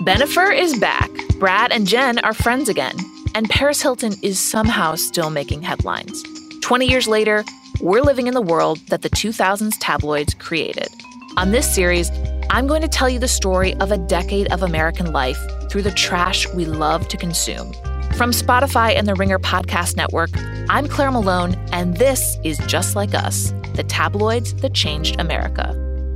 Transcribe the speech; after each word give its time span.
Bennifer 0.00 0.58
is 0.58 0.78
back. 0.78 1.10
Brad 1.38 1.72
and 1.72 1.86
Jen 1.86 2.20
are 2.20 2.32
friends 2.32 2.70
again. 2.70 2.96
And 3.34 3.50
Paris 3.50 3.82
Hilton 3.82 4.14
is 4.22 4.38
somehow 4.38 4.94
still 4.94 5.28
making 5.28 5.60
headlines. 5.60 6.24
20 6.62 6.86
years 6.86 7.06
later, 7.06 7.44
we're 7.82 8.00
living 8.00 8.26
in 8.26 8.32
the 8.32 8.40
world 8.40 8.78
that 8.88 9.02
the 9.02 9.10
2000s 9.10 9.74
tabloids 9.78 10.32
created. 10.32 10.88
On 11.36 11.50
this 11.50 11.74
series, 11.74 12.10
I'm 12.48 12.66
going 12.66 12.80
to 12.80 12.88
tell 12.88 13.10
you 13.10 13.18
the 13.18 13.28
story 13.28 13.74
of 13.74 13.92
a 13.92 13.98
decade 13.98 14.50
of 14.50 14.62
American 14.62 15.12
life 15.12 15.38
through 15.68 15.82
the 15.82 15.90
trash 15.90 16.48
we 16.54 16.64
love 16.64 17.06
to 17.08 17.18
consume. 17.18 17.70
From 18.14 18.30
Spotify 18.30 18.96
and 18.96 19.06
the 19.06 19.14
Ringer 19.14 19.38
Podcast 19.38 19.98
Network, 19.98 20.30
I'm 20.70 20.88
Claire 20.88 21.10
Malone, 21.10 21.56
and 21.72 21.98
this 21.98 22.38
is 22.42 22.56
Just 22.66 22.96
Like 22.96 23.14
Us 23.14 23.52
the 23.74 23.84
tabloids 23.84 24.54
that 24.54 24.72
changed 24.72 25.20
America. 25.20 25.72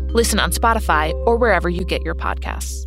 Listen 0.09 0.41
on 0.41 0.53
Spotify 0.53 1.12
or 1.27 1.37
wherever 1.37 1.69
you 1.69 1.85
get 1.85 2.03
your 2.03 2.14
podcasts. 2.14 2.87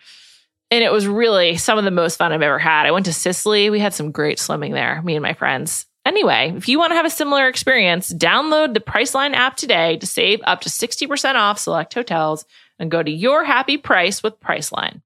and 0.71 0.83
it 0.83 0.91
was 0.91 1.05
really 1.05 1.57
some 1.57 1.77
of 1.77 1.83
the 1.83 1.91
most 1.91 2.15
fun 2.15 2.31
I've 2.31 2.41
ever 2.41 2.57
had. 2.57 2.87
I 2.87 2.91
went 2.91 3.05
to 3.07 3.13
Sicily. 3.13 3.69
We 3.69 3.79
had 3.79 3.93
some 3.93 4.11
great 4.11 4.39
swimming 4.39 4.71
there, 4.71 5.01
me 5.03 5.15
and 5.15 5.21
my 5.21 5.33
friends. 5.33 5.85
Anyway, 6.05 6.53
if 6.55 6.67
you 6.67 6.79
want 6.79 6.91
to 6.91 6.95
have 6.95 7.05
a 7.05 7.11
similar 7.11 7.47
experience, 7.47 8.11
download 8.11 8.73
the 8.73 8.79
Priceline 8.79 9.33
app 9.33 9.55
today 9.55 9.97
to 9.97 10.07
save 10.07 10.39
up 10.45 10.61
to 10.61 10.69
60% 10.69 11.35
off 11.35 11.59
select 11.59 11.93
hotels 11.93 12.45
and 12.79 12.89
go 12.89 13.03
to 13.03 13.11
your 13.11 13.43
happy 13.43 13.77
price 13.77 14.23
with 14.23 14.39
Priceline. 14.39 15.01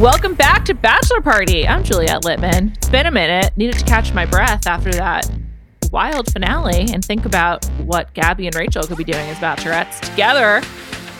Welcome 0.00 0.32
back 0.32 0.64
to 0.64 0.72
Bachelor 0.72 1.20
Party. 1.20 1.68
I'm 1.68 1.84
Juliet 1.84 2.22
Litman. 2.22 2.74
It's 2.74 2.88
been 2.88 3.04
a 3.04 3.10
minute. 3.10 3.54
Needed 3.58 3.78
to 3.80 3.84
catch 3.84 4.14
my 4.14 4.24
breath 4.24 4.66
after 4.66 4.90
that 4.92 5.30
wild 5.92 6.32
finale 6.32 6.86
and 6.90 7.04
think 7.04 7.26
about 7.26 7.66
what 7.80 8.10
Gabby 8.14 8.46
and 8.46 8.56
Rachel 8.56 8.82
could 8.82 8.96
be 8.96 9.04
doing 9.04 9.28
as 9.28 9.36
bachelorettes 9.36 10.00
together. 10.00 10.62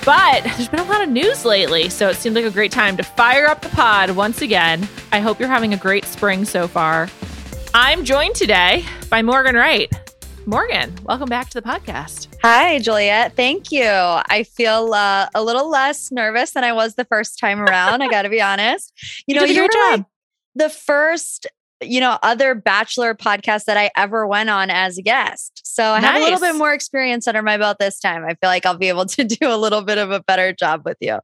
But 0.06 0.44
there's 0.44 0.70
been 0.70 0.80
a 0.80 0.84
lot 0.84 1.02
of 1.02 1.10
news 1.10 1.44
lately, 1.44 1.90
so 1.90 2.08
it 2.08 2.16
seemed 2.16 2.34
like 2.34 2.46
a 2.46 2.50
great 2.50 2.72
time 2.72 2.96
to 2.96 3.02
fire 3.02 3.44
up 3.48 3.60
the 3.60 3.68
pod 3.68 4.12
once 4.12 4.40
again. 4.40 4.88
I 5.12 5.20
hope 5.20 5.38
you're 5.38 5.50
having 5.50 5.74
a 5.74 5.76
great 5.76 6.06
spring 6.06 6.46
so 6.46 6.66
far. 6.66 7.10
I'm 7.74 8.06
joined 8.06 8.34
today 8.34 8.86
by 9.10 9.20
Morgan 9.20 9.56
Wright. 9.56 9.92
Morgan, 10.46 10.94
welcome 11.04 11.28
back 11.28 11.50
to 11.50 11.60
the 11.60 11.66
podcast. 11.66 12.28
Hi, 12.42 12.78
Juliet. 12.78 13.36
Thank 13.36 13.70
you. 13.70 13.84
I 13.84 14.44
feel 14.44 14.94
uh, 14.94 15.28
a 15.34 15.44
little 15.44 15.68
less 15.68 16.10
nervous 16.10 16.52
than 16.52 16.64
I 16.64 16.72
was 16.72 16.94
the 16.94 17.04
first 17.04 17.38
time 17.38 17.60
around. 17.60 18.02
I 18.02 18.08
got 18.08 18.22
to 18.22 18.30
be 18.30 18.40
honest. 18.40 18.92
You, 19.26 19.34
you 19.34 19.40
know, 19.40 19.44
you 19.44 19.62
were 19.62 19.68
like 19.90 20.04
the 20.54 20.70
first, 20.70 21.46
you 21.80 22.00
know, 22.00 22.18
other 22.22 22.54
Bachelor 22.54 23.14
podcast 23.14 23.66
that 23.66 23.76
I 23.76 23.90
ever 23.96 24.26
went 24.26 24.50
on 24.50 24.70
as 24.70 24.98
a 24.98 25.02
guest. 25.02 25.60
So 25.64 25.84
I 25.84 26.00
nice. 26.00 26.04
have 26.04 26.16
a 26.16 26.24
little 26.24 26.40
bit 26.40 26.54
more 26.56 26.72
experience 26.72 27.28
under 27.28 27.42
my 27.42 27.58
belt 27.58 27.76
this 27.78 28.00
time. 28.00 28.24
I 28.24 28.30
feel 28.34 28.48
like 28.48 28.66
I'll 28.66 28.78
be 28.78 28.88
able 28.88 29.06
to 29.06 29.24
do 29.24 29.36
a 29.42 29.56
little 29.56 29.82
bit 29.82 29.98
of 29.98 30.10
a 30.10 30.20
better 30.20 30.52
job 30.52 30.82
with 30.84 30.96
you. 31.00 31.18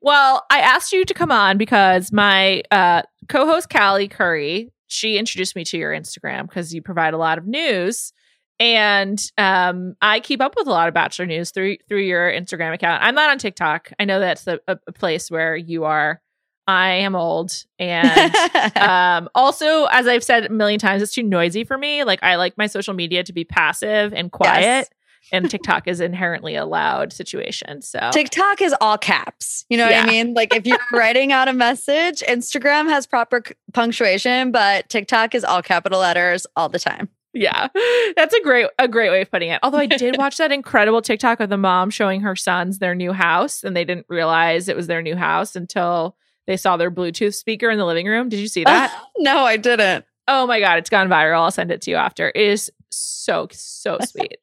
Well, 0.00 0.44
I 0.50 0.60
asked 0.60 0.92
you 0.92 1.04
to 1.04 1.14
come 1.14 1.32
on 1.32 1.58
because 1.58 2.12
my 2.12 2.62
uh, 2.70 3.02
co-host 3.28 3.70
Callie 3.70 4.08
Curry, 4.08 4.70
she 4.86 5.18
introduced 5.18 5.56
me 5.56 5.64
to 5.64 5.78
your 5.78 5.92
Instagram 5.92 6.48
because 6.48 6.72
you 6.72 6.82
provide 6.82 7.14
a 7.14 7.18
lot 7.18 7.38
of 7.38 7.46
news 7.46 8.12
and 8.60 9.20
um, 9.38 9.94
I 10.02 10.20
keep 10.20 10.40
up 10.40 10.54
with 10.56 10.66
a 10.66 10.70
lot 10.70 10.88
of 10.88 10.94
Bachelor 10.94 11.26
news 11.26 11.50
through 11.50 11.76
through 11.88 12.02
your 12.02 12.30
Instagram 12.30 12.74
account. 12.74 13.02
I'm 13.02 13.14
not 13.14 13.30
on 13.30 13.38
TikTok. 13.38 13.92
I 13.98 14.04
know 14.04 14.18
that's 14.18 14.46
a, 14.46 14.58
a 14.66 14.76
place 14.92 15.30
where 15.30 15.56
you 15.56 15.84
are. 15.84 16.20
I 16.66 16.90
am 16.90 17.14
old, 17.16 17.52
and 17.78 18.34
um, 18.76 19.28
also, 19.34 19.86
as 19.86 20.06
I've 20.06 20.24
said 20.24 20.46
a 20.46 20.50
million 20.50 20.78
times, 20.78 21.02
it's 21.02 21.14
too 21.14 21.22
noisy 21.22 21.64
for 21.64 21.78
me. 21.78 22.04
Like 22.04 22.22
I 22.22 22.36
like 22.36 22.58
my 22.58 22.66
social 22.66 22.94
media 22.94 23.24
to 23.24 23.32
be 23.32 23.44
passive 23.44 24.12
and 24.12 24.30
quiet. 24.30 24.62
Yes. 24.62 24.88
And 25.30 25.50
TikTok 25.50 25.86
is 25.88 26.00
inherently 26.00 26.54
a 26.54 26.64
loud 26.64 27.12
situation. 27.12 27.82
So 27.82 28.08
TikTok 28.12 28.62
is 28.62 28.74
all 28.80 28.96
caps. 28.96 29.66
You 29.68 29.76
know 29.76 29.86
yeah. 29.86 30.00
what 30.00 30.08
I 30.08 30.12
mean? 30.12 30.32
Like 30.32 30.54
if 30.54 30.64
you're 30.64 30.78
writing 30.92 31.32
out 31.32 31.48
a 31.48 31.52
message, 31.52 32.20
Instagram 32.20 32.88
has 32.88 33.06
proper 33.06 33.42
punctuation, 33.74 34.52
but 34.52 34.88
TikTok 34.88 35.34
is 35.34 35.44
all 35.44 35.60
capital 35.60 36.00
letters 36.00 36.46
all 36.56 36.70
the 36.70 36.78
time. 36.78 37.10
Yeah. 37.34 37.68
That's 38.16 38.34
a 38.34 38.42
great 38.42 38.66
a 38.78 38.88
great 38.88 39.10
way 39.10 39.20
of 39.20 39.30
putting 39.30 39.50
it. 39.50 39.60
Although 39.62 39.78
I 39.78 39.86
did 39.86 40.16
watch 40.18 40.36
that 40.38 40.52
incredible 40.52 41.02
TikTok 41.02 41.40
of 41.40 41.50
the 41.50 41.56
mom 41.56 41.90
showing 41.90 42.20
her 42.22 42.34
sons 42.36 42.78
their 42.78 42.94
new 42.94 43.12
house 43.12 43.64
and 43.64 43.76
they 43.76 43.84
didn't 43.84 44.06
realize 44.08 44.68
it 44.68 44.76
was 44.76 44.86
their 44.86 45.02
new 45.02 45.16
house 45.16 45.54
until 45.54 46.16
they 46.46 46.56
saw 46.56 46.76
their 46.76 46.90
Bluetooth 46.90 47.34
speaker 47.34 47.70
in 47.70 47.78
the 47.78 47.84
living 47.84 48.06
room. 48.06 48.28
Did 48.28 48.40
you 48.40 48.48
see 48.48 48.64
that? 48.64 48.92
Uh, 48.92 49.04
no, 49.18 49.38
I 49.40 49.56
didn't. 49.56 50.04
Oh 50.26 50.46
my 50.46 50.60
god, 50.60 50.78
it's 50.78 50.90
gone 50.90 51.08
viral. 51.08 51.42
I'll 51.42 51.50
send 51.50 51.70
it 51.70 51.82
to 51.82 51.90
you 51.90 51.96
after. 51.96 52.28
It 52.28 52.36
is 52.36 52.72
so 52.90 53.48
so 53.52 53.98
sweet. 54.04 54.38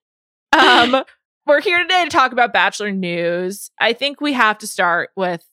um 0.53 1.03
we're 1.47 1.62
here 1.62 1.79
today 1.79 2.03
to 2.03 2.09
talk 2.09 2.31
about 2.31 2.53
bachelor 2.53 2.91
news. 2.91 3.69
I 3.79 3.94
think 3.94 4.19
we 4.19 4.34
have 4.34 4.57
to 4.59 4.67
start 4.67 5.12
with 5.16 5.47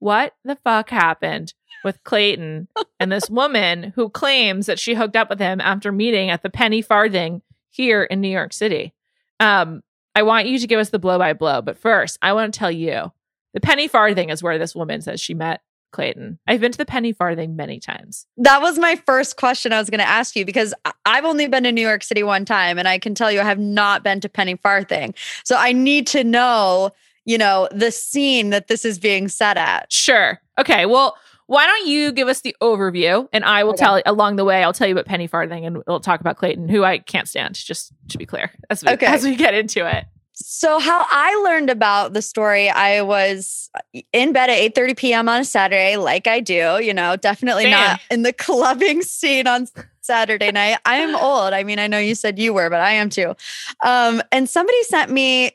what 0.00 0.34
the 0.44 0.56
fuck 0.64 0.90
happened 0.90 1.54
with 1.88 2.04
Clayton 2.04 2.68
and 3.00 3.10
this 3.10 3.30
woman 3.30 3.94
who 3.96 4.10
claims 4.10 4.66
that 4.66 4.78
she 4.78 4.92
hooked 4.92 5.16
up 5.16 5.30
with 5.30 5.38
him 5.38 5.58
after 5.58 5.90
meeting 5.90 6.28
at 6.28 6.42
the 6.42 6.50
Penny 6.50 6.82
Farthing 6.82 7.40
here 7.70 8.02
in 8.02 8.20
New 8.20 8.28
York 8.28 8.52
City. 8.52 8.92
Um, 9.40 9.82
I 10.14 10.22
want 10.22 10.48
you 10.48 10.58
to 10.58 10.66
give 10.66 10.78
us 10.78 10.90
the 10.90 10.98
blow 10.98 11.18
by 11.18 11.32
blow, 11.32 11.62
but 11.62 11.78
first, 11.78 12.18
I 12.20 12.34
want 12.34 12.52
to 12.52 12.58
tell 12.58 12.70
you 12.70 13.10
the 13.54 13.60
Penny 13.60 13.88
Farthing 13.88 14.28
is 14.28 14.42
where 14.42 14.58
this 14.58 14.74
woman 14.74 15.00
says 15.00 15.18
she 15.18 15.32
met 15.32 15.62
Clayton. 15.92 16.38
I've 16.46 16.60
been 16.60 16.72
to 16.72 16.76
the 16.78 16.84
Penny 16.84 17.14
Farthing 17.14 17.56
many 17.56 17.80
times. 17.80 18.26
That 18.36 18.60
was 18.60 18.78
my 18.78 18.96
first 19.06 19.38
question 19.38 19.72
I 19.72 19.78
was 19.78 19.88
going 19.88 20.00
to 20.00 20.08
ask 20.08 20.36
you 20.36 20.44
because 20.44 20.74
I've 21.06 21.24
only 21.24 21.48
been 21.48 21.64
to 21.64 21.72
New 21.72 21.80
York 21.80 22.02
City 22.02 22.22
one 22.22 22.44
time 22.44 22.78
and 22.78 22.86
I 22.86 22.98
can 22.98 23.14
tell 23.14 23.32
you 23.32 23.40
I 23.40 23.44
have 23.44 23.58
not 23.58 24.04
been 24.04 24.20
to 24.20 24.28
Penny 24.28 24.56
Farthing. 24.56 25.14
So 25.44 25.56
I 25.56 25.72
need 25.72 26.06
to 26.08 26.22
know, 26.22 26.90
you 27.24 27.38
know, 27.38 27.66
the 27.72 27.90
scene 27.90 28.50
that 28.50 28.68
this 28.68 28.84
is 28.84 28.98
being 28.98 29.28
set 29.28 29.56
at. 29.56 29.90
Sure. 29.90 30.38
Okay. 30.58 30.84
Well, 30.84 31.16
why 31.48 31.66
don't 31.66 31.86
you 31.86 32.12
give 32.12 32.28
us 32.28 32.42
the 32.42 32.54
overview 32.62 33.26
and 33.32 33.42
I 33.42 33.64
will 33.64 33.70
okay. 33.70 33.84
tell 33.84 34.02
along 34.04 34.36
the 34.36 34.44
way, 34.44 34.62
I'll 34.62 34.74
tell 34.74 34.86
you 34.86 34.92
about 34.92 35.06
Penny 35.06 35.26
Farthing 35.26 35.64
and 35.64 35.82
we'll 35.86 35.98
talk 35.98 36.20
about 36.20 36.36
Clayton, 36.36 36.68
who 36.68 36.84
I 36.84 36.98
can't 36.98 37.26
stand, 37.26 37.54
just 37.54 37.90
to 38.10 38.18
be 38.18 38.26
clear, 38.26 38.52
as 38.68 38.84
we, 38.84 38.90
okay. 38.90 39.06
as 39.06 39.24
we 39.24 39.34
get 39.34 39.54
into 39.54 39.86
it. 39.88 40.04
So 40.34 40.78
how 40.78 41.06
I 41.08 41.34
learned 41.44 41.70
about 41.70 42.12
the 42.12 42.20
story, 42.20 42.68
I 42.68 43.00
was 43.00 43.70
in 44.12 44.32
bed 44.34 44.50
at 44.50 44.74
8:30 44.74 44.96
p.m. 44.96 45.28
on 45.28 45.40
a 45.40 45.44
Saturday, 45.44 45.96
like 45.96 46.26
I 46.26 46.40
do, 46.40 46.80
you 46.82 46.92
know, 46.92 47.16
definitely 47.16 47.64
Damn. 47.64 47.72
not 47.72 48.00
in 48.10 48.22
the 48.22 48.32
clubbing 48.34 49.00
scene 49.00 49.46
on 49.46 49.66
Saturday 50.02 50.52
night. 50.52 50.78
I 50.84 50.96
am 50.96 51.16
old. 51.20 51.54
I 51.54 51.64
mean, 51.64 51.78
I 51.78 51.86
know 51.86 51.98
you 51.98 52.14
said 52.14 52.38
you 52.38 52.52
were, 52.52 52.68
but 52.68 52.80
I 52.80 52.92
am 52.92 53.08
too. 53.08 53.34
Um, 53.82 54.22
and 54.30 54.48
somebody 54.48 54.80
sent 54.84 55.10
me, 55.10 55.52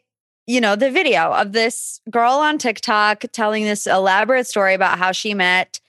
you 0.48 0.60
know, 0.60 0.76
the 0.76 0.90
video 0.90 1.32
of 1.32 1.52
this 1.52 2.02
girl 2.10 2.34
on 2.34 2.58
TikTok 2.58 3.26
telling 3.32 3.64
this 3.64 3.86
elaborate 3.86 4.48
story 4.48 4.74
about 4.74 4.98
how 4.98 5.12
she 5.12 5.36
met 5.36 5.80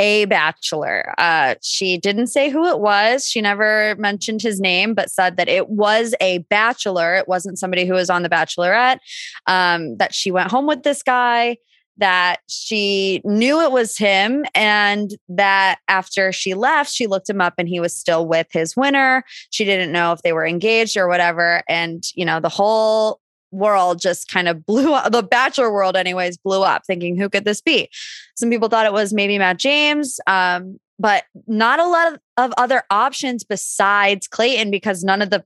a 0.00 0.24
bachelor. 0.24 1.14
Uh, 1.18 1.54
she 1.62 1.98
didn't 1.98 2.28
say 2.28 2.50
who 2.50 2.66
it 2.66 2.80
was. 2.80 3.28
She 3.28 3.40
never 3.40 3.94
mentioned 3.98 4.42
his 4.42 4.58
name, 4.58 4.94
but 4.94 5.10
said 5.10 5.36
that 5.36 5.48
it 5.48 5.68
was 5.68 6.14
a 6.20 6.38
bachelor. 6.50 7.14
It 7.14 7.28
wasn't 7.28 7.58
somebody 7.58 7.86
who 7.86 7.94
was 7.94 8.10
on 8.10 8.22
The 8.22 8.30
Bachelorette. 8.30 8.98
Um, 9.46 9.96
that 9.98 10.14
she 10.14 10.30
went 10.32 10.50
home 10.50 10.66
with 10.66 10.82
this 10.82 11.02
guy. 11.02 11.58
That 11.98 12.38
she 12.48 13.20
knew 13.24 13.60
it 13.60 13.72
was 13.72 13.98
him, 13.98 14.46
and 14.54 15.10
that 15.28 15.80
after 15.86 16.32
she 16.32 16.54
left, 16.54 16.90
she 16.90 17.06
looked 17.06 17.28
him 17.28 17.42
up 17.42 17.54
and 17.58 17.68
he 17.68 17.78
was 17.78 17.94
still 17.94 18.26
with 18.26 18.46
his 18.52 18.74
winner. 18.74 19.22
She 19.50 19.66
didn't 19.66 19.92
know 19.92 20.12
if 20.12 20.22
they 20.22 20.32
were 20.32 20.46
engaged 20.46 20.96
or 20.96 21.08
whatever. 21.08 21.62
And, 21.68 22.02
you 22.14 22.24
know, 22.24 22.40
the 22.40 22.48
whole 22.48 23.19
world 23.50 24.00
just 24.00 24.28
kind 24.28 24.48
of 24.48 24.64
blew 24.66 24.92
up. 24.92 25.12
The 25.12 25.22
bachelor 25.22 25.72
world, 25.72 25.96
anyways, 25.96 26.38
blew 26.38 26.62
up 26.62 26.84
thinking, 26.86 27.16
who 27.16 27.28
could 27.28 27.44
this 27.44 27.60
be? 27.60 27.88
Some 28.36 28.50
people 28.50 28.68
thought 28.68 28.86
it 28.86 28.92
was 28.92 29.12
maybe 29.12 29.38
Matt 29.38 29.58
James, 29.58 30.20
um, 30.26 30.78
but 30.98 31.24
not 31.46 31.80
a 31.80 31.86
lot 31.86 32.12
of, 32.12 32.20
of 32.36 32.52
other 32.58 32.82
options 32.90 33.44
besides 33.44 34.28
Clayton 34.28 34.70
because 34.70 35.04
none 35.04 35.22
of 35.22 35.30
the 35.30 35.44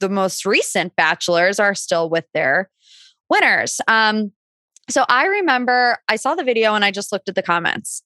the 0.00 0.08
most 0.08 0.44
recent 0.44 0.96
bachelors 0.96 1.60
are 1.60 1.76
still 1.76 2.10
with 2.10 2.24
their 2.34 2.68
winners. 3.30 3.80
Um, 3.86 4.32
so 4.90 5.04
I 5.08 5.26
remember 5.26 5.98
I 6.08 6.16
saw 6.16 6.34
the 6.34 6.44
video 6.44 6.74
and 6.74 6.84
I 6.84 6.90
just 6.90 7.12
looked 7.12 7.28
at 7.28 7.34
the 7.34 7.42
comments. 7.42 8.02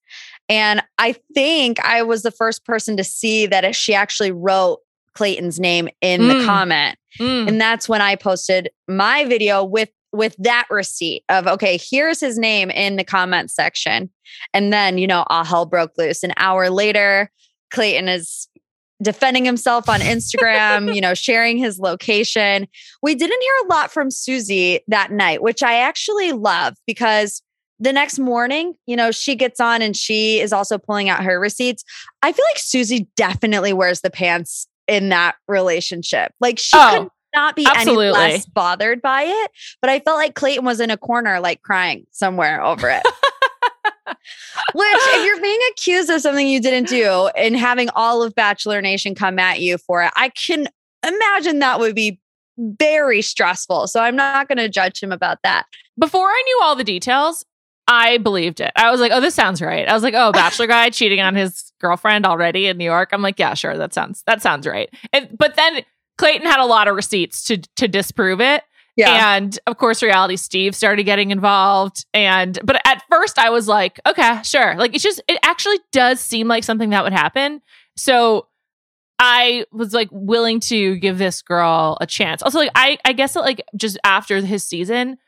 And 0.49 0.83
I 0.99 1.17
think 1.35 1.81
I 1.85 2.03
was 2.03 2.23
the 2.23 2.31
first 2.31 2.65
person 2.65 2.97
to 2.99 3.05
see 3.05 3.47
that 3.47 3.75
she 3.75 3.95
actually 3.95 4.31
wrote 4.31 4.81
Clayton's 5.17 5.59
name 5.59 5.89
in 6.01 6.29
the 6.29 6.35
Mm. 6.35 6.45
comment. 6.47 6.99
Mm. 7.19 7.49
And 7.49 7.61
that's 7.61 7.89
when 7.89 8.03
I 8.03 8.15
posted 8.17 8.69
my 8.87 9.25
video 9.25 9.65
with 9.65 9.89
with 10.13 10.35
that 10.39 10.67
receipt 10.71 11.25
of 11.29 11.47
okay, 11.47 11.79
here's 11.91 12.21
his 12.21 12.39
name 12.39 12.71
in 12.71 12.97
the 12.97 13.05
comment 13.05 13.51
section. 13.51 14.09
And 14.55 14.73
then, 14.73 14.99
you 14.99 15.07
know, 15.07 15.25
all 15.29 15.45
hell 15.45 15.67
broke 15.67 15.93
loose. 15.99 16.23
An 16.23 16.33
hour 16.37 16.71
later, 16.71 17.31
Clayton 17.71 18.09
is 18.09 18.49
defending 19.03 19.45
himself 19.45 19.89
on 19.91 20.01
Instagram, 20.01 20.95
you 20.95 21.01
know, 21.03 21.13
sharing 21.13 21.59
his 21.59 21.79
location. 21.79 22.67
We 23.03 23.15
didn't 23.15 23.43
hear 23.43 23.53
a 23.65 23.69
lot 23.69 23.91
from 23.91 24.11
Susie 24.11 24.81
that 24.89 25.11
night, 25.11 25.43
which 25.43 25.63
I 25.63 25.75
actually 25.81 26.33
love 26.33 26.75
because 26.87 27.43
the 27.79 27.93
next 27.93 28.19
morning, 28.19 28.75
you 28.87 28.97
know, 28.97 29.11
she 29.11 29.35
gets 29.35 29.61
on 29.61 29.83
and 29.83 29.95
she 29.95 30.41
is 30.41 30.51
also 30.51 30.79
pulling 30.79 31.11
out 31.11 31.25
her 31.25 31.39
receipts. 31.39 31.85
I 32.23 32.33
feel 32.33 32.45
like 32.55 32.59
Susie 32.59 33.07
definitely 33.17 33.75
wears 33.75 34.01
the 34.01 34.09
pants 34.11 34.67
in 34.89 35.09
that 35.11 35.37
relationship. 35.49 36.33
Like 36.41 36.59
she 36.59 36.77
Oh, 36.77 36.91
could 36.99 37.11
not 37.35 37.57
be 37.57 37.67
absolutely. 37.67 38.07
any 38.07 38.15
less 38.35 38.47
bothered 38.47 39.03
by 39.03 39.23
it. 39.25 39.51
But 39.81 39.91
I 39.91 40.01
felt 40.01 40.17
like 40.17 40.35
Clayton 40.35 40.65
was 40.65 40.81
in 40.81 40.91
a 40.91 40.97
corner, 40.97 41.41
like 41.41 41.63
crying 41.63 42.07
somewhere 42.11 42.63
over 42.63 42.89
it. 42.89 43.03
Which, 44.75 44.87
if 44.91 45.25
you're 45.25 45.41
being 45.41 45.61
accused 45.71 46.11
of 46.11 46.21
something 46.21 46.47
you 46.47 46.61
didn't 46.61 46.89
do 46.89 47.29
and 47.37 47.57
having 47.57 47.89
all 47.95 48.23
of 48.23 48.35
Bachelor 48.35 48.81
Nation 48.81 49.15
come 49.15 49.39
at 49.39 49.61
you 49.61 49.79
for 49.79 50.03
it, 50.03 50.13
I 50.17 50.29
can 50.31 50.69
imagine 51.07 51.59
that 51.61 51.81
would 51.81 51.95
be 51.95 52.21
very 52.59 53.23
stressful. 53.23 53.87
So 53.89 54.01
I'm 54.01 54.17
not 54.17 54.49
going 54.49 54.59
to 54.59 54.69
judge 54.69 55.03
him 55.03 55.13
about 55.13 55.39
that. 55.43 55.67
Before 55.99 56.27
I 56.27 56.43
knew 56.47 56.61
all 56.63 56.77
the 56.77 56.85
details, 56.85 57.45
I 57.89 58.19
believed 58.19 58.61
it. 58.61 58.73
I 58.77 58.91
was 58.91 59.01
like, 59.01 59.13
oh, 59.13 59.21
this 59.21 59.35
sounds 59.35 59.61
right. 59.63 59.89
I 59.89 59.93
was 59.95 60.03
like, 60.03 60.15
oh, 60.15 60.33
bachelor 60.33 60.67
guy 60.67 60.91
cheating 60.91 61.21
on 61.21 61.35
his 61.35 61.66
girlfriend 61.81 62.27
already 62.27 62.67
in 62.67 62.79
New 62.79 62.85
York. 62.85 63.11
I'm 63.13 63.23
like, 63.23 63.39
yeah, 63.39 63.55
sure, 63.55 63.77
that 63.77 63.95
sounds 63.95 64.23
that 64.27 64.43
sounds 64.43 64.67
right. 64.67 64.89
And 65.13 65.29
but 65.37 65.57
then 65.57 65.83
Clayton 66.19 66.47
had 66.47 66.61
a 66.61 66.67
lot 66.67 66.89
of 66.89 66.97
receipts 66.97 67.45
to 67.45 67.59
to 67.77 67.89
disprove 67.89 68.41
it. 68.41 68.63
Yeah. 68.97 69.37
And 69.37 69.59
of 69.67 69.77
course, 69.77 70.03
reality 70.03 70.37
Steve 70.37 70.75
started 70.75 71.05
getting 71.05 71.31
involved. 71.31 72.07
And 72.15 72.59
but 72.65 72.81
at 72.87 73.03
first 73.11 73.39
I 73.39 73.51
was 73.51 73.69
like, 73.69 74.01
okay, 74.07 74.41
sure. 74.43 74.75
Like 74.77 74.95
it's 74.95 75.05
just 75.05 75.21
it 75.29 75.39
actually 75.43 75.79
does 75.93 76.21
seem 76.21 76.49
like 76.49 76.65
something 76.65 76.91
that 76.91 77.05
would 77.05 77.13
happen. 77.13 77.61
So 77.97 78.49
I 79.19 79.65
was 79.73 79.93
like 79.93 80.09
willing 80.11 80.61
to 80.61 80.97
give 80.97 81.19
this 81.19 81.43
girl 81.43 81.99
a 82.01 82.07
chance. 82.07 82.43
Also, 82.43 82.59
like 82.59 82.73
I 82.75 82.99
I 83.05 83.13
guess 83.13 83.35
that 83.35 83.41
like 83.41 83.63
just 83.77 83.99
after 84.05 84.41
his 84.41 84.65
season, 84.65 85.19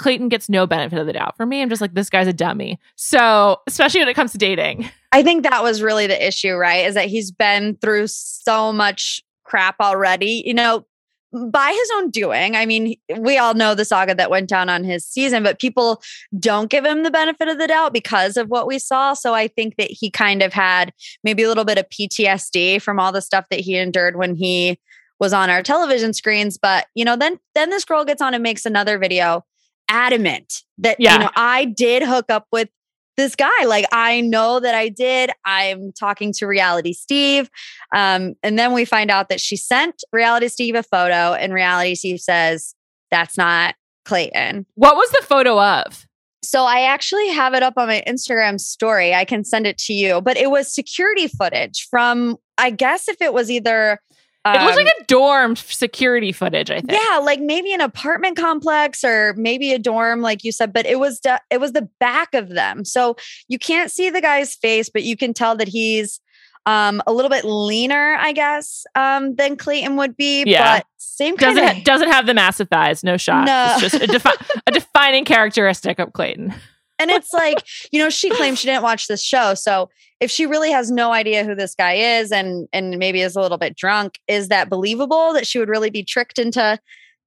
Clayton 0.00 0.28
gets 0.28 0.48
no 0.48 0.66
benefit 0.66 0.98
of 0.98 1.06
the 1.06 1.12
doubt 1.12 1.36
for 1.36 1.44
me. 1.44 1.60
I'm 1.60 1.68
just 1.68 1.80
like, 1.80 1.94
this 1.94 2.08
guy's 2.08 2.26
a 2.26 2.32
dummy. 2.32 2.80
So 2.96 3.58
especially 3.66 4.00
when 4.00 4.08
it 4.08 4.14
comes 4.14 4.32
to 4.32 4.38
dating. 4.38 4.90
I 5.12 5.22
think 5.22 5.42
that 5.44 5.62
was 5.62 5.82
really 5.82 6.06
the 6.06 6.26
issue, 6.26 6.54
right? 6.54 6.86
Is 6.86 6.94
that 6.94 7.06
he's 7.06 7.30
been 7.30 7.76
through 7.76 8.06
so 8.06 8.72
much 8.72 9.22
crap 9.44 9.76
already, 9.80 10.42
you 10.46 10.54
know, 10.54 10.86
by 11.32 11.70
his 11.70 11.90
own 11.96 12.10
doing. 12.10 12.56
I 12.56 12.66
mean, 12.66 12.96
we 13.18 13.38
all 13.38 13.54
know 13.54 13.74
the 13.74 13.84
saga 13.84 14.14
that 14.14 14.30
went 14.30 14.48
down 14.48 14.68
on 14.68 14.84
his 14.84 15.06
season, 15.06 15.42
but 15.42 15.60
people 15.60 16.02
don't 16.38 16.70
give 16.70 16.84
him 16.84 17.02
the 17.02 17.10
benefit 17.10 17.48
of 17.48 17.58
the 17.58 17.68
doubt 17.68 17.92
because 17.92 18.36
of 18.36 18.48
what 18.48 18.66
we 18.66 18.78
saw. 18.78 19.12
So 19.12 19.34
I 19.34 19.48
think 19.48 19.76
that 19.76 19.90
he 19.90 20.10
kind 20.10 20.42
of 20.42 20.52
had 20.52 20.92
maybe 21.22 21.42
a 21.42 21.48
little 21.48 21.64
bit 21.64 21.78
of 21.78 21.88
PTSD 21.90 22.80
from 22.80 22.98
all 22.98 23.12
the 23.12 23.22
stuff 23.22 23.46
that 23.50 23.60
he 23.60 23.76
endured 23.76 24.16
when 24.16 24.34
he 24.34 24.80
was 25.20 25.32
on 25.32 25.50
our 25.50 25.62
television 25.62 26.14
screens. 26.14 26.56
But, 26.56 26.86
you 26.94 27.04
know, 27.04 27.16
then 27.16 27.38
then 27.54 27.70
this 27.70 27.84
girl 27.84 28.04
gets 28.04 28.22
on 28.22 28.34
and 28.34 28.42
makes 28.42 28.64
another 28.64 28.98
video 28.98 29.44
adamant 29.90 30.62
that 30.78 30.96
Yeah. 30.98 31.12
you 31.14 31.18
know 31.20 31.30
I 31.36 31.66
did 31.66 32.02
hook 32.02 32.26
up 32.30 32.46
with 32.50 32.70
this 33.16 33.36
guy. 33.36 33.64
Like 33.66 33.84
I 33.92 34.22
know 34.22 34.60
that 34.60 34.74
I 34.74 34.88
did. 34.88 35.30
I'm 35.44 35.92
talking 35.92 36.32
to 36.38 36.46
Reality 36.46 36.94
Steve. 36.94 37.50
Um, 37.94 38.34
and 38.42 38.58
then 38.58 38.72
we 38.72 38.86
find 38.86 39.10
out 39.10 39.28
that 39.28 39.40
she 39.40 39.56
sent 39.56 40.02
Reality 40.12 40.48
Steve 40.48 40.74
a 40.74 40.82
photo, 40.82 41.34
and 41.34 41.52
Reality 41.52 41.94
Steve 41.96 42.20
says, 42.20 42.74
That's 43.10 43.36
not 43.36 43.74
Clayton. 44.06 44.64
What 44.76 44.96
was 44.96 45.10
the 45.10 45.22
photo 45.26 45.60
of? 45.60 46.06
So 46.42 46.64
I 46.64 46.80
actually 46.82 47.28
have 47.28 47.52
it 47.52 47.62
up 47.62 47.74
on 47.76 47.88
my 47.88 48.02
Instagram 48.08 48.58
story. 48.58 49.14
I 49.14 49.26
can 49.26 49.44
send 49.44 49.66
it 49.66 49.76
to 49.78 49.92
you, 49.92 50.22
but 50.22 50.38
it 50.38 50.50
was 50.50 50.74
security 50.74 51.28
footage 51.28 51.86
from, 51.90 52.38
I 52.56 52.70
guess, 52.70 53.08
if 53.08 53.20
it 53.20 53.34
was 53.34 53.50
either. 53.50 54.00
It 54.46 54.62
looked 54.62 54.78
um, 54.78 54.84
like 54.84 54.94
a 55.00 55.04
dorm 55.04 55.54
security 55.54 56.32
footage, 56.32 56.70
I 56.70 56.80
think. 56.80 56.92
yeah, 56.92 57.18
like 57.18 57.40
maybe 57.40 57.74
an 57.74 57.82
apartment 57.82 58.38
complex 58.38 59.04
or 59.04 59.34
maybe 59.36 59.72
a 59.72 59.78
dorm, 59.78 60.22
like 60.22 60.44
you 60.44 60.50
said, 60.52 60.72
but 60.72 60.86
it 60.86 60.98
was 60.98 61.20
de- 61.20 61.40
it 61.50 61.60
was 61.60 61.72
the 61.72 61.88
back 62.00 62.32
of 62.32 62.48
them. 62.48 62.84
So 62.84 63.16
you 63.48 63.58
can't 63.58 63.90
see 63.90 64.08
the 64.08 64.22
guy's 64.22 64.54
face, 64.54 64.88
but 64.88 65.02
you 65.02 65.16
can 65.16 65.34
tell 65.34 65.56
that 65.56 65.68
he's 65.68 66.20
um 66.66 67.02
a 67.06 67.12
little 67.12 67.30
bit 67.30 67.44
leaner, 67.44 68.16
I 68.18 68.32
guess, 68.32 68.86
um, 68.94 69.34
than 69.36 69.56
Clayton 69.56 69.96
would 69.96 70.16
be. 70.16 70.44
Yeah. 70.46 70.78
But 70.78 70.86
same 70.96 71.36
kind 71.36 71.56
Doesn't 71.56 71.70
of 71.70 71.76
ha- 71.76 71.82
doesn't 71.84 72.10
have 72.10 72.26
the 72.26 72.34
massive 72.34 72.68
thighs, 72.70 73.04
no 73.04 73.18
shot. 73.18 73.44
No. 73.44 73.76
It's 73.78 73.92
just 73.92 74.02
a, 74.02 74.06
defi- 74.06 74.44
a 74.66 74.70
defining 74.72 75.26
characteristic 75.26 75.98
of 75.98 76.14
Clayton. 76.14 76.54
And 77.00 77.10
it's 77.10 77.32
like, 77.32 77.64
you 77.90 77.98
know, 77.98 78.10
she 78.10 78.30
claims 78.30 78.58
she 78.60 78.68
didn't 78.68 78.82
watch 78.82 79.08
this 79.08 79.22
show. 79.22 79.54
So 79.54 79.90
if 80.20 80.30
she 80.30 80.46
really 80.46 80.70
has 80.70 80.90
no 80.90 81.12
idea 81.12 81.44
who 81.44 81.54
this 81.54 81.74
guy 81.74 81.94
is 81.94 82.30
and 82.30 82.68
and 82.72 82.98
maybe 82.98 83.20
is 83.22 83.34
a 83.36 83.40
little 83.40 83.58
bit 83.58 83.76
drunk, 83.76 84.18
is 84.28 84.48
that 84.48 84.68
believable 84.68 85.32
that 85.32 85.46
she 85.46 85.58
would 85.58 85.68
really 85.68 85.90
be 85.90 86.04
tricked 86.04 86.38
into 86.38 86.78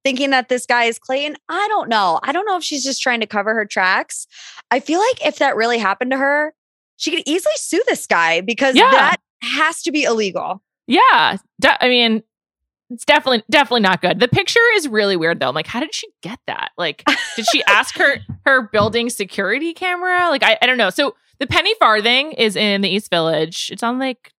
thinking 0.04 0.30
that 0.30 0.48
this 0.48 0.64
guy 0.66 0.84
is 0.84 0.98
Clayton? 0.98 1.36
I 1.48 1.66
don't 1.68 1.88
know. 1.88 2.20
I 2.22 2.32
don't 2.32 2.46
know 2.46 2.56
if 2.56 2.62
she's 2.64 2.84
just 2.84 3.02
trying 3.02 3.20
to 3.20 3.26
cover 3.26 3.54
her 3.54 3.64
tracks. 3.66 4.26
I 4.70 4.80
feel 4.80 5.00
like 5.00 5.26
if 5.26 5.38
that 5.38 5.56
really 5.56 5.78
happened 5.78 6.10
to 6.12 6.16
her, 6.18 6.54
she 6.96 7.10
could 7.10 7.22
easily 7.26 7.54
sue 7.56 7.82
this 7.88 8.06
guy 8.06 8.40
because 8.40 8.76
Yeah. 8.76 8.90
that 8.90 9.16
has 9.42 9.82
to 9.82 9.90
be 9.92 10.04
illegal. 10.04 10.62
Yeah, 10.86 11.38
I 11.80 11.88
mean, 11.88 12.22
it's 12.90 13.04
definitely 13.04 13.42
definitely 13.50 13.80
not 13.80 14.00
good. 14.00 14.20
The 14.20 14.28
picture 14.28 14.60
is 14.74 14.88
really 14.88 15.16
weird 15.16 15.40
though. 15.40 15.48
I'm 15.48 15.54
like, 15.54 15.66
how 15.66 15.80
did 15.80 15.94
she 15.94 16.08
get 16.22 16.38
that? 16.46 16.70
Like, 16.76 17.04
did 17.36 17.46
she 17.50 17.62
ask 17.64 17.96
her 17.98 18.18
her 18.46 18.68
building 18.68 19.10
security 19.10 19.72
camera? 19.72 20.28
Like, 20.28 20.42
I, 20.42 20.58
I 20.60 20.66
don't 20.66 20.78
know. 20.78 20.90
So 20.90 21.14
the 21.38 21.46
Penny 21.46 21.74
Farthing 21.78 22.32
is 22.32 22.56
in 22.56 22.82
the 22.82 22.88
East 22.88 23.10
Village. 23.10 23.70
It's 23.72 23.82
on 23.82 23.98
like 23.98 24.32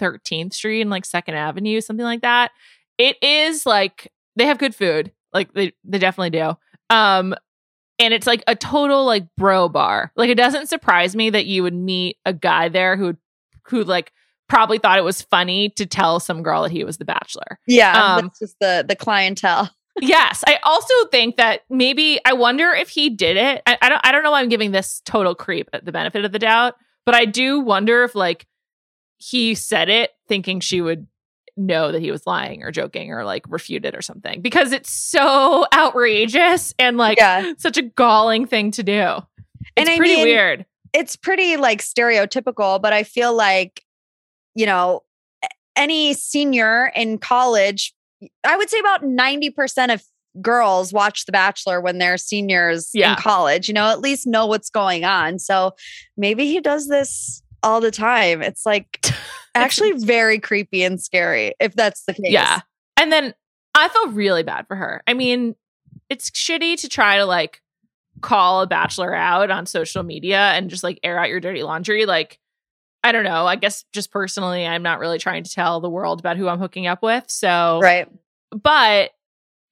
13th 0.00 0.54
Street 0.54 0.80
and 0.80 0.90
like 0.90 1.04
Second 1.04 1.34
Avenue, 1.34 1.80
something 1.80 2.04
like 2.04 2.22
that. 2.22 2.50
It 2.98 3.16
is 3.22 3.66
like 3.66 4.12
they 4.36 4.46
have 4.46 4.58
good 4.58 4.74
food. 4.74 5.12
Like 5.32 5.52
they 5.52 5.72
they 5.84 5.98
definitely 5.98 6.30
do. 6.30 6.56
Um, 6.88 7.34
and 7.98 8.14
it's 8.14 8.26
like 8.26 8.42
a 8.46 8.56
total 8.56 9.04
like 9.04 9.26
bro 9.36 9.68
bar. 9.68 10.10
Like 10.16 10.30
it 10.30 10.36
doesn't 10.36 10.68
surprise 10.68 11.14
me 11.14 11.30
that 11.30 11.46
you 11.46 11.62
would 11.62 11.74
meet 11.74 12.16
a 12.24 12.32
guy 12.32 12.68
there 12.68 12.96
who 12.96 13.16
who 13.66 13.84
like 13.84 14.12
probably 14.50 14.76
thought 14.78 14.98
it 14.98 15.04
was 15.04 15.22
funny 15.22 15.70
to 15.70 15.86
tell 15.86 16.20
some 16.20 16.42
girl 16.42 16.62
that 16.64 16.72
he 16.72 16.84
was 16.84 16.98
the 16.98 17.04
bachelor. 17.06 17.58
Yeah, 17.66 18.16
Um, 18.16 18.26
that's 18.26 18.38
just 18.40 18.56
the 18.60 18.84
the 18.86 18.96
clientele. 18.96 19.70
yes, 20.00 20.44
I 20.46 20.58
also 20.64 20.92
think 21.10 21.36
that 21.38 21.62
maybe 21.70 22.20
I 22.26 22.32
wonder 22.34 22.70
if 22.70 22.90
he 22.90 23.08
did 23.10 23.36
it. 23.38 23.62
I, 23.66 23.78
I 23.80 23.88
don't 23.88 24.00
I 24.04 24.12
don't 24.12 24.22
know 24.22 24.30
why 24.32 24.40
I'm 24.40 24.48
giving 24.50 24.72
this 24.72 25.00
total 25.06 25.34
creep 25.34 25.70
the 25.82 25.92
benefit 25.92 26.24
of 26.24 26.32
the 26.32 26.38
doubt, 26.38 26.74
but 27.06 27.14
I 27.14 27.24
do 27.24 27.60
wonder 27.60 28.04
if 28.04 28.14
like 28.14 28.46
he 29.18 29.54
said 29.54 29.88
it 29.88 30.10
thinking 30.28 30.60
she 30.60 30.80
would 30.80 31.06
know 31.56 31.92
that 31.92 32.00
he 32.00 32.10
was 32.10 32.26
lying 32.26 32.62
or 32.62 32.70
joking 32.70 33.12
or 33.12 33.24
like 33.24 33.44
refute 33.48 33.84
it 33.84 33.94
or 33.94 34.00
something 34.00 34.40
because 34.40 34.72
it's 34.72 34.90
so 34.90 35.66
outrageous 35.74 36.72
and 36.78 36.96
like 36.96 37.18
Yeah. 37.18 37.52
such 37.58 37.76
a 37.76 37.82
galling 37.82 38.46
thing 38.46 38.70
to 38.72 38.82
do. 38.82 38.92
And 38.92 39.22
It's 39.76 39.90
I 39.90 39.96
pretty 39.98 40.14
mean, 40.16 40.24
weird. 40.28 40.64
it's 40.94 41.16
pretty 41.16 41.56
like 41.58 41.82
stereotypical, 41.82 42.80
but 42.80 42.92
I 42.94 43.02
feel 43.02 43.34
like, 43.36 43.84
you 44.54 44.66
know, 44.66 45.02
any 45.76 46.12
senior 46.14 46.92
in 46.94 47.18
college, 47.18 47.94
I 48.44 48.56
would 48.56 48.68
say 48.70 48.78
about 48.78 49.02
90% 49.02 49.92
of 49.94 50.02
girls 50.40 50.92
watch 50.92 51.26
The 51.26 51.32
Bachelor 51.32 51.80
when 51.80 51.98
they're 51.98 52.18
seniors 52.18 52.90
Yeah. 52.94 53.12
in 53.12 53.16
college, 53.18 53.66
you 53.68 53.74
know, 53.74 53.86
at 53.90 54.00
least 54.00 54.26
know 54.26 54.46
what's 54.46 54.70
going 54.70 55.04
on. 55.04 55.38
So 55.38 55.72
maybe 56.16 56.46
he 56.46 56.60
does 56.60 56.88
this 56.88 57.42
all 57.62 57.80
the 57.80 57.90
time. 57.90 58.42
It's 58.42 58.64
like 58.64 59.04
actually 59.54 59.92
very 59.92 60.38
creepy 60.38 60.82
and 60.84 61.00
scary 61.00 61.54
if 61.60 61.74
that's 61.74 62.04
the 62.04 62.14
case. 62.14 62.30
Yeah. 62.30 62.60
And 62.96 63.10
then 63.12 63.34
I 63.74 63.88
felt 63.88 64.12
really 64.12 64.42
bad 64.42 64.66
for 64.66 64.76
her. 64.76 65.02
I 65.06 65.14
mean, 65.14 65.54
it's 66.08 66.30
shitty 66.30 66.76
to 66.80 66.88
try 66.88 67.18
to 67.18 67.24
like 67.24 67.60
call 68.20 68.62
a 68.62 68.66
bachelor 68.66 69.14
out 69.14 69.50
on 69.50 69.64
social 69.64 70.02
media 70.02 70.38
and 70.52 70.68
just 70.68 70.84
like 70.84 71.00
air 71.02 71.18
out 71.18 71.28
your 71.28 71.40
dirty 71.40 71.62
laundry. 71.62 72.04
Like, 72.04 72.38
I 73.02 73.12
don't 73.12 73.24
know. 73.24 73.46
I 73.46 73.56
guess 73.56 73.84
just 73.92 74.10
personally, 74.10 74.66
I'm 74.66 74.82
not 74.82 74.98
really 74.98 75.18
trying 75.18 75.44
to 75.44 75.50
tell 75.50 75.80
the 75.80 75.88
world 75.90 76.20
about 76.20 76.36
who 76.36 76.48
I'm 76.48 76.58
hooking 76.58 76.86
up 76.86 77.02
with. 77.02 77.24
So, 77.28 77.80
Right. 77.82 78.08
but 78.50 79.10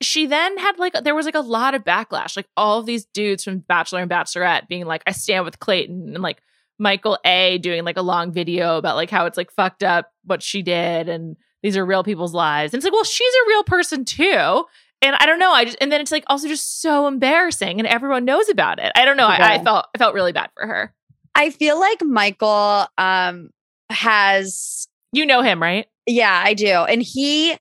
she 0.00 0.26
then 0.26 0.56
had 0.58 0.78
like 0.78 0.94
there 1.02 1.14
was 1.14 1.26
like 1.26 1.34
a 1.34 1.40
lot 1.40 1.74
of 1.74 1.82
backlash 1.82 2.36
like 2.36 2.46
all 2.56 2.78
of 2.78 2.86
these 2.86 3.04
dudes 3.06 3.42
from 3.42 3.58
bachelor 3.58 4.00
and 4.00 4.08
bachelorette 4.08 4.68
being 4.68 4.84
like 4.84 5.02
i 5.08 5.10
stand 5.10 5.44
with 5.44 5.58
clayton 5.58 6.14
and 6.14 6.22
like 6.22 6.40
michael 6.78 7.18
a 7.24 7.58
doing 7.58 7.82
like 7.84 7.96
a 7.96 8.02
long 8.02 8.30
video 8.30 8.78
about 8.78 8.94
like 8.94 9.10
how 9.10 9.26
it's 9.26 9.36
like 9.36 9.50
fucked 9.50 9.82
up 9.82 10.12
what 10.24 10.40
she 10.40 10.62
did 10.62 11.08
and 11.08 11.36
these 11.64 11.76
are 11.76 11.84
real 11.84 12.04
people's 12.04 12.32
lives 12.32 12.72
and 12.72 12.78
it's 12.78 12.84
like 12.84 12.92
well 12.92 13.02
she's 13.02 13.34
a 13.44 13.48
real 13.48 13.64
person 13.64 14.04
too 14.04 14.64
and 15.02 15.16
i 15.18 15.26
don't 15.26 15.40
know 15.40 15.50
i 15.50 15.64
just 15.64 15.76
and 15.80 15.90
then 15.90 16.00
it's 16.00 16.12
like 16.12 16.22
also 16.28 16.46
just 16.46 16.80
so 16.80 17.08
embarrassing 17.08 17.80
and 17.80 17.88
everyone 17.88 18.24
knows 18.24 18.48
about 18.48 18.78
it 18.78 18.92
i 18.94 19.04
don't 19.04 19.16
know 19.16 19.26
I, 19.26 19.54
I 19.54 19.64
felt 19.64 19.86
i 19.96 19.98
felt 19.98 20.14
really 20.14 20.32
bad 20.32 20.50
for 20.54 20.64
her 20.64 20.94
I 21.38 21.50
feel 21.50 21.78
like 21.78 22.02
Michael 22.02 22.86
um 22.98 23.50
has 23.90 24.88
you 25.12 25.24
know 25.24 25.40
him 25.40 25.62
right 25.62 25.86
Yeah, 26.06 26.42
I 26.44 26.52
do. 26.54 26.66
And 26.66 27.02
he 27.02 27.56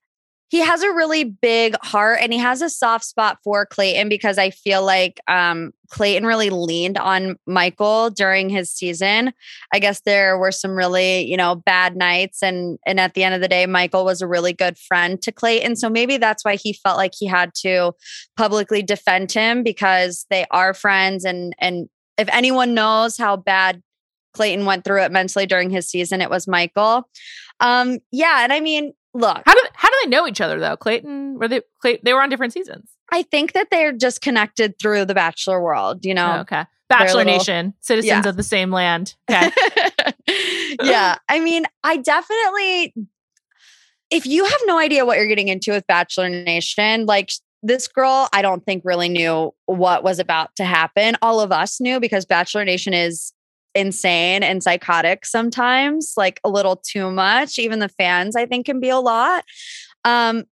he 0.50 0.60
has 0.60 0.82
a 0.82 0.94
really 0.94 1.26
big 1.26 1.76
heart 1.84 2.20
and 2.22 2.32
he 2.32 2.40
has 2.40 2.62
a 2.62 2.70
soft 2.70 3.04
spot 3.04 3.38
for 3.44 3.66
Clayton 3.66 4.08
because 4.08 4.38
I 4.38 4.50
feel 4.50 4.84
like 4.84 5.20
um 5.28 5.74
Clayton 5.90 6.26
really 6.26 6.50
leaned 6.50 6.98
on 6.98 7.38
Michael 7.46 8.10
during 8.10 8.50
his 8.50 8.72
season. 8.72 9.32
I 9.72 9.80
guess 9.80 10.02
there 10.02 10.38
were 10.38 10.52
some 10.52 10.72
really, 10.72 11.26
you 11.30 11.38
know, 11.38 11.56
bad 11.56 11.96
nights 11.96 12.42
and 12.42 12.80
and 12.86 13.00
at 13.00 13.14
the 13.14 13.24
end 13.24 13.36
of 13.36 13.42
the 13.42 13.48
day 13.48 13.68
Michael 13.68 14.06
was 14.06 14.22
a 14.22 14.28
really 14.28 14.54
good 14.54 14.78
friend 14.78 15.22
to 15.22 15.32
Clayton. 15.32 15.76
So 15.76 15.88
maybe 15.88 16.18
that's 16.18 16.44
why 16.44 16.56
he 16.56 16.74
felt 16.74 16.98
like 16.98 17.14
he 17.18 17.28
had 17.28 17.54
to 17.62 17.94
publicly 18.38 18.82
defend 18.82 19.32
him 19.32 19.62
because 19.62 20.26
they 20.32 20.46
are 20.50 20.74
friends 20.74 21.26
and 21.26 21.54
and 21.60 21.90
if 22.18 22.28
anyone 22.32 22.74
knows 22.74 23.18
how 23.18 23.36
bad 23.38 23.82
Clayton 24.34 24.66
went 24.66 24.84
through 24.84 25.04
it 25.04 25.12
mentally 25.12 25.46
during 25.46 25.70
his 25.70 25.90
season, 25.90 26.22
it 26.22 26.30
was 26.30 26.48
Michael. 26.48 27.10
Um, 27.60 28.00
yeah, 28.12 28.44
and 28.44 28.54
I 28.54 28.60
mean, 28.60 28.94
look, 29.14 29.42
how 29.46 29.54
do 29.54 29.62
how 29.74 29.90
do 29.90 29.96
they 30.04 30.10
know 30.10 30.28
each 30.28 30.42
other 30.42 30.60
though 30.60 30.78
clayton 30.78 31.40
were 31.40 31.48
they 31.48 31.62
Clay, 31.82 32.00
they 32.04 32.14
were 32.14 32.22
on 32.22 32.30
different 32.30 32.54
seasons 32.54 32.92
I 33.12 33.24
think 33.24 33.54
that 33.54 33.70
they're 33.72 33.94
just 33.94 34.22
connected 34.22 34.78
through 34.80 35.06
the 35.06 35.16
Bachelor 35.16 35.60
world, 35.62 36.06
you 36.06 36.12
Oh, 36.12 36.16
know. 36.16 36.40
okay 36.42 36.66
bachelor 36.90 37.24
little- 37.26 37.38
nation 37.38 37.74
citizens 37.82 38.24
Yeah. 38.26 38.30
of 38.30 38.38
the 38.38 38.44
same 38.44 38.72
land 38.72 39.16
okay 39.32 39.50
yeah, 40.84 41.16
I 41.28 41.40
mean, 41.40 41.66
I 41.84 41.98
definitely 41.98 42.94
if 44.12 44.26
you 44.26 44.46
have 44.46 44.60
no 44.66 44.78
idea 44.78 45.06
what 45.06 45.18
you're 45.18 45.28
getting 45.28 45.48
into 45.50 45.72
with 45.72 45.86
Bachelor 45.88 46.30
Nation, 46.30 47.06
like 47.06 47.32
this 47.64 47.88
girl, 47.88 48.30
I 48.34 48.42
don't 48.42 48.66
think 48.66 48.84
really 48.86 49.10
knew 49.10 49.54
what 49.66 50.04
was 50.04 50.20
about 50.20 50.56
to 50.58 50.66
happen. 50.66 51.18
All 51.22 51.40
of 51.40 51.52
us 51.52 51.82
knew 51.82 52.00
because 52.00 52.26
Bachelor 52.26 52.64
Nation 52.64 52.94
is 52.94 53.34
insane 53.76 54.44
and 54.44 54.64
psychotic 54.64 55.26
sometimes, 55.26 56.14
like 56.18 56.40
a 56.44 56.50
little 56.50 56.76
too 56.78 57.12
much. 57.12 57.60
Even 57.60 57.80
the 57.80 57.90
fans, 57.90 58.36
I 58.36 58.46
think, 58.46 58.66
can 58.66 58.80
be 58.80 58.90
a 58.90 59.00
lot. 59.00 59.44
Um, 60.04 60.46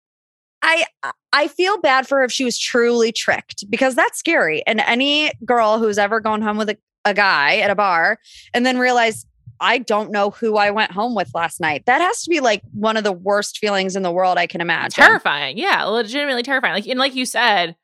I 0.62 0.84
I 1.32 1.48
feel 1.48 1.78
bad 1.80 2.08
for 2.08 2.18
her 2.18 2.24
if 2.24 2.32
she 2.32 2.44
was 2.44 2.58
truly 2.58 3.12
tricked 3.12 3.68
because 3.70 3.94
that's 3.94 4.18
scary. 4.18 4.66
And 4.66 4.80
any 4.80 5.32
girl 5.44 5.78
who's 5.78 5.98
ever 5.98 6.20
gone 6.20 6.42
home 6.42 6.56
with 6.56 6.70
a, 6.70 6.78
a 7.04 7.14
guy 7.14 7.58
at 7.58 7.70
a 7.70 7.74
bar 7.74 8.18
and 8.54 8.64
then 8.64 8.78
realized 8.78 9.26
I 9.60 9.78
don't 9.78 10.10
know 10.10 10.30
who 10.30 10.56
I 10.56 10.70
went 10.70 10.92
home 10.92 11.14
with 11.14 11.30
last 11.34 11.60
night. 11.60 11.84
That 11.86 12.00
has 12.00 12.22
to 12.22 12.30
be 12.30 12.40
like 12.40 12.62
one 12.72 12.96
of 12.96 13.04
the 13.04 13.12
worst 13.12 13.58
feelings 13.58 13.96
in 13.96 14.02
the 14.02 14.12
world 14.12 14.38
I 14.38 14.46
can 14.46 14.60
imagine. 14.60 15.02
terrifying. 15.02 15.58
Yeah, 15.58 15.84
legitimately 15.84 16.42
terrifying. 16.42 16.74
Like 16.74 16.86
and 16.86 16.98
like 16.98 17.14
you 17.14 17.26
said, 17.26 17.76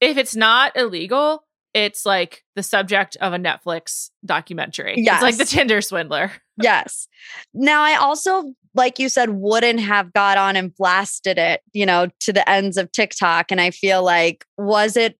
if 0.00 0.16
it's 0.16 0.36
not 0.36 0.76
illegal, 0.76 1.44
it's 1.74 2.06
like 2.06 2.44
the 2.56 2.62
subject 2.62 3.16
of 3.20 3.32
a 3.32 3.38
Netflix 3.38 4.10
documentary. 4.24 4.94
It's 4.96 5.22
like 5.22 5.36
the 5.36 5.44
Tinder 5.44 5.80
swindler. 5.80 6.32
yes. 6.60 7.08
Now 7.54 7.82
I 7.82 7.96
also 7.96 8.54
like 8.74 8.98
you 8.98 9.08
said 9.08 9.30
wouldn't 9.30 9.80
have 9.80 10.12
got 10.12 10.38
on 10.38 10.56
and 10.56 10.74
blasted 10.74 11.38
it, 11.38 11.62
you 11.72 11.84
know, 11.84 12.08
to 12.20 12.32
the 12.32 12.48
ends 12.48 12.76
of 12.76 12.92
TikTok 12.92 13.50
and 13.50 13.60
I 13.60 13.70
feel 13.70 14.02
like 14.02 14.44
was 14.56 14.96
it 14.96 15.18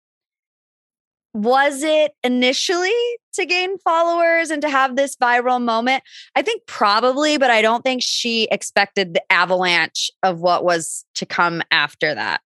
was 1.35 1.83
it 1.83 2.13
initially 2.25 2.91
to 3.35 3.45
gain 3.47 3.79
followers 3.79 4.51
and 4.51 4.63
to 4.63 4.69
have 4.69 4.97
this 4.97 5.17
viral 5.17 5.63
moment? 5.63 6.03
I 6.35 6.43
think 6.43 6.67
probably, 6.67 7.39
but 7.39 7.51
I 7.51 7.63
don't 7.63 7.83
think 7.83 8.03
she 8.03 8.49
expected 8.51 9.15
the 9.15 9.33
avalanche 9.33 10.11
of 10.23 10.41
what 10.41 10.65
was 10.65 11.05
to 11.17 11.27
come 11.27 11.63
after 11.71 12.15
that. 12.15 12.41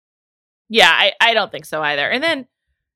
Yeah, 0.70 0.92
I, 0.92 1.14
I 1.20 1.34
don't 1.34 1.52
think 1.52 1.66
so 1.66 1.82
either. 1.82 2.10
And 2.10 2.24
then 2.24 2.48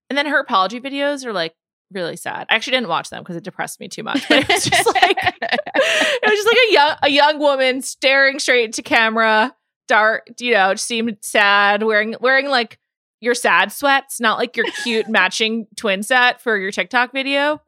and 0.09 0.17
then 0.17 0.27
her 0.27 0.39
apology 0.39 0.79
videos 0.79 1.25
are 1.25 1.33
like 1.33 1.55
really 1.91 2.15
sad. 2.15 2.47
I 2.49 2.55
actually 2.55 2.71
didn't 2.71 2.89
watch 2.89 3.09
them 3.09 3.23
because 3.23 3.35
it 3.35 3.43
depressed 3.43 3.79
me 3.79 3.87
too 3.87 4.03
much. 4.03 4.27
But 4.27 4.39
it 4.41 4.47
was 4.47 4.65
just 4.65 4.85
like 4.85 5.17
it 5.17 6.29
was 6.29 6.31
just 6.31 6.47
like 6.47 6.57
a 6.69 6.73
young 6.73 6.95
a 7.03 7.09
young 7.09 7.39
woman 7.39 7.81
staring 7.81 8.39
straight 8.39 8.65
into 8.65 8.81
camera, 8.81 9.55
dark, 9.87 10.27
you 10.39 10.53
know, 10.53 10.75
seemed 10.75 11.17
sad, 11.21 11.83
wearing 11.83 12.15
wearing 12.19 12.47
like 12.47 12.79
your 13.23 13.33
sad 13.33 13.71
sweats, 13.71 14.19
not 14.19 14.37
like 14.37 14.57
your 14.57 14.65
cute 14.83 15.07
matching 15.09 15.65
twin 15.77 16.03
set 16.03 16.41
for 16.41 16.57
your 16.57 16.71
TikTok 16.71 17.13
video. 17.13 17.61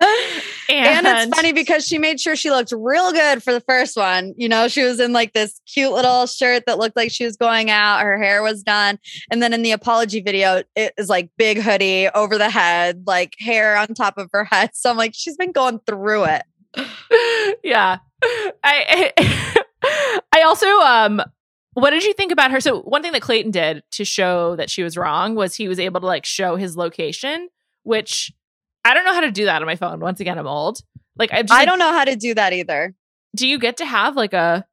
And, 0.69 1.07
it's 1.07 1.35
funny 1.35 1.53
because 1.53 1.87
she 1.87 1.97
made 1.97 2.19
sure 2.19 2.35
she 2.35 2.49
looked 2.49 2.73
real 2.75 3.11
good 3.11 3.41
for 3.41 3.53
the 3.53 3.61
first 3.61 3.95
one. 3.95 4.33
You 4.35 4.49
know, 4.49 4.67
she 4.67 4.83
was 4.83 4.99
in 4.99 5.13
like 5.13 5.33
this 5.33 5.61
cute 5.65 5.93
little 5.93 6.25
shirt 6.25 6.63
that 6.65 6.77
looked 6.77 6.95
like 6.95 7.11
she 7.11 7.23
was 7.23 7.37
going 7.37 7.69
out. 7.69 8.01
Her 8.01 8.21
hair 8.21 8.43
was 8.43 8.63
done. 8.63 8.99
And 9.31 9.41
then 9.41 9.53
in 9.53 9.61
the 9.61 9.71
apology 9.71 10.21
video, 10.21 10.63
it 10.75 10.93
is 10.97 11.07
like 11.07 11.29
big 11.37 11.61
hoodie 11.61 12.09
over 12.09 12.37
the 12.37 12.49
head, 12.49 13.03
like 13.07 13.35
hair 13.39 13.77
on 13.77 13.87
top 13.93 14.17
of 14.17 14.29
her 14.33 14.43
head. 14.43 14.71
So 14.85 14.89
I'm 14.89 14.97
like, 14.97 15.13
she's 15.15 15.37
been 15.37 15.51
going 15.51 15.79
through 15.87 16.25
it. 16.25 16.43
yeah. 17.63 17.97
I 18.63 19.13
I 20.31 20.41
also 20.41 20.67
um 20.67 21.21
what 21.75 21.91
did 21.91 22.03
you 22.03 22.13
think 22.13 22.31
about 22.31 22.51
her? 22.51 22.59
So 22.59 22.81
one 22.81 23.01
thing 23.03 23.11
that 23.11 23.21
Clayton 23.21 23.51
did 23.51 23.83
to 23.91 24.03
show 24.03 24.55
that 24.55 24.69
she 24.69 24.81
was 24.81 24.97
wrong 24.97 25.35
was 25.35 25.55
he 25.55 25.67
was 25.67 25.79
able 25.79 25.99
to 26.01 26.07
like 26.07 26.25
show 26.25 26.55
his 26.55 26.75
location, 26.75 27.49
which 27.83 28.31
I 28.83 28.93
don't 28.93 29.05
know 29.05 29.13
how 29.13 29.21
to 29.21 29.31
do 29.31 29.45
that 29.45 29.61
on 29.61 29.65
my 29.67 29.75
phone. 29.75 29.99
Once 29.99 30.19
again, 30.19 30.39
I'm 30.39 30.47
old. 30.47 30.79
Like 31.17 31.31
I 31.31 31.43
just 31.43 31.53
I 31.53 31.65
don't 31.65 31.79
know 31.79 31.91
how 31.93 32.03
to 32.05 32.15
do 32.15 32.33
that 32.33 32.51
either. 32.53 32.93
do 33.35 33.47
you 33.47 33.59
get 33.59 33.77
to 33.77 33.85
have 33.85 34.15
like 34.15 34.33
a 34.33 34.65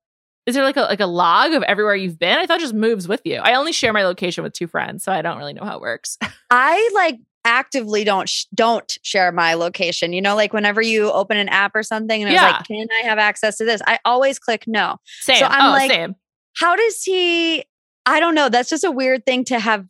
is 0.47 0.55
there 0.57 0.65
like 0.65 0.77
a 0.77 0.83
like 0.83 1.01
a 1.01 1.07
log 1.07 1.53
of 1.53 1.63
everywhere 1.63 1.95
you've 1.95 2.19
been? 2.19 2.39
I 2.39 2.47
thought 2.47 2.59
it 2.59 2.63
just 2.63 2.75
moves 2.75 3.07
with 3.07 3.21
you. 3.25 3.37
I 3.37 3.55
only 3.55 3.73
share 3.73 3.93
my 3.93 4.05
location 4.05 4.43
with 4.43 4.53
two 4.53 4.67
friends, 4.67 5.05
so 5.05 5.13
I 5.13 5.23
don't 5.23 5.39
really 5.39 5.53
know 5.53 5.65
how 5.65 5.77
it 5.77 5.81
works. 5.81 6.19
I 6.51 6.91
like 6.95 7.19
actively 7.45 8.05
don't 8.05 8.29
sh- 8.29 8.47
don't 8.55 8.97
share 9.03 9.31
my 9.33 9.55
location. 9.55 10.13
You 10.13 10.21
know, 10.21 10.35
like 10.37 10.53
whenever 10.53 10.83
you 10.83 11.11
open 11.11 11.37
an 11.37 11.49
app 11.49 11.73
or 11.75 11.83
something 11.83 12.23
and 12.23 12.31
it's 12.33 12.41
Yeah. 12.41 12.53
like, 12.59 12.67
can 12.67 12.87
I 13.03 13.07
have 13.09 13.19
access 13.19 13.57
to 13.59 13.65
this? 13.65 13.81
I 13.87 13.99
always 14.05 14.39
click 14.39 14.65
no. 14.67 14.97
Same. 15.21 15.45
I'm 15.45 15.67
oh, 15.69 15.71
like- 15.73 15.91
same. 15.91 16.15
How 16.57 16.77
does 16.77 17.03
he 17.03 17.65
i 18.07 18.21
don't 18.21 18.35
know 18.35 18.49
that's 18.49 18.71
just 18.71 18.85
a 18.85 18.91
weird 18.91 19.25
thing 19.27 19.45
to 19.45 19.59
have 19.59 19.87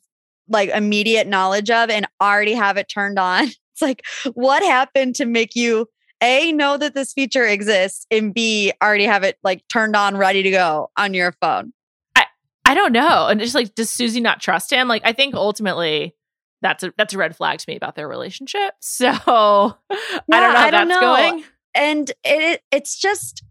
like 0.49 0.69
immediate 0.71 1.27
knowledge 1.27 1.71
of 1.71 1.91
and 1.91 2.07
already 2.21 2.53
have 2.55 2.77
it 2.77 2.89
turned 2.89 3.19
on 3.19 3.45
it's 3.73 3.83
like 3.83 4.05
what 4.35 4.63
happened 4.63 5.15
to 5.15 5.25
make 5.25 5.55
you 5.55 5.89
a 6.23 6.53
know 6.53 6.77
that 6.77 6.95
this 6.95 7.13
feature 7.13 7.47
exists 7.47 8.07
and 8.11 8.33
b 8.35 8.73
already 8.83 9.05
have 9.05 9.23
it 9.25 9.39
like 9.43 9.67
turned 9.69 9.97
on 9.97 10.17
ready 10.17 10.43
to 10.43 10.51
go 10.51 10.91
on 10.97 11.15
your 11.15 11.33
phone 11.41 11.73
I 12.15 12.27
I 12.65 12.75
don't 12.75 12.93
know. 12.93 13.27
And 13.27 13.41
just 13.41 13.55
like, 13.57 13.75
does 13.75 13.91
Susie 13.91 14.21
not 14.21 14.41
trust 14.41 14.73
him? 14.73 14.87
Like, 14.89 15.03
I 15.05 15.13
think 15.13 15.35
ultimately 15.35 16.15
that's 16.63 16.85
a 16.85 16.93
that's 16.97 17.13
a 17.13 17.19
red 17.19 17.37
flag 17.37 17.59
to 17.59 17.65
me 17.69 17.77
about 17.77 17.97
their 17.97 18.09
relationship. 18.09 18.75
So 18.81 19.09
I 19.09 19.75
don't 20.31 20.31
know 20.31 20.41
how 20.41 20.57
I 20.57 20.71
that's 20.71 20.73
don't 20.73 20.89
know. 20.89 21.01
going. 21.01 21.45
and 21.75 22.13
it 22.25 22.63
it's 22.71 22.97
just 22.99 23.43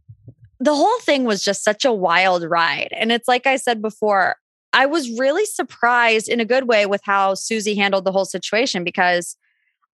the 0.62 0.76
whole 0.76 1.00
thing 1.00 1.24
was 1.24 1.44
just 1.44 1.64
such 1.64 1.86
a 1.86 1.94
wild 1.94 2.44
ride 2.44 2.90
and 2.92 3.12
it's 3.12 3.28
like 3.28 3.46
i 3.48 3.56
said 3.56 3.82
before 3.82 4.36
i 4.74 4.86
was 4.86 5.20
really 5.20 5.46
surprised 5.46 6.30
in 6.30 6.40
a 6.40 6.46
good 6.46 6.68
way 6.68 6.86
with 6.86 7.02
how 7.04 7.34
susie 7.34 7.76
handled 7.76 8.06
the 8.06 8.12
whole 8.12 8.26
situation 8.26 8.84
because 8.84 9.36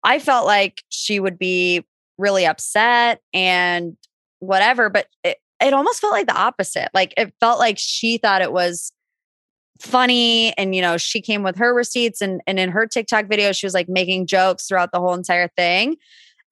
i 0.03 0.19
felt 0.19 0.45
like 0.45 0.83
she 0.89 1.19
would 1.19 1.39
be 1.39 1.83
really 2.17 2.45
upset 2.45 3.21
and 3.33 3.95
whatever 4.39 4.89
but 4.89 5.07
it, 5.23 5.37
it 5.59 5.73
almost 5.73 6.01
felt 6.01 6.13
like 6.13 6.27
the 6.27 6.37
opposite. 6.37 6.89
Like 6.93 7.13
it 7.17 7.33
felt 7.39 7.59
like 7.59 7.77
she 7.79 8.17
thought 8.17 8.41
it 8.41 8.51
was 8.51 8.91
funny 9.79 10.57
and 10.57 10.73
you 10.73 10.81
know 10.81 10.97
she 10.97 11.21
came 11.21 11.43
with 11.43 11.55
her 11.55 11.71
receipts 11.73 12.19
and 12.19 12.41
and 12.47 12.59
in 12.59 12.71
her 12.71 12.87
TikTok 12.87 13.27
video 13.27 13.51
she 13.51 13.63
was 13.63 13.75
like 13.75 13.87
making 13.87 14.25
jokes 14.25 14.67
throughout 14.67 14.91
the 14.91 14.99
whole 14.99 15.13
entire 15.13 15.49
thing. 15.55 15.97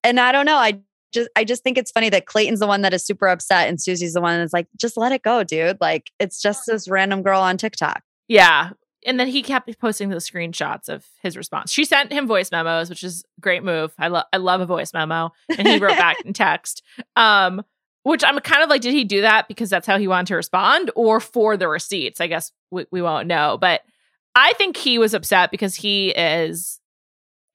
And 0.04 0.20
I 0.20 0.32
don't 0.32 0.46
know, 0.46 0.58
I 0.58 0.80
just 1.16 1.30
I 1.36 1.44
just 1.44 1.64
think 1.64 1.78
it's 1.78 1.92
funny 1.92 2.10
that 2.10 2.28
Clayton's 2.28 2.60
the 2.60 2.68
one 2.68 2.82
that 2.82 2.94
is 2.94 3.04
super 3.04 3.28
upset 3.28 3.68
and 3.68 3.82
Susie's 3.82 4.14
the 4.14 4.22
one 4.22 4.40
that's 4.40 4.54
like 4.54 4.68
just 4.78 4.98
let 4.98 5.12
it 5.12 5.24
go, 5.24 5.44
dude. 5.44 5.78
Like 5.82 6.12
it's 6.20 6.42
just 6.42 6.68
this 6.68 6.88
random 6.88 7.24
girl 7.24 7.42
on 7.42 7.58
TikTok. 7.58 8.04
Yeah. 8.28 8.72
And 9.08 9.20
then 9.20 9.28
he 9.28 9.44
kept 9.44 9.80
posting 9.80 10.10
the 10.10 10.16
screenshots 10.18 10.90
of 10.90 11.06
his 11.22 11.38
response. 11.38 11.72
She 11.72 11.86
sent 11.86 12.12
him 12.12 12.28
voice 12.28 12.52
memos, 12.52 12.90
which 12.90 13.04
is 13.04 13.24
a 13.38 13.42
great 13.42 13.64
move. 13.64 13.94
I 13.98 14.10
love 14.10 14.26
I 14.32 14.38
love 14.38 14.62
a 14.62 14.66
voice 14.66 14.94
memo. 14.94 15.32
And 15.58 15.68
he 15.68 15.80
wrote 15.80 15.98
back 15.98 16.18
in 16.26 16.34
text. 16.34 16.84
Um, 17.16 17.64
which 18.04 18.24
I'm 18.24 18.38
kind 18.40 18.62
of 18.62 18.70
like, 18.70 18.82
did 18.82 18.94
he 18.94 19.04
do 19.04 19.22
that 19.22 19.48
because 19.48 19.72
that's 19.72 19.88
how 19.88 19.98
he 19.98 20.08
wanted 20.08 20.28
to 20.28 20.36
respond 20.36 20.92
or 20.96 21.20
for 21.20 21.58
the 21.58 21.68
receipts? 21.68 22.22
I 22.22 22.28
guess 22.28 22.52
we, 22.70 22.86
we 22.92 23.02
won't 23.02 23.28
know. 23.28 23.58
But 23.60 23.82
I 24.36 24.54
think 24.54 24.78
he 24.78 25.00
was 25.00 25.16
upset 25.16 25.50
because 25.50 25.74
he 25.74 26.10
is 26.10 26.80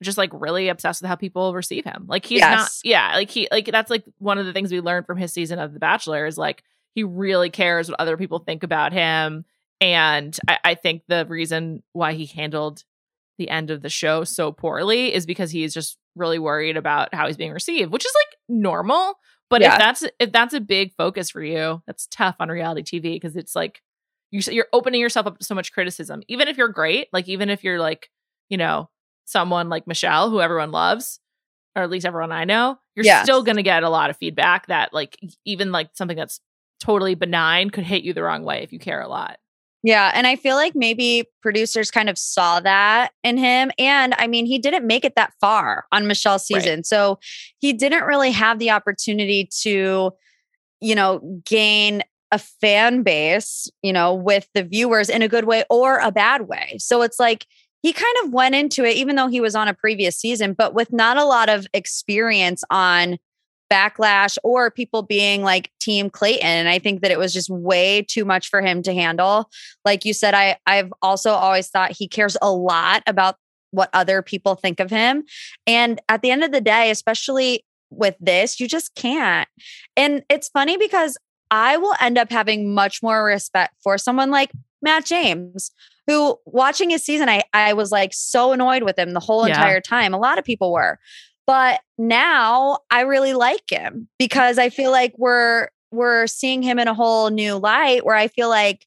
just 0.02 0.19
like 0.19 0.30
really 0.33 0.69
obsessed 0.69 1.02
with 1.02 1.09
how 1.09 1.14
people 1.14 1.54
receive 1.54 1.85
him. 1.85 2.07
Like 2.09 2.25
he's 2.25 2.40
yes. 2.40 2.59
not, 2.59 2.71
yeah, 2.85 3.14
like 3.14 3.30
he, 3.30 3.49
like 3.50 3.66
that's 3.66 3.90
like 3.90 4.04
one 4.19 4.38
of 4.38 4.47
the 4.47 4.52
things 4.52 4.73
we 4.73 4.80
learned 4.80 5.07
from 5.07 5.19
his 5.19 5.33
season 5.33 5.59
of 5.59 5.73
The 5.73 5.80
Bachelor 5.80 6.26
is 6.26 6.38
like 6.38 6.62
he 6.95 7.04
really 7.04 7.50
cares 7.50 7.88
what 7.88 8.00
other 8.00 8.16
people 8.16 8.38
think 8.38 8.62
about 8.62 8.92
him. 8.92 9.45
And 9.80 10.37
I, 10.49 10.59
I 10.64 10.75
think 10.75 11.02
the 11.09 11.26
reason 11.26 11.83
why 11.92 12.12
he 12.14 12.26
handled 12.26 12.85
the 13.38 13.49
end 13.49 13.71
of 13.71 13.83
the 13.83 13.88
show 13.88 14.25
so 14.25 14.52
poorly 14.52 15.14
is 15.14 15.25
because 15.25 15.50
he's 15.50 15.73
just 15.73 15.99
really 16.14 16.38
worried 16.38 16.76
about 16.76 17.14
how 17.14 17.26
he's 17.26 17.37
being 17.37 17.52
received, 17.52 17.92
which 17.92 18.04
is 18.04 18.12
like 18.14 18.37
normal. 18.49 19.14
But 19.49 19.62
yeah. 19.62 19.73
if 19.73 19.78
that's 19.78 20.04
if 20.19 20.33
that's 20.33 20.54
a 20.54 20.61
big 20.61 20.95
focus 20.97 21.30
for 21.30 21.42
you, 21.42 21.83
that's 21.87 22.07
tough 22.07 22.37
on 22.38 22.49
reality 22.49 22.83
TV 22.83 23.14
because 23.14 23.37
it's 23.37 23.57
like 23.57 23.83
you 24.30 24.40
you're 24.50 24.69
opening 24.73 25.00
yourself 25.00 25.26
up 25.26 25.38
to 25.38 25.45
so 25.45 25.54
much 25.54 25.73
criticism. 25.73 26.23
Even 26.28 26.49
if 26.49 26.57
you're 26.57 26.69
great, 26.69 27.09
like 27.12 27.28
even 27.28 27.50
if 27.50 27.64
you're 27.64 27.80
like, 27.80 28.11
you 28.49 28.57
know, 28.57 28.88
someone 29.30 29.68
like 29.68 29.87
Michelle 29.87 30.30
who 30.30 30.40
everyone 30.40 30.72
loves, 30.72 31.20
or 31.76 31.82
at 31.82 31.90
least 31.90 32.06
everyone 32.06 32.32
I 32.32 32.44
know, 32.44 32.78
you're 32.94 33.04
yes. 33.04 33.22
still 33.22 33.42
going 33.42 33.56
to 33.56 33.62
get 33.62 33.82
a 33.82 33.88
lot 33.88 34.10
of 34.10 34.16
feedback 34.16 34.66
that 34.66 34.92
like 34.92 35.18
even 35.44 35.72
like 35.72 35.90
something 35.94 36.16
that's 36.16 36.40
totally 36.80 37.14
benign 37.14 37.70
could 37.70 37.84
hit 37.84 38.02
you 38.02 38.12
the 38.12 38.22
wrong 38.22 38.44
way 38.44 38.62
if 38.62 38.72
you 38.72 38.78
care 38.78 39.00
a 39.00 39.08
lot. 39.08 39.38
Yeah. 39.82 40.10
And 40.14 40.26
I 40.26 40.37
feel 40.37 40.56
like 40.56 40.75
maybe 40.75 41.25
producers 41.40 41.90
kind 41.90 42.10
of 42.10 42.18
saw 42.18 42.60
that 42.60 43.12
in 43.25 43.38
him. 43.38 43.70
And 43.78 44.14
I 44.18 44.26
mean, 44.26 44.44
he 44.44 44.58
didn't 44.58 44.87
make 44.87 45.04
it 45.04 45.14
that 45.16 45.32
far 45.40 45.87
on 45.90 46.06
Michelle's 46.06 46.46
season. 46.46 46.80
Right. 46.80 46.87
So 46.87 47.18
he 47.60 47.72
didn't 47.72 48.04
really 48.04 48.30
have 48.30 48.58
the 48.58 48.70
opportunity 48.70 49.49
to, 49.62 50.10
you 50.80 50.94
know, 50.94 51.40
gain 51.46 52.02
a 52.30 52.38
fan 52.38 53.02
base, 53.02 53.68
you 53.82 53.92
know, 53.92 54.14
with 54.14 54.49
the 54.54 54.62
viewers 54.62 55.08
in 55.08 55.22
a 55.22 55.28
good 55.28 55.44
way 55.44 55.64
or 55.70 55.99
a 55.99 56.12
bad 56.12 56.42
way. 56.42 56.76
So 56.78 57.02
it's 57.02 57.18
like 57.18 57.46
he 57.82 57.92
kind 57.92 58.16
of 58.25 58.32
went 58.32 58.54
into 58.54 58.84
it, 58.84 58.96
even 58.96 59.16
though 59.16 59.28
he 59.28 59.40
was 59.40 59.54
on 59.54 59.68
a 59.68 59.75
previous 59.75 60.16
season, 60.16 60.52
but 60.52 60.75
with 60.75 60.92
not 60.92 61.16
a 61.16 61.25
lot 61.25 61.49
of 61.49 61.66
experience 61.72 62.62
on 62.70 63.18
backlash 63.70 64.37
or 64.42 64.70
people 64.70 65.02
being 65.02 65.42
like 65.42 65.70
team 65.80 66.10
Clayton. 66.10 66.46
And 66.46 66.68
I 66.68 66.78
think 66.78 67.02
that 67.02 67.10
it 67.10 67.18
was 67.18 67.32
just 67.32 67.49
way 67.49 68.02
too 68.02 68.25
much 68.25 68.49
for 68.49 68.60
him 68.60 68.82
to 68.82 68.92
handle. 68.92 69.49
Like 69.84 70.04
you 70.04 70.12
said, 70.12 70.34
I 70.34 70.56
I've 70.66 70.92
also 71.00 71.30
always 71.30 71.68
thought 71.68 71.92
he 71.92 72.08
cares 72.08 72.37
a 72.42 72.52
lot 72.52 73.02
about 73.06 73.37
what 73.70 73.88
other 73.92 74.20
people 74.20 74.56
think 74.56 74.80
of 74.80 74.90
him. 74.90 75.22
And 75.66 76.00
at 76.08 76.22
the 76.22 76.32
end 76.32 76.42
of 76.42 76.50
the 76.50 76.60
day, 76.60 76.90
especially 76.90 77.64
with 77.90 78.16
this, 78.20 78.58
you 78.58 78.66
just 78.66 78.94
can't. 78.96 79.49
And 79.96 80.25
it's 80.28 80.49
funny 80.49 80.76
because 80.76 81.16
I 81.50 81.76
will 81.76 81.94
end 82.00 82.18
up 82.18 82.30
having 82.30 82.75
much 82.75 83.02
more 83.02 83.25
respect 83.25 83.75
for 83.82 83.99
someone 83.99 84.30
like 84.30 84.50
Matt 84.82 85.04
James, 85.04 85.70
who 86.11 86.38
watching 86.45 86.90
his 86.90 87.05
season, 87.05 87.29
I, 87.29 87.43
I 87.52 87.73
was 87.73 87.93
like 87.93 88.12
so 88.12 88.52
annoyed 88.52 88.83
with 88.83 88.99
him 88.99 89.12
the 89.12 89.21
whole 89.21 89.47
yeah. 89.47 89.55
entire 89.55 89.81
time. 89.81 90.12
A 90.12 90.19
lot 90.19 90.38
of 90.38 90.45
people 90.45 90.73
were. 90.73 90.99
But 91.47 91.81
now 91.99 92.79
I 92.90 93.02
really 93.02 93.33
like 93.33 93.71
him 93.71 94.09
because 94.19 94.59
I 94.59 94.71
feel 94.71 94.90
like 94.90 95.14
we're 95.17 95.69
we're 95.93 96.26
seeing 96.26 96.62
him 96.62 96.79
in 96.79 96.87
a 96.87 96.95
whole 96.95 97.31
new 97.31 97.57
light 97.57 98.05
where 98.05 98.14
I 98.14 98.29
feel 98.29 98.49
like 98.49 98.87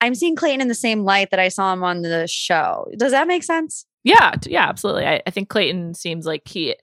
I'm 0.00 0.14
seeing 0.14 0.36
Clayton 0.36 0.60
in 0.60 0.68
the 0.68 0.74
same 0.74 1.04
light 1.04 1.30
that 1.30 1.40
I 1.40 1.48
saw 1.48 1.72
him 1.72 1.82
on 1.82 2.02
the 2.02 2.26
show. 2.26 2.86
Does 2.96 3.12
that 3.12 3.26
make 3.26 3.42
sense? 3.42 3.86
Yeah, 4.02 4.34
yeah, 4.46 4.68
absolutely. 4.68 5.06
I, 5.06 5.22
I 5.26 5.30
think 5.30 5.48
Clayton 5.48 5.94
seems 5.94 6.26
like 6.26 6.46
he 6.46 6.76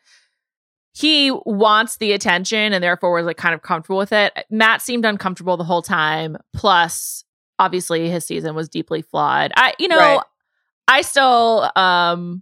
he 0.93 1.32
wants 1.45 1.97
the 1.97 2.12
attention 2.12 2.74
and 2.74 2.84
therefore 2.84 3.13
was 3.13 3.26
like 3.26 3.38
kind 3.38 3.56
of 3.56 3.62
comfortable 3.62 3.97
with 3.97 4.12
it. 4.12 4.45
Matt 4.50 4.82
seemed 4.82 5.06
uncomfortable 5.06 5.58
the 5.58 5.63
whole 5.63 5.82
time. 5.82 6.38
Plus, 6.54 7.24
obviously 7.62 8.10
his 8.10 8.26
season 8.26 8.56
was 8.56 8.67
deeply 8.67 9.02
flawed. 9.02 9.52
I 9.56 9.74
you 9.78 9.88
know, 9.88 9.97
right. 9.97 10.21
I 10.88 11.02
still 11.02 11.71
um 11.76 12.41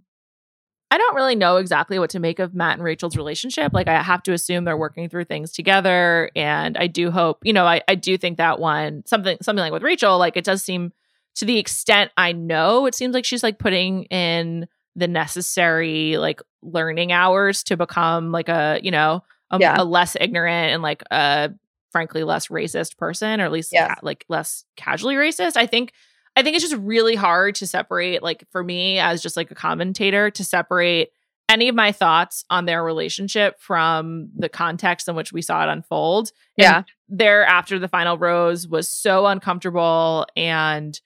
I 0.90 0.98
don't 0.98 1.14
really 1.14 1.36
know 1.36 1.58
exactly 1.58 2.00
what 2.00 2.10
to 2.10 2.18
make 2.18 2.40
of 2.40 2.52
Matt 2.52 2.74
and 2.74 2.82
Rachel's 2.82 3.16
relationship. 3.16 3.72
Like, 3.72 3.86
I 3.86 4.02
have 4.02 4.24
to 4.24 4.32
assume 4.32 4.64
they're 4.64 4.76
working 4.76 5.08
through 5.08 5.26
things 5.26 5.52
together. 5.52 6.30
And 6.34 6.76
I 6.76 6.88
do 6.88 7.12
hope, 7.12 7.38
you 7.44 7.52
know, 7.52 7.64
I, 7.64 7.80
I 7.86 7.94
do 7.94 8.18
think 8.18 8.38
that 8.38 8.58
one, 8.58 9.04
something, 9.06 9.38
something 9.40 9.62
like 9.62 9.72
with 9.72 9.84
Rachel, 9.84 10.18
like 10.18 10.36
it 10.36 10.44
does 10.44 10.64
seem 10.64 10.92
to 11.36 11.44
the 11.44 11.58
extent 11.58 12.10
I 12.16 12.32
know, 12.32 12.86
it 12.86 12.96
seems 12.96 13.14
like 13.14 13.24
she's 13.24 13.44
like 13.44 13.60
putting 13.60 14.04
in 14.04 14.66
the 14.96 15.06
necessary 15.06 16.16
like 16.16 16.42
learning 16.60 17.12
hours 17.12 17.62
to 17.64 17.76
become 17.76 18.32
like 18.32 18.48
a, 18.48 18.80
you 18.82 18.90
know, 18.90 19.22
a, 19.52 19.60
yeah. 19.60 19.76
a 19.78 19.84
less 19.84 20.16
ignorant 20.20 20.72
and 20.72 20.82
like 20.82 21.04
a 21.12 21.52
frankly 21.92 22.24
less 22.24 22.48
racist 22.48 22.96
person, 22.96 23.40
or 23.40 23.44
at 23.44 23.52
least 23.52 23.72
ca- 23.72 23.96
like 24.02 24.24
less 24.28 24.64
casually 24.76 25.14
racist. 25.14 25.56
I 25.56 25.66
think 25.66 25.92
I 26.36 26.42
think 26.42 26.56
it's 26.56 26.64
just 26.64 26.80
really 26.80 27.16
hard 27.16 27.56
to 27.56 27.66
separate, 27.66 28.22
like 28.22 28.44
for 28.50 28.62
me 28.62 28.98
as 28.98 29.22
just 29.22 29.36
like 29.36 29.50
a 29.50 29.54
commentator, 29.54 30.30
to 30.30 30.44
separate 30.44 31.10
any 31.48 31.68
of 31.68 31.74
my 31.74 31.90
thoughts 31.90 32.44
on 32.48 32.64
their 32.64 32.84
relationship 32.84 33.60
from 33.60 34.30
the 34.36 34.48
context 34.48 35.08
in 35.08 35.16
which 35.16 35.32
we 35.32 35.42
saw 35.42 35.64
it 35.64 35.68
unfold. 35.68 36.30
Yeah. 36.56 36.78
And 36.78 36.84
there 37.08 37.44
after 37.44 37.78
the 37.80 37.88
final 37.88 38.16
rose 38.16 38.68
was 38.68 38.88
so 38.88 39.26
uncomfortable 39.26 40.26
and 40.36 40.98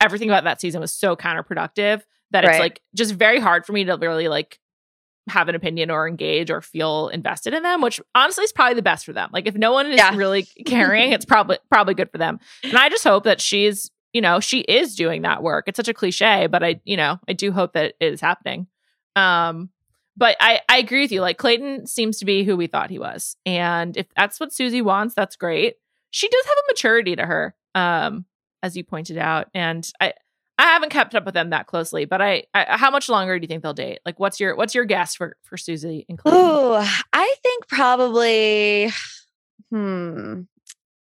everything 0.00 0.30
about 0.30 0.44
that 0.44 0.60
season 0.60 0.80
was 0.80 0.92
so 0.92 1.16
counterproductive 1.16 2.02
that 2.30 2.44
right. 2.44 2.54
it's 2.54 2.60
like 2.60 2.80
just 2.94 3.14
very 3.14 3.40
hard 3.40 3.66
for 3.66 3.72
me 3.72 3.84
to 3.84 3.96
really 3.96 4.28
like 4.28 4.60
have 5.28 5.48
an 5.48 5.54
opinion 5.54 5.90
or 5.90 6.08
engage 6.08 6.50
or 6.50 6.60
feel 6.60 7.08
invested 7.08 7.54
in 7.54 7.62
them, 7.62 7.82
which 7.82 8.00
honestly 8.14 8.44
is 8.44 8.52
probably 8.52 8.74
the 8.74 8.82
best 8.82 9.04
for 9.04 9.12
them. 9.12 9.30
Like 9.32 9.46
if 9.46 9.54
no 9.54 9.72
one 9.72 9.86
is 9.90 9.96
yeah. 9.96 10.14
really 10.16 10.42
caring, 10.66 11.12
it's 11.12 11.24
probably 11.24 11.58
probably 11.70 11.94
good 11.94 12.10
for 12.10 12.18
them. 12.18 12.40
And 12.64 12.76
I 12.76 12.88
just 12.88 13.04
hope 13.04 13.24
that 13.24 13.40
she's 13.40 13.90
you 14.12 14.20
know, 14.20 14.40
she 14.40 14.60
is 14.60 14.96
doing 14.96 15.22
that 15.22 15.42
work. 15.42 15.64
It's 15.66 15.76
such 15.76 15.88
a 15.88 15.94
cliche, 15.94 16.46
but 16.46 16.62
I, 16.62 16.80
you 16.84 16.96
know, 16.96 17.18
I 17.28 17.32
do 17.32 17.52
hope 17.52 17.74
that 17.74 17.94
it 18.00 18.12
is 18.12 18.20
happening. 18.20 18.66
Um, 19.16 19.70
but 20.16 20.36
I, 20.40 20.60
I 20.68 20.78
agree 20.78 21.02
with 21.02 21.12
you. 21.12 21.20
Like 21.20 21.38
Clayton 21.38 21.86
seems 21.86 22.18
to 22.18 22.24
be 22.24 22.44
who 22.44 22.56
we 22.56 22.66
thought 22.66 22.90
he 22.90 22.98
was. 22.98 23.36
And 23.46 23.96
if 23.96 24.06
that's 24.16 24.40
what 24.40 24.52
Susie 24.52 24.82
wants, 24.82 25.14
that's 25.14 25.36
great. 25.36 25.76
She 26.10 26.28
does 26.28 26.44
have 26.44 26.56
a 26.58 26.72
maturity 26.72 27.16
to 27.16 27.24
her, 27.24 27.54
um, 27.74 28.24
as 28.62 28.76
you 28.76 28.82
pointed 28.82 29.16
out. 29.16 29.48
And 29.54 29.88
I, 30.00 30.14
I 30.60 30.64
haven't 30.64 30.90
kept 30.90 31.14
up 31.14 31.24
with 31.24 31.32
them 31.32 31.50
that 31.50 31.66
closely, 31.66 32.04
but 32.04 32.20
I, 32.20 32.44
I 32.52 32.76
how 32.76 32.90
much 32.90 33.08
longer 33.08 33.38
do 33.38 33.44
you 33.44 33.48
think 33.48 33.62
they'll 33.62 33.72
date? 33.72 34.00
Like, 34.04 34.20
what's 34.20 34.38
your 34.38 34.54
what's 34.54 34.74
your 34.74 34.84
guess 34.84 35.14
for 35.14 35.38
for 35.42 35.56
Susie 35.56 36.04
and 36.06 36.18
Clayton? 36.18 36.38
Oh, 36.38 37.02
I 37.14 37.34
think 37.42 37.66
probably, 37.66 38.90
hmm, 39.70 40.42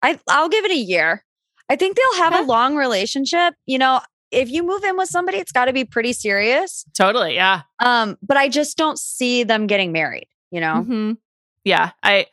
I 0.02 0.20
I'll 0.28 0.48
give 0.48 0.64
it 0.64 0.70
a 0.70 0.76
year. 0.76 1.24
I 1.68 1.74
think 1.74 1.96
they'll 1.96 2.22
have 2.22 2.38
a 2.38 2.42
long 2.42 2.76
relationship. 2.76 3.54
You 3.66 3.78
know, 3.78 4.00
if 4.30 4.48
you 4.50 4.62
move 4.62 4.84
in 4.84 4.96
with 4.96 5.08
somebody, 5.08 5.38
it's 5.38 5.50
got 5.50 5.64
to 5.64 5.72
be 5.72 5.84
pretty 5.84 6.12
serious. 6.12 6.84
Totally, 6.94 7.34
yeah. 7.34 7.62
Um, 7.80 8.18
but 8.22 8.36
I 8.36 8.48
just 8.48 8.76
don't 8.76 9.00
see 9.00 9.42
them 9.42 9.66
getting 9.66 9.90
married. 9.90 10.28
You 10.52 10.60
know. 10.60 10.74
Mm-hmm. 10.74 11.12
Yeah, 11.64 11.90
I. 12.04 12.26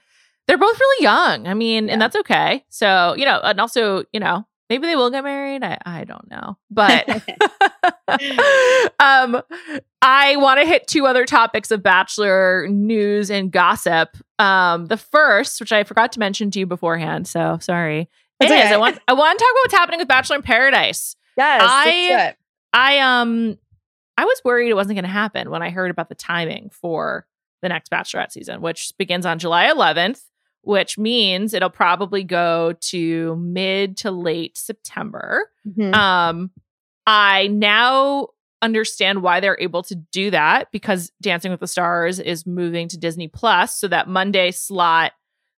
They're 0.47 0.57
both 0.57 0.79
really 0.79 1.03
young. 1.03 1.47
I 1.47 1.55
mean, 1.55 1.87
yeah. 1.87 1.93
and 1.93 2.01
that's 2.01 2.15
okay. 2.15 2.63
So 2.69 3.15
you 3.17 3.25
know, 3.25 3.39
and 3.43 3.59
also 3.59 4.03
you 4.13 4.19
know, 4.19 4.46
maybe 4.69 4.87
they 4.87 4.95
will 4.95 5.09
get 5.09 5.23
married. 5.23 5.63
I 5.63 5.77
I 5.85 6.03
don't 6.03 6.29
know, 6.29 6.57
but 6.69 7.07
um, 8.99 9.41
I 10.01 10.35
want 10.37 10.59
to 10.59 10.65
hit 10.65 10.87
two 10.87 11.05
other 11.05 11.25
topics 11.25 11.71
of 11.71 11.83
Bachelor 11.83 12.67
news 12.69 13.29
and 13.29 13.51
gossip. 13.51 14.17
Um, 14.39 14.85
the 14.85 14.97
first, 14.97 15.59
which 15.59 15.71
I 15.71 15.83
forgot 15.83 16.11
to 16.13 16.19
mention 16.19 16.51
to 16.51 16.59
you 16.59 16.65
beforehand, 16.65 17.27
so 17.27 17.57
sorry, 17.61 18.09
it 18.39 18.45
okay. 18.45 18.65
is. 18.65 18.71
I 18.71 18.77
want 18.77 18.99
I 19.07 19.13
want 19.13 19.37
to 19.37 19.43
talk 19.43 19.51
about 19.51 19.61
what's 19.63 19.73
happening 19.73 19.99
with 19.99 20.07
Bachelor 20.07 20.37
in 20.37 20.41
Paradise. 20.41 21.15
Yes. 21.37 21.61
I 21.63 22.35
I 22.73 22.99
um 22.99 23.57
I 24.17 24.25
was 24.25 24.41
worried 24.43 24.69
it 24.69 24.75
wasn't 24.75 24.95
going 24.95 25.03
to 25.03 25.09
happen 25.09 25.49
when 25.49 25.61
I 25.61 25.69
heard 25.69 25.91
about 25.91 26.09
the 26.09 26.15
timing 26.15 26.69
for 26.71 27.27
the 27.61 27.69
next 27.69 27.91
Bachelorette 27.91 28.31
season, 28.31 28.61
which 28.61 28.93
begins 28.97 29.25
on 29.25 29.39
July 29.39 29.65
11th, 29.67 30.21
which 30.67 30.97
means 30.97 31.53
it'll 31.53 31.69
probably 31.69 32.23
go 32.23 32.73
to 32.81 33.35
mid 33.37 33.97
to 33.97 34.11
late 34.11 34.57
September. 34.57 35.49
Mm-hmm. 35.67 35.93
Um 35.93 36.51
I 37.05 37.47
now 37.47 38.27
understand 38.61 39.21
why 39.21 39.39
they're 39.39 39.59
able 39.59 39.83
to 39.83 39.95
do 39.95 40.31
that 40.31 40.71
because 40.71 41.11
Dancing 41.21 41.51
with 41.51 41.61
the 41.61 41.67
Stars 41.67 42.19
is 42.19 42.45
moving 42.45 42.89
to 42.89 42.97
Disney 42.97 43.27
Plus 43.27 43.79
so 43.79 43.87
that 43.87 44.07
Monday 44.07 44.51
slot 44.51 45.13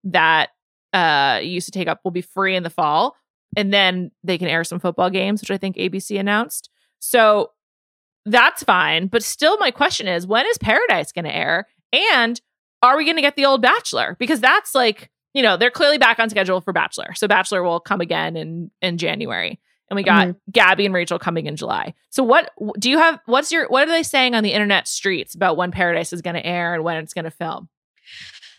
that 0.05 0.51
uh 0.92 1.40
used 1.42 1.66
to 1.66 1.73
take 1.73 1.88
up 1.88 2.01
will 2.05 2.11
be 2.11 2.21
free 2.21 2.55
in 2.55 2.62
the 2.62 2.71
fall, 2.71 3.16
and 3.57 3.73
then 3.73 4.11
they 4.23 4.38
can 4.38 4.49
air 4.49 4.64
some 4.64 4.81
football 4.81 5.11
games, 5.11 5.40
which 5.40 5.51
I 5.51 5.59
think 5.59 5.77
ABC 5.77 6.21
announced. 6.21 6.71
So 6.99 7.53
that's 8.27 8.62
fine. 8.62 9.07
But 9.07 9.23
still, 9.23 9.57
my 9.59 9.71
question 9.71 10.07
is, 10.07 10.27
when 10.27 10.47
is 10.47 10.59
Paradise 10.59 11.12
going 11.12 11.25
to 11.25 11.35
air? 11.35 11.66
And 11.92 12.40
are 12.83 12.97
we 12.97 13.05
going 13.05 13.17
to 13.17 13.23
get 13.23 13.37
the 13.37 13.47
old 13.47 13.62
Bachelor? 13.62 14.17
Because 14.19 14.41
that's 14.41 14.75
like, 14.75 15.11
you 15.35 15.43
know, 15.43 15.57
they're 15.57 15.71
clearly 15.71 15.99
back 15.99 16.19
on 16.19 16.31
schedule 16.31 16.61
for 16.61 16.73
Bachelor. 16.73 17.14
So 17.14 17.29
Bachelor 17.29 17.62
will 17.62 17.81
come 17.81 18.01
again 18.01 18.37
in 18.37 18.71
in 18.81 18.99
January. 18.99 19.61
And 19.91 19.97
we 19.97 20.03
got 20.03 20.29
mm-hmm. 20.29 20.51
Gabby 20.51 20.85
and 20.85 20.95
Rachel 20.95 21.19
coming 21.19 21.47
in 21.47 21.57
July. 21.57 21.95
So 22.11 22.23
what 22.23 22.51
do 22.79 22.91
you 22.91 22.99
have 22.99 23.21
what's 23.25 23.51
your 23.51 23.69
what 23.69 23.88
are 23.88 23.91
they 23.91 24.03
saying 24.03 24.35
on 24.35 24.45
the 24.45 24.53
internet 24.53 24.87
streets 24.87 25.35
about 25.35 25.57
when 25.57 25.71
Paradise 25.71 26.12
is 26.12 26.21
going 26.21 26.35
to 26.35 26.45
air 26.45 26.75
and 26.75 26.85
when 26.85 26.99
it's 26.99 27.14
going 27.14 27.25
to 27.25 27.31
film? 27.31 27.69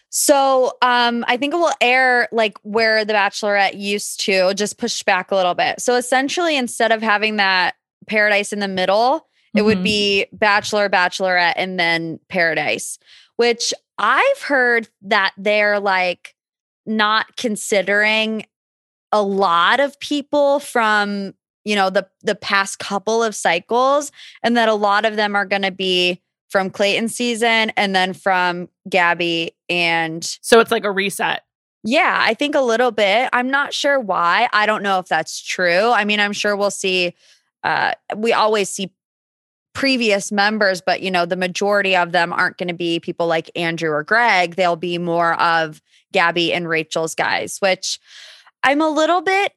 So 0.10 0.74
um, 0.82 1.24
I 1.28 1.38
think 1.38 1.54
it 1.54 1.58
will 1.58 1.72
air 1.82 2.28
like 2.32 2.58
where 2.64 3.06
The 3.06 3.14
Bachelorette 3.14 3.80
used 3.80 4.22
to, 4.22 4.54
just 4.56 4.80
pushed 4.80 5.06
back 5.06 5.32
a 5.32 5.36
little 5.36 5.54
bit. 5.54 5.80
So 5.82 5.96
essentially, 5.96 6.58
instead 6.58 6.92
of 6.92 7.02
having 7.02 7.36
that 7.36 7.76
Paradise 8.08 8.52
in 8.52 8.60
the 8.60 8.68
middle, 8.68 9.28
it 9.54 9.60
mm-hmm. 9.60 9.66
would 9.66 9.84
be 9.84 10.26
Bachelor, 10.34 10.90
Bachelorette, 10.90 11.54
and 11.56 11.80
then 11.80 12.20
Paradise, 12.28 12.98
which 13.39 13.73
I've 13.97 14.41
heard 14.41 14.89
that 15.04 15.32
they're 15.38 15.80
like 15.80 16.36
not 16.86 17.38
considering 17.38 18.45
a 19.13 19.23
lot 19.23 19.80
of 19.80 19.97
people 20.02 20.60
from 20.60 21.34
you 21.63 21.73
know 21.73 21.89
the 21.89 22.06
the 22.21 22.36
past 22.36 22.80
couple 22.80 23.23
of 23.23 23.34
cycles 23.34 24.12
and 24.43 24.58
that 24.58 24.67
a 24.67 24.73
lot 24.73 25.06
of 25.06 25.15
them 25.15 25.38
are 25.38 25.45
going 25.45 25.62
to 25.62 25.71
be 25.71 26.21
from 26.49 26.69
Clayton 26.69 27.08
season 27.08 27.71
and 27.78 27.95
then 27.95 28.12
from 28.12 28.67
Gabby 28.89 29.56
and 29.69 30.38
so 30.41 30.60
it's 30.60 30.71
like 30.71 30.84
a 30.84 30.91
reset. 30.91 31.43
Yeah, 31.86 32.17
I 32.19 32.34
think 32.34 32.56
a 32.56 32.62
little 32.62 32.91
bit. 32.91 33.30
I'm 33.32 33.49
not 33.49 33.73
sure 33.73 34.02
why. 34.02 34.49
I 34.52 34.65
don't 34.65 34.84
know 34.84 34.99
if 34.99 35.08
that's 35.08 35.41
true. 35.41 35.91
I 35.91 36.04
mean, 36.04 36.19
I'm 36.19 36.34
sure 36.34 36.58
we'll 36.58 36.71
see 36.71 37.15
uh 37.63 37.93
we 38.17 38.34
always 38.34 38.69
see 38.69 38.91
previous 39.80 40.30
members, 40.30 40.82
but 40.82 41.02
you 41.02 41.10
know, 41.10 41.26
the 41.26 41.38
majority 41.38 41.96
of 41.96 42.12
them 42.12 42.34
aren't 42.34 42.58
going 42.58 42.68
to 42.68 42.74
be 42.74 43.00
people 43.00 43.28
like 43.28 43.50
Andrew 43.56 43.89
or 43.92 44.04
Greg. 44.04 44.56
They'll 44.56 44.76
be 44.76 44.98
more 44.98 45.39
of 45.42 45.82
Gabby 46.12 46.52
and 46.52 46.68
Rachel's 46.68 47.15
guys, 47.15 47.60
which 47.60 47.98
I'm 48.62 48.82
a 48.82 48.89
little 48.89 49.22
bit 49.22 49.54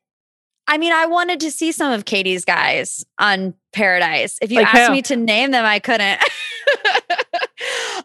I 0.69 0.79
mean, 0.79 0.93
I 0.93 1.07
wanted 1.07 1.41
to 1.41 1.51
see 1.51 1.73
some 1.73 1.93
of 1.93 2.05
Katie's 2.05 2.45
guys 2.45 3.05
on 3.19 3.55
Paradise. 3.73 4.39
If 4.41 4.53
you 4.53 4.59
like 4.61 4.73
asked 4.73 4.87
who? 4.87 4.93
me 4.93 5.03
to 5.03 5.17
name 5.17 5.51
them, 5.51 5.65
I 5.65 5.81
couldn't. 5.81 6.21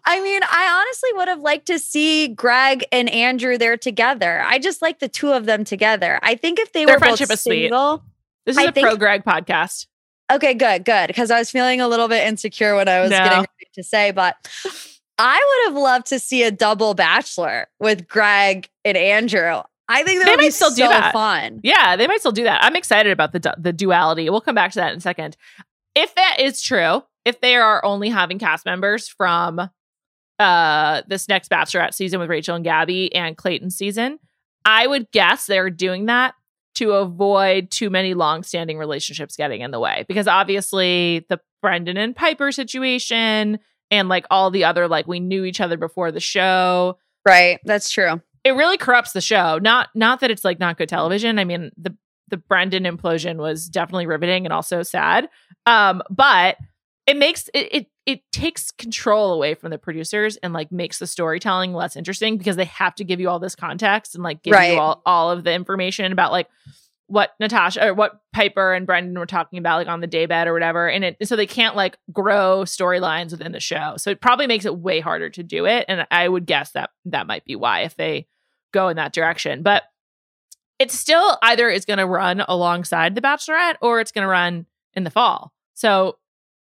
I 0.06 0.20
mean, 0.22 0.42
I 0.44 0.82
honestly 0.82 1.10
would 1.14 1.28
have 1.28 1.42
liked 1.42 1.68
to 1.68 1.78
see 1.78 2.30
Greg 2.30 2.84
and 2.92 3.10
Andrew 3.10 3.60
there 3.60 3.78
together. 3.78 4.42
I 4.44 4.58
just 4.58 4.82
like 4.82 4.98
the 4.98 5.08
two 5.08 5.34
of 5.34 5.46
them 5.46 5.66
together. 5.66 6.20
I 6.24 6.34
think 6.34 6.58
if 6.58 6.72
they 6.74 6.86
Their 6.86 6.96
were 6.96 7.00
friendship 7.00 7.30
both 7.30 7.40
single, 7.40 8.00
sweet. 8.00 8.12
this 8.46 8.58
is 8.58 8.66
I 8.66 8.70
a 8.70 8.72
pro 8.72 8.98
Greg 8.98 9.24
podcast. 9.24 9.86
Okay, 10.32 10.54
good, 10.54 10.84
good. 10.84 11.08
Because 11.08 11.32
I 11.32 11.40
was 11.40 11.50
feeling 11.50 11.80
a 11.80 11.88
little 11.88 12.08
bit 12.08 12.28
insecure 12.28 12.76
when 12.76 12.88
I 12.88 13.00
was 13.02 13.12
no. 13.12 13.18
getting 13.18 13.40
ready 13.40 13.70
to 13.74 13.84
say, 13.84 14.12
but 14.12 14.36
I 15.18 15.64
would 15.66 15.74
have 15.74 15.82
loved 15.82 16.08
to 16.08 16.20
see 16.20 16.44
a 16.44 16.52
double 16.52 16.94
bachelor 16.94 17.68
with 17.80 18.08
Greg 18.08 18.70
and 18.84 18.98
Andrew. 18.98 19.62
I 19.90 20.04
think 20.04 20.22
that 20.22 20.26
they 20.26 20.44
might 20.44 20.54
still 20.54 20.70
so 20.72 20.76
do 20.76 20.88
that. 20.90 21.14
fun. 21.14 21.62
Yeah, 21.64 21.96
they 21.96 22.08
might 22.08 22.20
still 22.20 22.34
do 22.34 22.44
that. 22.44 22.64
I'm 22.64 22.76
excited 22.76 23.12
about 23.12 23.32
the 23.32 23.56
the 23.58 23.72
duality. 23.72 24.30
We'll 24.30 24.42
come 24.42 24.56
back 24.56 24.72
to 24.74 24.80
that 24.80 24.92
in 24.92 24.98
a 24.98 25.02
second. 25.02 25.38
If 25.96 26.14
that 26.16 26.38
is 26.40 26.62
true, 26.62 27.04
if 27.24 27.40
they 27.40 27.56
are 27.56 27.84
only 27.86 28.10
having 28.10 28.38
cast 28.38 28.66
members 28.66 29.08
from 29.08 29.70
uh 30.40 31.02
this 31.08 31.28
next 31.30 31.50
Bachelorette 31.50 31.94
season 31.94 32.20
with 32.20 32.30
Rachel 32.30 32.56
and 32.56 32.66
Gabby 32.66 33.16
and 33.16 33.38
Clayton 33.38 33.70
season, 33.70 34.20
I 34.66 34.88
would 34.88 35.10
guess 35.12 35.46
they're 35.46 35.70
doing 35.70 36.08
that 36.08 36.36
to 36.76 36.92
avoid 36.92 37.72
too 37.72 37.90
many 37.90 38.14
long-standing 38.14 38.78
relationships 38.78 39.36
getting 39.36 39.62
in 39.62 39.72
the 39.72 39.80
way 39.80 40.06
because 40.08 40.28
obviously 40.28 41.26
the 41.30 41.40
Brendan 41.62 41.98
and 41.98 42.16
Piper 42.16 42.52
situation 42.52 43.60
and 43.90 44.10
like 44.10 44.26
all 44.30 44.52
the 44.52 44.64
other 44.64 44.88
like 44.88 45.08
we 45.08 45.20
knew 45.20 45.44
each 45.44 45.62
other 45.62 45.78
before 45.78 46.12
the 46.12 46.20
show. 46.20 46.98
Right, 47.26 47.60
that's 47.66 47.90
true. 47.90 48.22
It 48.44 48.52
really 48.52 48.78
corrupts 48.78 49.14
the 49.14 49.22
show. 49.22 49.58
Not 49.58 49.90
not 49.96 50.20
that 50.22 50.32
it's 50.32 50.46
like 50.46 50.60
not 50.60 50.78
good 50.78 50.90
television. 50.90 51.40
I 51.40 51.44
mean, 51.44 51.72
the 51.78 51.96
the 52.30 52.38
Brendan 52.38 52.84
implosion 52.84 53.38
was 53.38 53.68
definitely 53.68 54.06
riveting 54.06 54.46
and 54.46 54.54
also 54.54 54.84
sad. 54.84 55.30
Um, 55.66 56.02
but 56.10 56.58
it 57.08 57.16
makes 57.16 57.50
it, 57.54 57.70
it 57.72 57.88
it 58.06 58.32
takes 58.32 58.72
control 58.72 59.34
away 59.34 59.56
from 59.56 59.72
the 59.72 59.78
producers 59.78 60.38
and 60.38 60.54
like 60.54 60.72
makes 60.72 61.00
the 61.00 61.08
storytelling 61.08 61.74
less 61.74 61.96
interesting 61.96 62.38
because 62.38 62.58
they 62.58 62.66
have 62.66 62.94
to 62.96 63.04
give 63.04 63.20
you 63.20 63.30
all 63.30 63.40
this 63.40 63.56
context 63.56 64.14
and 64.14 64.24
like 64.24 64.44
give 64.44 64.54
right. 64.54 64.74
you 64.74 64.80
all, 64.80 65.02
all 65.06 65.32
of 65.32 65.44
the 65.44 65.54
information 65.54 66.12
about 66.12 66.32
like 66.32 66.48
what 67.08 67.32
Natasha 67.40 67.88
or 67.88 67.94
what 67.94 68.20
Piper 68.34 68.74
and 68.74 68.86
Brendan 68.86 69.18
were 69.18 69.26
talking 69.26 69.58
about 69.60 69.78
like 69.78 69.88
on 69.88 70.02
the 70.02 70.08
daybed 70.08 70.48
or 70.48 70.54
whatever. 70.54 70.90
And 70.90 71.06
it 71.06 71.18
so 71.28 71.38
they 71.38 71.48
can't 71.48 71.76
like 71.76 71.98
grow 72.12 72.64
storylines 72.66 73.32
within 73.32 73.54
the 73.54 73.62
show. 73.62 73.96
So 73.98 74.12
it 74.12 74.22
probably 74.22 74.48
makes 74.48 74.66
it 74.66 74.78
way 74.78 75.00
harder 75.00 75.30
to 75.30 75.44
do 75.44 75.66
it. 75.66 75.86
And 75.88 76.06
I 76.12 76.28
would 76.28 76.46
guess 76.46 76.72
that 76.72 76.90
that 77.06 77.28
might 77.28 77.46
be 77.46 77.56
why 77.56 77.82
if 77.82 77.96
they 77.96 78.28
go 78.74 78.90
in 78.90 78.98
that 78.98 79.14
direction. 79.14 79.64
But 79.64 79.84
it's 80.80 80.98
still 80.98 81.38
either 81.42 81.70
is 81.70 81.86
going 81.86 82.00
to 82.00 82.06
run 82.06 82.42
alongside 82.48 83.16
The 83.16 83.22
Bachelorette 83.22 83.78
or 83.82 84.00
it's 84.02 84.12
going 84.12 84.24
to 84.26 84.30
run 84.30 84.66
in 84.94 85.04
the 85.04 85.10
fall. 85.10 85.54
So 85.74 86.18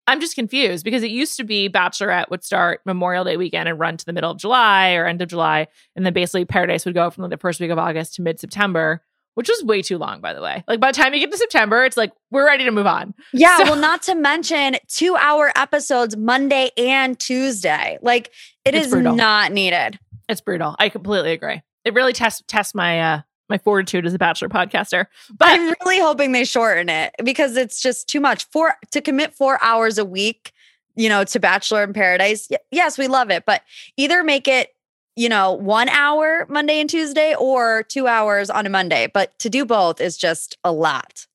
I'm 0.07 0.19
just 0.21 0.35
confused 0.35 0.83
because 0.85 1.03
it 1.03 1.11
used 1.11 1.35
to 1.37 1.43
be 1.43 1.69
Bachelorette 1.69 2.29
would 2.29 2.43
start 2.43 2.81
Memorial 2.85 3.23
Day 3.25 3.35
weekend 3.37 3.67
and 3.67 3.77
run 3.77 3.97
to 3.97 4.05
the 4.05 4.13
middle 4.13 4.31
of 4.31 4.37
July 4.37 4.93
or 4.93 5.05
end 5.05 5.21
of 5.21 5.27
July. 5.27 5.67
And 5.95 6.05
then 6.05 6.13
basically 6.13 6.45
Paradise 6.45 6.85
would 6.85 6.93
go 6.95 7.09
from 7.09 7.29
the 7.29 7.37
first 7.37 7.59
week 7.59 7.71
of 7.71 7.77
August 7.77 8.15
to 8.15 8.21
mid 8.21 8.39
September, 8.39 9.03
which 9.35 9.49
was 9.49 9.63
way 9.65 9.81
too 9.81 9.97
long, 9.97 10.21
by 10.21 10.33
the 10.33 10.41
way. 10.41 10.63
Like 10.67 10.79
by 10.79 10.91
the 10.91 10.97
time 10.97 11.13
you 11.13 11.19
get 11.19 11.31
to 11.31 11.37
September, 11.37 11.83
it's 11.83 11.97
like 11.97 12.13
we're 12.31 12.45
ready 12.45 12.63
to 12.63 12.71
move 12.71 12.87
on. 12.87 13.13
Yeah. 13.33 13.57
So- 13.57 13.63
well, 13.65 13.75
not 13.75 14.01
to 14.03 14.15
mention 14.15 14.77
two 14.87 15.15
hour 15.17 15.51
episodes 15.55 16.15
Monday 16.15 16.71
and 16.77 17.19
Tuesday. 17.19 17.97
Like 18.01 18.31
it 18.63 18.75
it's 18.75 18.87
is 18.87 18.91
brutal. 18.93 19.15
not 19.15 19.51
needed. 19.51 19.99
It's 20.29 20.41
brutal. 20.41 20.75
I 20.79 20.89
completely 20.89 21.33
agree. 21.33 21.61
It 21.83 21.93
really 21.93 22.13
tests 22.13 22.43
tests 22.47 22.73
my 22.73 23.01
uh 23.01 23.21
my 23.49 23.57
fortitude 23.57 24.05
as 24.05 24.13
a 24.13 24.17
bachelor 24.17 24.49
podcaster. 24.49 25.05
But 25.37 25.49
I'm 25.49 25.73
really 25.83 25.99
hoping 25.99 26.31
they 26.31 26.45
shorten 26.45 26.89
it 26.89 27.13
because 27.23 27.57
it's 27.57 27.81
just 27.81 28.07
too 28.07 28.19
much. 28.19 28.45
For 28.45 28.75
to 28.91 29.01
commit 29.01 29.33
four 29.33 29.63
hours 29.63 29.97
a 29.97 30.05
week, 30.05 30.51
you 30.95 31.09
know, 31.09 31.23
to 31.23 31.39
Bachelor 31.39 31.83
in 31.83 31.93
Paradise. 31.93 32.47
Y- 32.49 32.57
yes, 32.71 32.97
we 32.97 33.07
love 33.07 33.29
it, 33.29 33.45
but 33.45 33.61
either 33.95 34.23
make 34.23 34.47
it, 34.47 34.69
you 35.15 35.29
know, 35.29 35.53
one 35.53 35.89
hour 35.89 36.45
Monday 36.49 36.81
and 36.81 36.89
Tuesday 36.89 37.35
or 37.35 37.83
two 37.83 38.07
hours 38.07 38.49
on 38.49 38.65
a 38.65 38.69
Monday. 38.69 39.07
But 39.13 39.37
to 39.39 39.49
do 39.49 39.65
both 39.65 40.01
is 40.01 40.17
just 40.17 40.57
a 40.63 40.71
lot. 40.71 41.27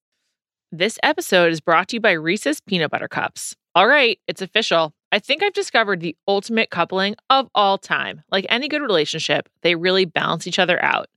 This 0.70 0.98
episode 1.02 1.52
is 1.52 1.60
brought 1.60 1.88
to 1.88 1.96
you 1.96 2.00
by 2.00 2.12
Reese's 2.12 2.60
Peanut 2.60 2.90
Butter 2.90 3.08
Cups. 3.08 3.54
All 3.74 3.86
right, 3.86 4.18
it's 4.26 4.42
official. 4.42 4.94
I 5.12 5.18
think 5.18 5.42
I've 5.42 5.52
discovered 5.52 6.00
the 6.00 6.16
ultimate 6.26 6.70
coupling 6.70 7.14
of 7.30 7.48
all 7.54 7.78
time. 7.78 8.22
Like 8.30 8.46
any 8.48 8.68
good 8.68 8.82
relationship, 8.82 9.48
they 9.62 9.74
really 9.74 10.06
balance 10.06 10.46
each 10.46 10.58
other 10.58 10.82
out. 10.82 11.08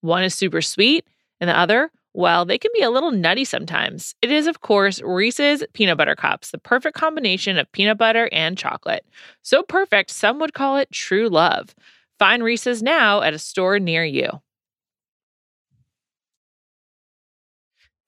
One 0.00 0.22
is 0.22 0.34
super 0.34 0.62
sweet, 0.62 1.06
and 1.40 1.48
the 1.48 1.58
other, 1.58 1.90
well, 2.12 2.44
they 2.44 2.58
can 2.58 2.70
be 2.74 2.82
a 2.82 2.90
little 2.90 3.12
nutty 3.12 3.44
sometimes. 3.44 4.14
It 4.20 4.32
is, 4.32 4.46
of 4.46 4.60
course, 4.60 5.00
Reese's 5.02 5.62
Peanut 5.74 5.96
Butter 5.96 6.16
Cups, 6.16 6.50
the 6.50 6.58
perfect 6.58 6.96
combination 6.96 7.58
of 7.58 7.70
peanut 7.72 7.98
butter 7.98 8.28
and 8.32 8.58
chocolate. 8.58 9.04
So 9.42 9.62
perfect, 9.62 10.10
some 10.10 10.40
would 10.40 10.54
call 10.54 10.76
it 10.76 10.90
true 10.90 11.28
love. 11.28 11.74
Find 12.18 12.42
Reese's 12.42 12.82
now 12.82 13.22
at 13.22 13.34
a 13.34 13.38
store 13.38 13.78
near 13.78 14.04
you. 14.04 14.28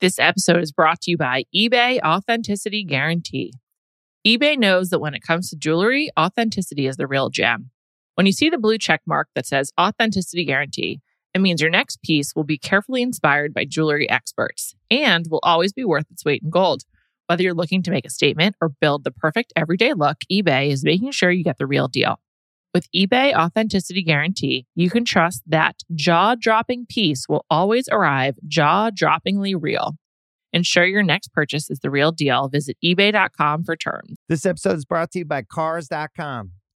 This 0.00 0.18
episode 0.18 0.62
is 0.62 0.72
brought 0.72 1.00
to 1.02 1.12
you 1.12 1.16
by 1.16 1.44
eBay 1.54 2.00
Authenticity 2.02 2.82
Guarantee. 2.82 3.52
eBay 4.26 4.58
knows 4.58 4.90
that 4.90 4.98
when 4.98 5.14
it 5.14 5.22
comes 5.22 5.48
to 5.50 5.56
jewelry, 5.56 6.10
authenticity 6.18 6.88
is 6.88 6.96
the 6.96 7.06
real 7.06 7.30
gem. 7.30 7.70
When 8.16 8.26
you 8.26 8.32
see 8.32 8.50
the 8.50 8.58
blue 8.58 8.78
check 8.78 9.02
mark 9.06 9.28
that 9.36 9.46
says 9.46 9.72
Authenticity 9.80 10.44
Guarantee, 10.44 11.00
it 11.34 11.40
means 11.40 11.60
your 11.60 11.70
next 11.70 12.02
piece 12.02 12.34
will 12.34 12.44
be 12.44 12.58
carefully 12.58 13.02
inspired 13.02 13.54
by 13.54 13.64
jewelry 13.64 14.08
experts 14.08 14.74
and 14.90 15.26
will 15.30 15.40
always 15.42 15.72
be 15.72 15.84
worth 15.84 16.10
its 16.10 16.24
weight 16.24 16.42
in 16.42 16.50
gold. 16.50 16.82
Whether 17.26 17.44
you're 17.44 17.54
looking 17.54 17.82
to 17.84 17.90
make 17.90 18.04
a 18.04 18.10
statement 18.10 18.56
or 18.60 18.68
build 18.68 19.04
the 19.04 19.10
perfect 19.10 19.52
everyday 19.56 19.94
look, 19.94 20.18
eBay 20.30 20.70
is 20.70 20.84
making 20.84 21.12
sure 21.12 21.30
you 21.30 21.44
get 21.44 21.58
the 21.58 21.66
real 21.66 21.88
deal. 21.88 22.20
With 22.74 22.90
eBay 22.94 23.34
Authenticity 23.34 24.02
Guarantee, 24.02 24.66
you 24.74 24.90
can 24.90 25.04
trust 25.04 25.42
that 25.46 25.76
jaw 25.94 26.34
dropping 26.34 26.86
piece 26.86 27.28
will 27.28 27.44
always 27.50 27.88
arrive 27.90 28.36
jaw 28.48 28.90
droppingly 28.90 29.54
real. 29.58 29.96
Ensure 30.54 30.84
your 30.84 31.02
next 31.02 31.32
purchase 31.32 31.70
is 31.70 31.80
the 31.80 31.90
real 31.90 32.12
deal. 32.12 32.48
Visit 32.48 32.76
eBay.com 32.84 33.64
for 33.64 33.76
terms. 33.76 34.16
This 34.28 34.44
episode 34.44 34.76
is 34.76 34.84
brought 34.84 35.10
to 35.12 35.20
you 35.20 35.24
by 35.24 35.42
Cars.com. 35.42 36.52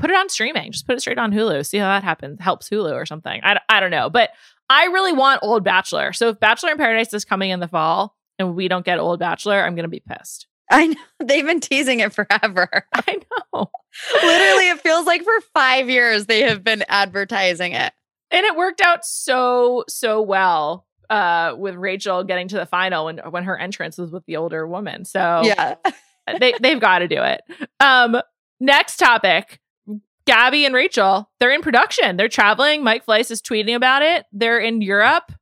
put 0.00 0.10
it 0.10 0.16
on 0.16 0.28
streaming. 0.28 0.72
Just 0.72 0.86
put 0.86 0.96
it 0.96 1.00
straight 1.00 1.18
on 1.18 1.32
Hulu. 1.32 1.64
See 1.66 1.78
how 1.78 1.88
that 1.88 2.02
happens. 2.04 2.40
Helps 2.40 2.68
Hulu 2.68 2.92
or 2.92 3.06
something. 3.06 3.40
I, 3.44 3.58
I 3.68 3.80
don't 3.80 3.90
know, 3.90 4.10
but 4.10 4.30
I 4.68 4.86
really 4.86 5.12
want 5.12 5.40
Old 5.42 5.64
Bachelor. 5.64 6.12
So 6.12 6.30
if 6.30 6.40
Bachelor 6.40 6.70
in 6.72 6.78
Paradise 6.78 7.12
is 7.14 7.24
coming 7.24 7.50
in 7.50 7.60
the 7.60 7.68
fall 7.68 8.16
and 8.38 8.54
we 8.56 8.68
don't 8.68 8.84
get 8.84 8.98
Old 8.98 9.20
Bachelor, 9.20 9.62
I'm 9.62 9.74
gonna 9.74 9.88
be 9.88 10.00
pissed. 10.00 10.46
I 10.70 10.86
know 10.88 10.94
they've 11.24 11.44
been 11.46 11.60
teasing 11.60 12.00
it 12.00 12.12
forever. 12.12 12.68
I 12.94 13.18
know. 13.52 13.70
Literally, 14.22 14.68
it 14.68 14.80
feels 14.80 15.06
like 15.06 15.22
for 15.22 15.40
five 15.54 15.90
years 15.90 16.26
they 16.26 16.42
have 16.42 16.62
been 16.64 16.84
advertising 16.88 17.72
it. 17.72 17.92
And 18.30 18.46
it 18.46 18.56
worked 18.56 18.80
out 18.80 19.04
so 19.04 19.84
so 19.88 20.22
well 20.22 20.86
uh, 21.10 21.54
with 21.58 21.74
Rachel 21.74 22.22
getting 22.22 22.46
to 22.48 22.56
the 22.56 22.66
final 22.66 23.06
when 23.06 23.18
when 23.18 23.44
her 23.44 23.58
entrance 23.58 23.98
was 23.98 24.12
with 24.12 24.24
the 24.26 24.36
older 24.36 24.66
woman. 24.66 25.04
So 25.04 25.42
Yeah. 25.44 25.74
they 26.38 26.54
they've 26.60 26.80
got 26.80 27.00
to 27.00 27.08
do 27.08 27.20
it. 27.22 27.40
Um, 27.80 28.22
next 28.60 28.98
topic. 28.98 29.58
Gabby 30.26 30.64
and 30.64 30.74
Rachel, 30.74 31.30
they're 31.40 31.52
in 31.52 31.62
production. 31.62 32.16
They're 32.16 32.28
traveling. 32.28 32.84
Mike 32.84 33.06
Fleiss 33.06 33.30
is 33.30 33.40
tweeting 33.42 33.74
about 33.74 34.02
it. 34.02 34.26
They're 34.32 34.58
in 34.58 34.80
Europe. 34.82 35.32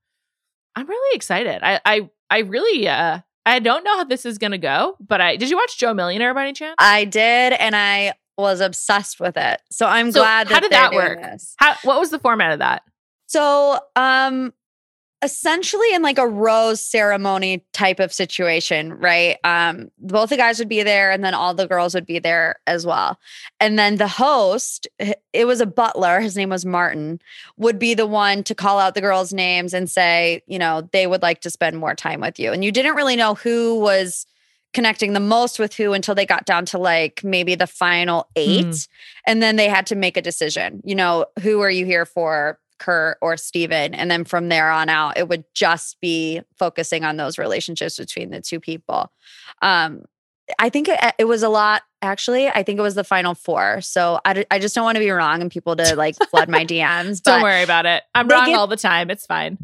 I'm 0.76 0.86
really 0.86 1.16
excited. 1.16 1.60
I 1.62 1.80
I 1.84 2.10
I 2.30 2.38
really 2.40 2.88
uh 2.88 3.20
I 3.44 3.58
don't 3.58 3.82
know 3.84 3.96
how 3.96 4.04
this 4.04 4.24
is 4.26 4.38
gonna 4.38 4.58
go, 4.58 4.96
but 5.00 5.20
I 5.20 5.36
did 5.36 5.50
you 5.50 5.56
watch 5.56 5.78
Joe 5.78 5.94
Millionaire 5.94 6.34
by 6.34 6.42
any 6.42 6.52
chance? 6.52 6.76
I 6.78 7.04
did, 7.04 7.52
and 7.54 7.74
I 7.74 8.14
was 8.36 8.60
obsessed 8.60 9.18
with 9.18 9.36
it. 9.36 9.60
So 9.70 9.86
I'm 9.86 10.12
So 10.12 10.20
glad 10.20 10.48
that 10.48 10.54
how 10.54 10.60
did 10.60 10.70
that 10.72 10.92
work? 10.92 11.18
How 11.56 11.74
what 11.82 11.98
was 11.98 12.10
the 12.10 12.18
format 12.20 12.52
of 12.52 12.58
that? 12.60 12.82
So, 13.26 13.78
um, 13.94 14.54
essentially 15.22 15.92
in 15.94 16.02
like 16.02 16.18
a 16.18 16.26
rose 16.26 16.80
ceremony 16.80 17.64
type 17.72 17.98
of 17.98 18.12
situation, 18.12 18.94
right? 18.94 19.36
Um, 19.42 19.90
both 19.98 20.30
the 20.30 20.36
guys 20.36 20.60
would 20.60 20.68
be 20.68 20.82
there 20.84 21.10
and 21.10 21.24
then 21.24 21.34
all 21.34 21.54
the 21.54 21.66
girls 21.66 21.92
would 21.94 22.06
be 22.06 22.20
there 22.20 22.60
as 22.68 22.86
well. 22.86 23.18
And 23.58 23.76
then 23.78 23.96
the 23.96 24.06
host, 24.06 24.86
it 25.32 25.46
was 25.46 25.60
a 25.60 25.66
butler, 25.66 26.20
his 26.20 26.36
name 26.36 26.50
was 26.50 26.64
Martin, 26.64 27.20
would 27.56 27.78
be 27.80 27.94
the 27.94 28.06
one 28.06 28.44
to 28.44 28.54
call 28.54 28.78
out 28.78 28.94
the 28.94 29.00
girls' 29.00 29.32
names 29.32 29.74
and 29.74 29.90
say, 29.90 30.42
you 30.46 30.58
know, 30.58 30.88
they 30.92 31.06
would 31.08 31.22
like 31.22 31.40
to 31.40 31.50
spend 31.50 31.78
more 31.78 31.96
time 31.96 32.20
with 32.20 32.38
you. 32.38 32.52
And 32.52 32.64
you 32.64 32.70
didn't 32.70 32.94
really 32.94 33.16
know 33.16 33.34
who 33.34 33.80
was 33.80 34.24
connecting 34.72 35.14
the 35.14 35.20
most 35.20 35.58
with 35.58 35.74
who 35.74 35.94
until 35.94 36.14
they 36.14 36.26
got 36.26 36.44
down 36.44 36.64
to 36.66 36.78
like 36.78 37.24
maybe 37.24 37.54
the 37.56 37.66
final 37.66 38.28
8 38.36 38.66
Mhm. 38.66 38.88
and 39.26 39.42
then 39.42 39.56
they 39.56 39.68
had 39.68 39.86
to 39.86 39.96
make 39.96 40.18
a 40.18 40.22
decision 40.22 40.82
you 40.84 40.94
know 40.94 41.24
who 41.40 41.62
are 41.62 41.70
you 41.70 41.86
here 41.86 42.04
for 42.04 42.58
kurt 42.78 43.18
or 43.20 43.36
steven 43.36 43.94
and 43.94 44.10
then 44.10 44.24
from 44.24 44.48
there 44.48 44.70
on 44.70 44.88
out 44.88 45.16
it 45.18 45.28
would 45.28 45.44
just 45.54 46.00
be 46.00 46.40
focusing 46.58 47.04
on 47.04 47.16
those 47.16 47.38
relationships 47.38 47.96
between 47.96 48.30
the 48.30 48.40
two 48.40 48.60
people 48.60 49.10
um 49.62 50.02
i 50.58 50.68
think 50.68 50.88
it, 50.88 50.98
it 51.18 51.24
was 51.24 51.42
a 51.42 51.48
lot 51.48 51.82
actually 52.02 52.48
i 52.48 52.62
think 52.62 52.78
it 52.78 52.82
was 52.82 52.94
the 52.94 53.04
final 53.04 53.34
four 53.34 53.80
so 53.80 54.20
i, 54.24 54.32
d- 54.32 54.46
I 54.50 54.58
just 54.58 54.74
don't 54.74 54.84
want 54.84 54.96
to 54.96 55.00
be 55.00 55.10
wrong 55.10 55.42
and 55.42 55.50
people 55.50 55.74
to 55.76 55.96
like 55.96 56.16
flood 56.30 56.48
my 56.48 56.64
dms 56.66 57.22
Don't 57.22 57.42
worry 57.42 57.62
about 57.62 57.86
it. 57.86 58.02
I'm 58.14 58.28
wrong 58.28 58.46
get- 58.46 58.54
all 58.58 58.66
the 58.66 58.76
time. 58.76 59.10
It's 59.10 59.26
fine. 59.26 59.58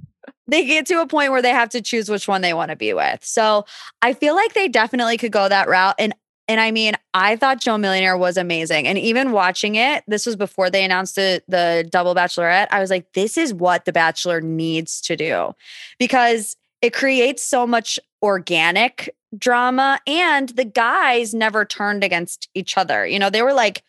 they 0.48 0.64
get 0.66 0.86
to 0.86 1.00
a 1.00 1.06
point 1.06 1.30
where 1.30 1.40
they 1.42 1.50
have 1.50 1.68
to 1.70 1.80
choose 1.80 2.08
which 2.10 2.26
one 2.28 2.40
they 2.42 2.52
want 2.54 2.70
to 2.70 2.76
be 2.76 2.92
with. 2.92 3.24
So 3.24 3.64
I 4.02 4.12
feel 4.14 4.34
like 4.34 4.52
they 4.54 4.68
definitely 4.68 5.16
could 5.16 5.32
go 5.32 5.48
that 5.48 5.68
route. 5.68 5.94
And 5.98 6.14
and 6.46 6.60
I 6.60 6.70
mean, 6.70 6.94
I 7.14 7.36
thought 7.36 7.60
Joe 7.60 7.78
Millionaire 7.78 8.16
was 8.16 8.36
amazing. 8.36 8.86
And 8.86 8.98
even 8.98 9.32
watching 9.32 9.76
it, 9.76 10.04
this 10.06 10.26
was 10.26 10.36
before 10.36 10.68
they 10.68 10.84
announced 10.84 11.14
the 11.14 11.42
the 11.48 11.88
double 11.90 12.14
bachelorette. 12.14 12.68
I 12.70 12.80
was 12.80 12.90
like, 12.90 13.12
this 13.14 13.38
is 13.38 13.54
what 13.54 13.84
the 13.84 13.92
bachelor 13.92 14.40
needs 14.40 15.00
to 15.02 15.16
do. 15.16 15.54
Because 15.98 16.56
it 16.82 16.92
creates 16.92 17.42
so 17.42 17.66
much 17.66 17.98
organic 18.22 19.14
drama. 19.38 20.00
And 20.06 20.50
the 20.50 20.66
guys 20.66 21.32
never 21.32 21.64
turned 21.64 22.04
against 22.04 22.48
each 22.54 22.76
other. 22.76 23.06
You 23.06 23.18
know, 23.18 23.30
they 23.30 23.42
were 23.42 23.54
like 23.54 23.82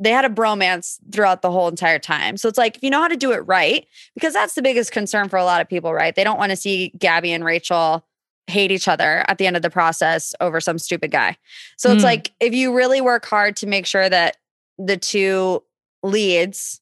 they 0.00 0.10
had 0.10 0.24
a 0.24 0.30
bromance 0.30 0.98
throughout 1.12 1.42
the 1.42 1.50
whole 1.50 1.68
entire 1.68 1.98
time. 1.98 2.38
So 2.38 2.48
it's 2.48 2.56
like, 2.56 2.78
if 2.78 2.82
you 2.82 2.88
know 2.88 3.02
how 3.02 3.08
to 3.08 3.18
do 3.18 3.32
it 3.32 3.40
right, 3.40 3.86
because 4.14 4.32
that's 4.32 4.54
the 4.54 4.62
biggest 4.62 4.92
concern 4.92 5.28
for 5.28 5.36
a 5.36 5.44
lot 5.44 5.60
of 5.60 5.68
people, 5.68 5.92
right? 5.92 6.16
They 6.16 6.24
don't 6.24 6.38
want 6.38 6.50
to 6.50 6.56
see 6.56 6.88
Gabby 6.98 7.32
and 7.32 7.44
Rachel 7.44 8.02
hate 8.50 8.70
each 8.70 8.88
other 8.88 9.24
at 9.28 9.38
the 9.38 9.46
end 9.46 9.56
of 9.56 9.62
the 9.62 9.70
process 9.70 10.34
over 10.40 10.60
some 10.60 10.78
stupid 10.78 11.10
guy. 11.10 11.36
So 11.76 11.90
it's 11.92 12.02
Mm. 12.02 12.06
like, 12.06 12.32
if 12.40 12.52
you 12.52 12.74
really 12.76 13.00
work 13.00 13.24
hard 13.24 13.56
to 13.56 13.66
make 13.66 13.86
sure 13.86 14.08
that 14.08 14.36
the 14.78 14.96
two 14.96 15.62
leads 16.02 16.80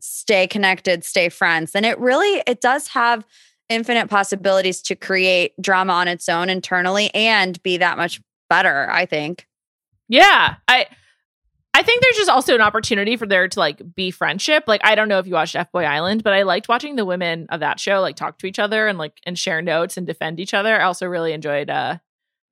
stay 0.00 0.46
connected, 0.46 1.04
stay 1.04 1.28
friends, 1.28 1.72
then 1.72 1.84
it 1.84 1.98
really, 1.98 2.42
it 2.46 2.60
does 2.60 2.88
have 2.88 3.24
infinite 3.68 4.08
possibilities 4.08 4.80
to 4.82 4.94
create 4.94 5.52
drama 5.60 5.92
on 5.92 6.08
its 6.08 6.28
own 6.28 6.48
internally 6.48 7.12
and 7.14 7.62
be 7.62 7.76
that 7.76 7.96
much 7.96 8.20
better, 8.48 8.90
I 8.90 9.06
think. 9.06 9.46
Yeah. 10.08 10.56
I 10.68 10.86
I 11.78 11.82
think 11.82 12.02
there's 12.02 12.16
just 12.16 12.28
also 12.28 12.56
an 12.56 12.60
opportunity 12.60 13.16
for 13.16 13.24
there 13.24 13.46
to 13.46 13.58
like 13.58 13.80
be 13.94 14.10
friendship. 14.10 14.64
Like 14.66 14.80
I 14.82 14.96
don't 14.96 15.08
know 15.08 15.20
if 15.20 15.28
you 15.28 15.34
watched 15.34 15.54
F 15.54 15.70
Boy 15.70 15.84
Island, 15.84 16.24
but 16.24 16.32
I 16.32 16.42
liked 16.42 16.68
watching 16.68 16.96
the 16.96 17.04
women 17.04 17.46
of 17.50 17.60
that 17.60 17.78
show 17.78 18.00
like 18.00 18.16
talk 18.16 18.38
to 18.38 18.46
each 18.48 18.58
other 18.58 18.88
and 18.88 18.98
like 18.98 19.12
and 19.24 19.38
share 19.38 19.62
notes 19.62 19.96
and 19.96 20.04
defend 20.04 20.40
each 20.40 20.54
other. 20.54 20.74
I 20.80 20.84
also 20.84 21.06
really 21.06 21.32
enjoyed 21.32 21.70
uh 21.70 21.98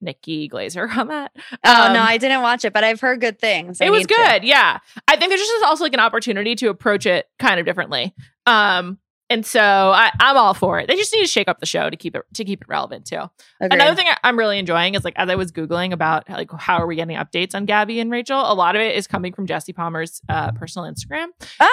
Nikki 0.01 0.49
Glazer 0.49 0.89
on 0.97 1.09
that. 1.09 1.33
Oh, 1.65 1.87
Um, 1.87 1.95
no, 1.95 2.03
I 2.03 2.19
didn't 2.19 2.43
watch 2.43 2.65
it, 2.65 2.73
but 2.73 2.85
I've 2.85 3.01
heard 3.01 3.21
good 3.21 3.41
things. 3.41 3.81
I 3.81 3.87
it 3.87 3.91
was 3.91 4.03
need 4.03 4.09
to. 4.11 4.15
good. 4.15 4.45
Yeah. 4.45 4.79
I 5.09 5.17
think 5.17 5.31
there's 5.31 5.41
just 5.41 5.65
also 5.65 5.83
like 5.83 5.95
an 5.95 6.01
opportunity 6.01 6.55
to 6.57 6.69
approach 6.69 7.05
it 7.07 7.27
kind 7.41 7.59
of 7.59 7.67
differently. 7.67 8.15
Um 8.47 8.99
and 9.31 9.45
so 9.45 9.61
I, 9.61 10.11
I'm 10.21 10.37
all 10.37 10.55
for 10.55 10.79
it. 10.79 10.89
They 10.89 10.97
just 10.97 11.13
need 11.13 11.23
to 11.23 11.27
shake 11.29 11.49
up 11.49 11.61
the 11.61 11.67
show 11.67 11.91
to 11.91 11.97
keep 11.97 12.15
it 12.17 12.23
to 12.35 12.45
keep 12.45 12.63
it 12.63 12.69
relevant 12.69 13.07
too. 13.07 13.17
Agreed. 13.61 13.81
Another 13.81 13.95
thing 13.97 14.07
I- 14.09 14.17
I'm 14.25 14.39
really 14.39 14.59
enjoying 14.59 14.95
is 14.95 15.05
like 15.05 15.15
as 15.17 15.29
I 15.29 15.35
was 15.35 15.53
googling 15.53 15.93
about 15.93 16.29
like 16.29 16.51
how 16.53 16.79
are 16.79 16.87
we 16.87 16.97
getting 16.97 17.17
updates 17.17 17.55
on 17.55 17.65
Gabby 17.67 18.01
and 18.01 18.11
Rachel, 18.11 18.39
a 18.41 18.55
lot 18.55 18.77
of 18.77 18.83
it 18.83 18.97
is 18.97 19.07
coming 19.07 19.33
from 19.33 19.47
Jesse 19.47 19.73
Palmer's 19.73 20.21
uh, 20.29 20.53
personal 20.53 20.91
Instagram, 20.91 21.27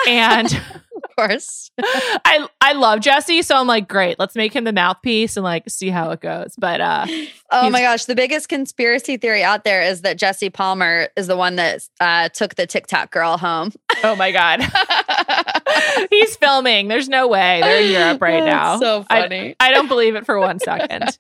and 0.08 0.52
of 0.96 1.16
course. 1.18 1.72
I 1.82 2.48
I 2.62 2.74
love 2.74 3.02
Jesse, 3.02 3.42
so 3.42 3.56
I'm 3.56 3.68
like, 3.68 3.88
great, 3.88 4.20
let's 4.20 4.36
make 4.36 4.54
him 4.54 4.64
the 4.64 4.74
mouthpiece 4.74 5.38
and 5.38 5.44
like 5.44 5.70
see 5.70 5.90
how 5.90 6.12
it 6.12 6.22
goes. 6.22 6.54
But 6.58 6.82
uh, 6.82 7.06
Oh 7.52 7.70
my 7.70 7.82
gosh. 7.82 8.06
The 8.06 8.16
biggest 8.16 8.50
conspiracy 8.50 9.18
theory 9.18 9.44
out 9.44 9.64
there 9.64 9.82
is 9.84 10.02
that 10.02 10.18
Jesse 10.18 10.50
Palmer 10.50 11.10
is 11.16 11.28
the 11.28 11.38
one 11.38 11.56
that 11.58 11.88
uh, 12.00 12.30
took 12.30 12.56
the 12.56 12.66
TikTok 12.66 13.12
girl 13.12 13.38
home. 13.38 13.72
oh 14.12 14.16
my 14.16 14.32
god, 14.32 14.62
he's 16.10 16.36
filming. 16.36 16.88
There's 16.88 17.10
no 17.10 17.28
way 17.28 17.62
they're 17.62 17.82
in 17.82 17.92
Europe 17.92 18.22
right 18.22 18.44
now. 18.44 18.80
So 18.80 19.06
I- 19.10 19.22
funny. 19.22 19.56
I 19.60 19.72
don't 19.72 19.88
believe 19.88 20.16
it 20.16 20.26
for 20.26 20.40
one 20.40 20.60
second. 20.60 21.18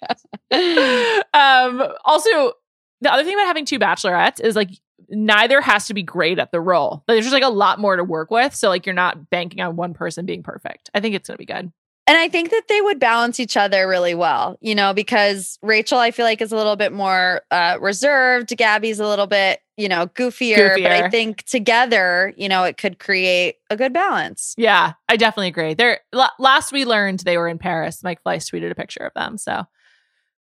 um 1.33 1.83
also 2.05 2.53
the 3.01 3.11
other 3.11 3.23
thing 3.23 3.33
about 3.33 3.47
having 3.47 3.65
two 3.65 3.79
bachelorettes 3.79 4.39
is 4.39 4.55
like 4.55 4.69
neither 5.09 5.61
has 5.61 5.87
to 5.87 5.93
be 5.93 6.03
great 6.03 6.39
at 6.39 6.51
the 6.51 6.61
role 6.61 7.03
there's 7.07 7.25
just 7.25 7.33
like 7.33 7.43
a 7.43 7.49
lot 7.49 7.79
more 7.79 7.95
to 7.95 8.03
work 8.03 8.29
with 8.29 8.53
so 8.55 8.69
like 8.69 8.85
you're 8.85 8.93
not 8.93 9.29
banking 9.29 9.61
on 9.61 9.75
one 9.75 9.93
person 9.93 10.25
being 10.25 10.43
perfect 10.43 10.89
i 10.93 10.99
think 10.99 11.13
it's 11.13 11.27
gonna 11.27 11.37
be 11.37 11.45
good 11.45 11.71
and 12.05 12.17
I 12.17 12.27
think 12.27 12.51
that 12.51 12.63
they 12.67 12.81
would 12.81 12.99
balance 12.99 13.39
each 13.39 13.55
other 13.55 13.87
really 13.87 14.13
well, 14.13 14.57
you 14.59 14.75
know, 14.75 14.93
because 14.93 15.57
Rachel, 15.61 15.99
I 15.99 16.11
feel 16.11 16.25
like, 16.25 16.41
is 16.41 16.51
a 16.51 16.57
little 16.57 16.75
bit 16.75 16.91
more 16.91 17.41
uh, 17.49 17.77
reserved. 17.79 18.55
Gabby's 18.57 18.99
a 18.99 19.07
little 19.07 19.27
bit, 19.27 19.61
you 19.77 19.89
know, 19.89 20.05
goofier, 20.07 20.75
But 20.81 20.91
I 20.91 21.09
think 21.09 21.43
together, 21.43 22.33
you 22.37 22.47
know, 22.47 22.63
it 22.63 22.77
could 22.77 22.99
create 22.99 23.55
a 23.69 23.75
good 23.75 23.91
balance. 23.93 24.53
yeah 24.57 24.93
i 25.09 25.17
definitely 25.17 25.47
agree 25.47 25.73
they're 25.73 25.99
la- 26.11 26.29
last 26.37 26.71
we 26.71 26.85
learned 26.85 27.19
they 27.21 27.37
were 27.37 27.47
in 27.47 27.57
paris 27.57 28.03
mike 28.03 28.19
fleiss 28.23 28.51
tweeted 28.51 28.69
a 28.69 28.75
picture 28.75 29.03
of 29.03 29.11
them 29.15 29.35
so 29.37 29.63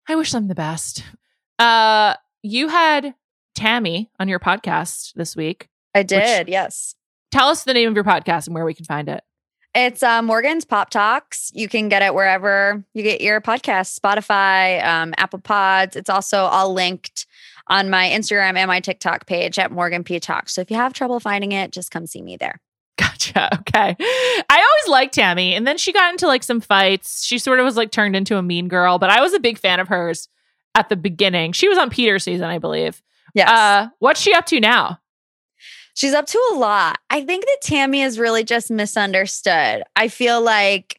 i 0.08 0.15
wish 0.15 0.32
them 0.32 0.48
the 0.48 0.56
best 0.56 1.04
uh 1.60 2.15
you 2.42 2.70
had 2.70 3.13
tammy 3.56 4.10
on 4.20 4.28
your 4.28 4.39
podcast 4.39 5.13
this 5.15 5.36
week 5.36 5.68
I 5.94 6.04
did, 6.04 6.48
yes. 6.50 6.96
tell 7.32 7.50
us 7.50 7.63
the 7.65 7.74
name 7.74 7.89
of 7.89 7.96
your 7.96 8.04
podcast 8.04 8.48
and 8.48 8.56
where 8.56 8.65
we 8.65 8.74
can 8.74 8.86
find 8.86 9.10
it 9.10 9.24
It's 9.76 10.02
uh, 10.02 10.22
Morgan's 10.24 10.65
Pop 10.65 10.89
Talks. 10.89 11.52
You 11.54 11.68
can 11.70 11.89
get 11.89 12.02
it 12.02 12.13
wherever 12.15 12.84
you 12.96 13.04
get 13.04 13.22
your 13.22 13.39
podcasts, 13.42 14.00
Spotify, 14.00 14.84
um, 14.84 15.13
Apple 15.18 15.39
Pods. 15.39 15.96
It's 15.96 16.10
also 16.10 16.46
all 16.46 16.74
linked 16.74 17.19
on 17.70 17.90
my 17.90 18.10
Instagram 18.10 18.58
and 18.58 18.68
my 18.68 18.80
TikTok 18.80 19.26
page 19.26 19.60
at 19.60 19.72
Morgan 19.72 20.04
P 20.04 20.20
Talks. 20.20 20.54
So 20.54 20.62
if 20.62 20.72
you 20.72 20.78
have 20.78 20.94
trouble 20.94 21.20
finding 21.20 21.52
it, 21.52 21.72
just 21.72 21.92
come 21.92 22.08
see 22.08 22.22
me 22.22 22.38
there. 22.38 22.60
Gotcha. 22.98 23.50
Okay. 23.70 23.96
I 24.50 24.56
always 24.58 24.92
liked 24.92 25.14
Tammy, 25.14 25.54
and 25.54 25.68
then 25.68 25.78
she 25.78 25.94
got 25.94 26.12
into 26.12 26.26
like 26.26 26.44
some 26.44 26.60
fights. 26.60 27.24
She 27.24 27.38
sort 27.38 27.60
of 27.60 27.66
was 27.66 27.78
like 27.78 27.92
turned 27.92 28.16
into 28.16 28.38
a 28.38 28.42
mean 28.42 28.68
girl, 28.68 28.98
but 28.98 29.12
I 29.12 29.22
was 29.22 29.34
a 29.34 29.40
big 29.40 29.60
fan 29.60 29.80
of 29.80 29.88
hers 29.88 30.28
at 30.74 30.90
the 30.90 30.96
beginning. 30.96 31.52
She 31.52 31.70
was 31.70 31.78
on 31.78 31.90
Peter's 31.90 32.24
season, 32.24 32.46
I 32.46 32.58
believe. 32.58 33.02
Yes. 33.36 33.50
Uh, 33.50 33.90
what's 34.00 34.20
she 34.20 34.34
up 34.34 34.48
to 34.48 34.60
now? 34.60 35.00
She's 35.94 36.14
up 36.14 36.26
to 36.28 36.42
a 36.54 36.56
lot. 36.56 36.98
I 37.10 37.24
think 37.24 37.46
that 37.46 37.58
Tammy 37.62 38.02
is 38.02 38.18
really 38.18 38.44
just 38.44 38.72
misunderstood. 38.72 39.84
I 39.96 40.08
feel 40.08 40.42
like 40.42 40.99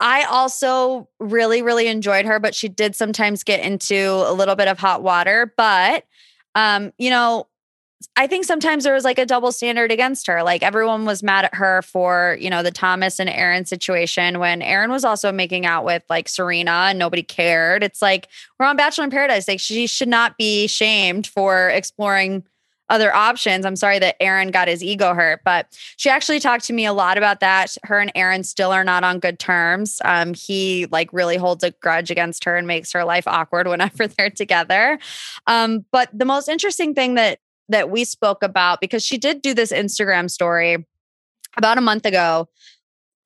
I 0.00 0.24
also 0.24 1.08
really, 1.18 1.62
really 1.62 1.86
enjoyed 1.86 2.26
her, 2.26 2.38
but 2.38 2.54
she 2.54 2.68
did 2.68 2.94
sometimes 2.94 3.42
get 3.42 3.60
into 3.60 4.24
a 4.26 4.32
little 4.32 4.54
bit 4.54 4.68
of 4.68 4.78
hot 4.78 5.02
water. 5.02 5.52
But, 5.56 6.04
um, 6.54 6.92
you 6.98 7.10
know, 7.10 7.46
I 8.14 8.26
think 8.26 8.44
sometimes 8.44 8.84
there 8.84 8.92
was 8.92 9.04
like 9.04 9.18
a 9.18 9.24
double 9.24 9.52
standard 9.52 9.90
against 9.90 10.26
her. 10.26 10.42
Like 10.42 10.62
everyone 10.62 11.06
was 11.06 11.22
mad 11.22 11.46
at 11.46 11.54
her 11.54 11.80
for, 11.82 12.36
you 12.40 12.50
know, 12.50 12.62
the 12.62 12.70
Thomas 12.70 13.18
and 13.18 13.28
Aaron 13.28 13.64
situation 13.64 14.38
when 14.38 14.60
Aaron 14.60 14.90
was 14.90 15.04
also 15.04 15.32
making 15.32 15.64
out 15.64 15.84
with 15.84 16.02
like 16.10 16.28
Serena 16.28 16.88
and 16.88 16.98
nobody 16.98 17.22
cared. 17.22 17.82
It's 17.82 18.02
like 18.02 18.28
we're 18.58 18.66
on 18.66 18.76
Bachelor 18.76 19.04
in 19.04 19.10
Paradise. 19.10 19.48
Like 19.48 19.60
she 19.60 19.86
should 19.86 20.08
not 20.08 20.36
be 20.36 20.66
shamed 20.66 21.26
for 21.26 21.70
exploring 21.70 22.44
other 22.88 23.14
options. 23.14 23.66
I'm 23.66 23.76
sorry 23.76 23.98
that 23.98 24.16
Aaron 24.20 24.50
got 24.50 24.68
his 24.68 24.82
ego 24.82 25.14
hurt, 25.14 25.40
but 25.44 25.66
she 25.96 26.08
actually 26.08 26.40
talked 26.40 26.64
to 26.66 26.72
me 26.72 26.86
a 26.86 26.92
lot 26.92 27.18
about 27.18 27.40
that. 27.40 27.76
Her 27.82 27.98
and 27.98 28.12
Aaron 28.14 28.44
still 28.44 28.70
are 28.70 28.84
not 28.84 29.04
on 29.04 29.18
good 29.18 29.38
terms. 29.38 30.00
Um, 30.04 30.34
he 30.34 30.86
like 30.92 31.12
really 31.12 31.36
holds 31.36 31.64
a 31.64 31.72
grudge 31.72 32.10
against 32.10 32.44
her 32.44 32.56
and 32.56 32.66
makes 32.66 32.92
her 32.92 33.04
life 33.04 33.26
awkward 33.26 33.66
whenever 33.68 34.06
they're 34.06 34.30
together. 34.30 34.98
Um, 35.46 35.84
but 35.90 36.10
the 36.12 36.24
most 36.24 36.48
interesting 36.48 36.94
thing 36.94 37.14
that 37.14 37.40
that 37.68 37.90
we 37.90 38.04
spoke 38.04 38.44
about 38.44 38.80
because 38.80 39.04
she 39.04 39.18
did 39.18 39.42
do 39.42 39.52
this 39.52 39.72
Instagram 39.72 40.30
story 40.30 40.86
about 41.56 41.78
a 41.78 41.80
month 41.80 42.06
ago, 42.06 42.48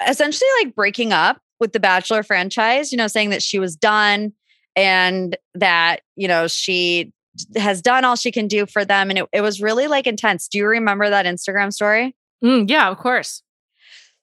essentially 0.09 0.49
like 0.63 0.75
breaking 0.75 1.13
up 1.13 1.43
with 1.59 1.73
the 1.73 1.81
Bachelor 1.81 2.23
franchise, 2.23 2.91
you 2.91 2.97
know, 2.97 3.07
saying 3.07 3.31
that 3.31 3.43
she 3.43 3.59
was 3.59 3.77
done 3.77 4.33
and 4.75 5.37
that, 5.55 6.01
you 6.17 6.27
know, 6.27 6.47
she 6.47 7.13
has 7.57 7.81
done 7.81 8.05
all 8.05 8.17
she 8.17 8.33
can 8.33 8.49
do 8.49 8.67
for 8.67 8.85
them. 8.85 9.11
And 9.11 9.19
it, 9.19 9.27
it 9.33 9.41
was 9.41 9.61
really 9.61 9.87
like 9.87 10.07
intense. 10.07 10.49
Do 10.49 10.59
you 10.59 10.67
remember 10.67 11.09
that 11.09 11.27
Instagram 11.27 11.73
story? 11.73 12.15
Mm, 12.45 12.69
yeah, 12.69 12.89
of 12.89 12.99
course. 12.99 13.43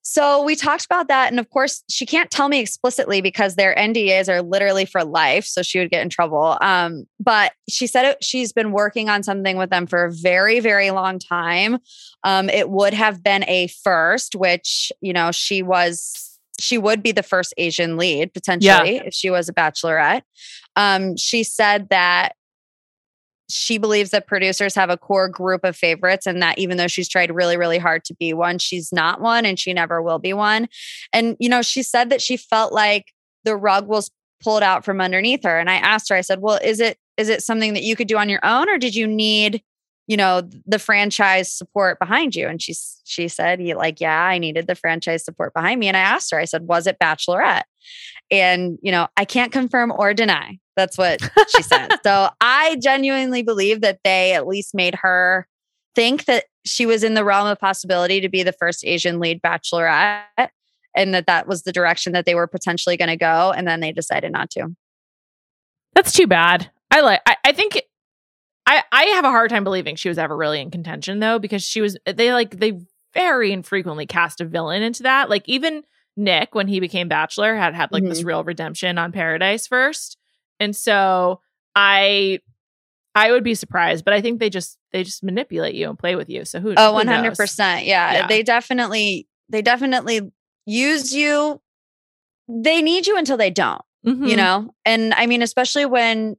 So 0.10 0.42
we 0.42 0.56
talked 0.56 0.86
about 0.86 1.10
that. 1.10 1.32
And 1.32 1.40
of 1.40 1.50
course, 1.50 1.84
she 1.90 2.06
can't 2.06 2.32
tell 2.32 2.48
me 2.48 2.62
explicitly 2.62 3.20
because 3.20 3.56
their 3.56 3.76
NDAs 3.76 4.30
are 4.30 4.42
literally 4.42 4.86
for 4.86 5.04
life. 5.04 5.44
So 5.44 5.62
she 5.62 5.80
would 5.80 5.90
get 5.90 6.02
in 6.02 6.08
trouble. 6.08 6.58
Um, 6.62 7.08
but 7.20 7.52
she 7.68 7.88
said 7.88 8.06
it, 8.06 8.24
she's 8.24 8.54
been 8.54 8.72
working 8.72 9.10
on 9.10 9.22
something 9.22 9.58
with 9.58 9.70
them 9.70 9.86
for 9.86 10.06
a 10.06 10.12
very, 10.12 10.62
very 10.62 10.92
long 10.92 11.20
time. 11.20 11.80
Um, 12.24 12.50
it 12.50 12.70
would 12.70 12.94
have 12.94 13.22
been 13.22 13.44
a 13.50 13.68
first, 13.68 14.34
which, 14.34 14.94
you 15.02 15.12
know, 15.12 15.34
she 15.34 15.62
was, 15.62 16.40
she 16.58 16.78
would 16.78 17.04
be 17.04 17.12
the 17.12 17.22
first 17.22 17.54
Asian 17.58 17.98
lead 17.98 18.34
potentially 18.34 18.96
yeah. 18.96 19.04
if 19.04 19.14
she 19.14 19.30
was 19.30 19.50
a 19.50 19.54
bachelorette. 19.54 20.22
Um, 20.78 21.18
she 21.18 21.44
said 21.44 21.90
that 21.90 22.37
she 23.50 23.78
believes 23.78 24.12
that 24.12 24.28
producers 24.28 24.76
have 24.76 24.90
a 24.90 24.98
core 24.98 25.30
group 25.30 25.64
of 25.64 25.76
favorites 25.76 26.26
and 26.26 26.42
that 26.42 26.58
even 26.58 26.78
though 26.78 26.88
she's 26.88 27.08
tried 27.08 27.34
really 27.34 27.58
really 27.58 27.78
hard 27.78 28.04
to 28.06 28.14
be 28.16 28.34
one 28.34 28.58
she's 28.58 28.92
not 28.92 29.22
one 29.22 29.46
and 29.46 29.60
she 29.60 29.74
never 29.74 30.02
will 30.02 30.20
be 30.20 30.34
one. 30.34 30.68
And 31.14 31.36
you 31.40 31.50
know 31.50 31.62
she 31.62 31.84
said 31.84 32.10
that 32.10 32.22
she 32.22 32.38
felt 32.38 32.74
like 32.74 33.14
the 33.44 33.56
rug 33.56 33.88
was 33.88 34.12
pulled 34.44 34.64
out 34.64 34.86
from 34.86 35.02
underneath 35.02 35.44
her. 35.44 35.58
And 35.60 35.70
i 35.70 35.76
asked 35.76 36.10
her 36.10 36.16
i 36.16 36.22
said 36.22 36.42
well 36.42 36.60
is 36.64 36.80
it 36.80 36.98
is 37.18 37.30
it 37.30 37.42
something 37.42 37.74
that 37.74 37.84
you 37.84 37.96
could 37.96 38.08
do 38.08 38.18
on 38.18 38.30
your 38.30 38.46
own 38.46 38.70
or 38.70 38.78
did 38.78 38.96
you 38.96 39.08
need 39.08 39.64
you 40.08 40.18
know 40.18 40.48
the 40.66 40.80
franchise 40.80 41.52
support 41.52 42.00
behind 42.00 42.36
you. 42.36 42.48
And 42.48 42.62
she 42.62 42.76
she 43.04 43.28
said 43.28 43.62
like 43.62 44.02
yeah 44.02 44.24
i 44.24 44.38
needed 44.38 44.68
the 44.68 44.76
franchise 44.76 45.24
support 45.24 45.54
behind 45.54 45.80
me. 45.80 45.88
And 45.88 45.98
i 45.98 46.02
asked 46.02 46.32
her 46.32 46.40
i 46.40 46.46
said 46.46 46.64
was 46.68 46.88
it 46.88 46.98
bachelorette? 47.00 47.64
And 48.32 48.78
you 48.82 48.92
know 48.92 49.08
i 49.18 49.26
can't 49.26 49.52
confirm 49.52 49.92
or 49.96 50.14
deny 50.14 50.60
that's 50.76 50.98
what 50.98 51.22
she 51.56 51.64
said. 51.64 51.92
So 52.04 52.30
i 52.42 52.78
genuinely 52.82 53.44
believe 53.44 53.82
that 53.82 54.00
they 54.04 54.34
at 54.34 54.48
least 54.48 54.74
made 54.74 54.96
her 54.96 55.48
think 55.96 56.26
that 56.26 56.46
she 56.66 56.86
was 56.86 57.04
in 57.04 57.16
the 57.16 57.24
realm 57.24 57.48
of 57.48 57.60
possibility 57.60 58.22
to 58.22 58.30
be 58.30 58.44
the 58.44 58.54
first 58.54 58.86
asian 58.86 59.20
lead 59.20 59.42
bachelorette 59.42 60.50
and 60.98 61.14
that 61.14 61.28
that 61.28 61.48
was 61.48 61.64
the 61.64 61.72
direction 61.72 62.12
that 62.14 62.26
they 62.26 62.36
were 62.36 62.48
potentially 62.48 62.98
going 62.98 63.08
to 63.08 63.16
go 63.16 63.54
and 63.56 63.68
then 63.68 63.80
they 63.80 63.92
decided 63.92 64.32
not 64.32 64.50
to. 64.50 64.76
That's 65.94 66.12
too 66.12 66.28
bad. 66.28 66.70
I 66.92 67.02
like 67.02 67.22
I, 67.26 67.38
I 67.46 67.52
think 67.52 67.82
I 68.68 68.84
I 68.92 69.04
have 69.06 69.26
a 69.26 69.30
hard 69.30 69.50
time 69.50 69.64
believing 69.64 69.96
she 69.96 70.10
was 70.10 70.18
ever 70.18 70.36
really 70.36 70.62
in 70.62 70.70
contention 70.70 71.20
though 71.20 71.40
because 71.40 71.64
she 71.64 71.82
was 71.82 71.98
they 72.06 72.34
like 72.34 72.60
they 72.60 72.80
very 73.14 73.52
infrequently 73.52 74.06
cast 74.06 74.42
a 74.42 74.46
villain 74.46 74.84
into 74.84 75.04
that. 75.04 75.30
Like 75.30 75.48
even 75.48 75.84
Nick 76.16 76.54
when 76.54 76.68
he 76.68 76.80
became 76.80 77.08
bachelor 77.08 77.56
had 77.56 77.74
had 77.74 77.92
like 77.92 78.04
mm-hmm. 78.04 78.10
this 78.10 78.24
real 78.24 78.44
redemption 78.44 78.98
on 78.98 79.12
Paradise 79.12 79.66
first. 79.66 80.18
And 80.60 80.76
so 80.76 81.42
I 81.76 82.40
I 83.16 83.32
would 83.32 83.44
be 83.44 83.56
surprised, 83.56 84.04
but 84.04 84.14
I 84.14 84.22
think 84.22 84.40
they 84.40 84.50
just 84.50 84.78
they 84.92 85.04
just 85.04 85.24
manipulate 85.24 85.76
you 85.76 85.90
and 85.90 85.98
play 85.98 86.16
with 86.16 86.30
you. 86.30 86.44
So 86.44 86.60
who 86.60 86.74
Oh, 86.76 87.00
100%. 87.04 87.60
Yeah. 87.60 87.82
yeah. 87.86 88.28
They 88.28 88.44
definitely 88.44 89.28
they 89.50 89.62
definitely 89.62 90.32
use 90.66 91.14
you. 91.16 91.62
They 92.50 92.82
need 92.82 93.08
you 93.08 93.18
until 93.18 93.38
they 93.38 93.50
don't. 93.50 93.82
Mm-hmm. 94.06 94.26
You 94.26 94.36
know? 94.36 94.76
And 94.86 95.14
I 95.14 95.26
mean 95.26 95.42
especially 95.42 95.86
when 95.86 96.36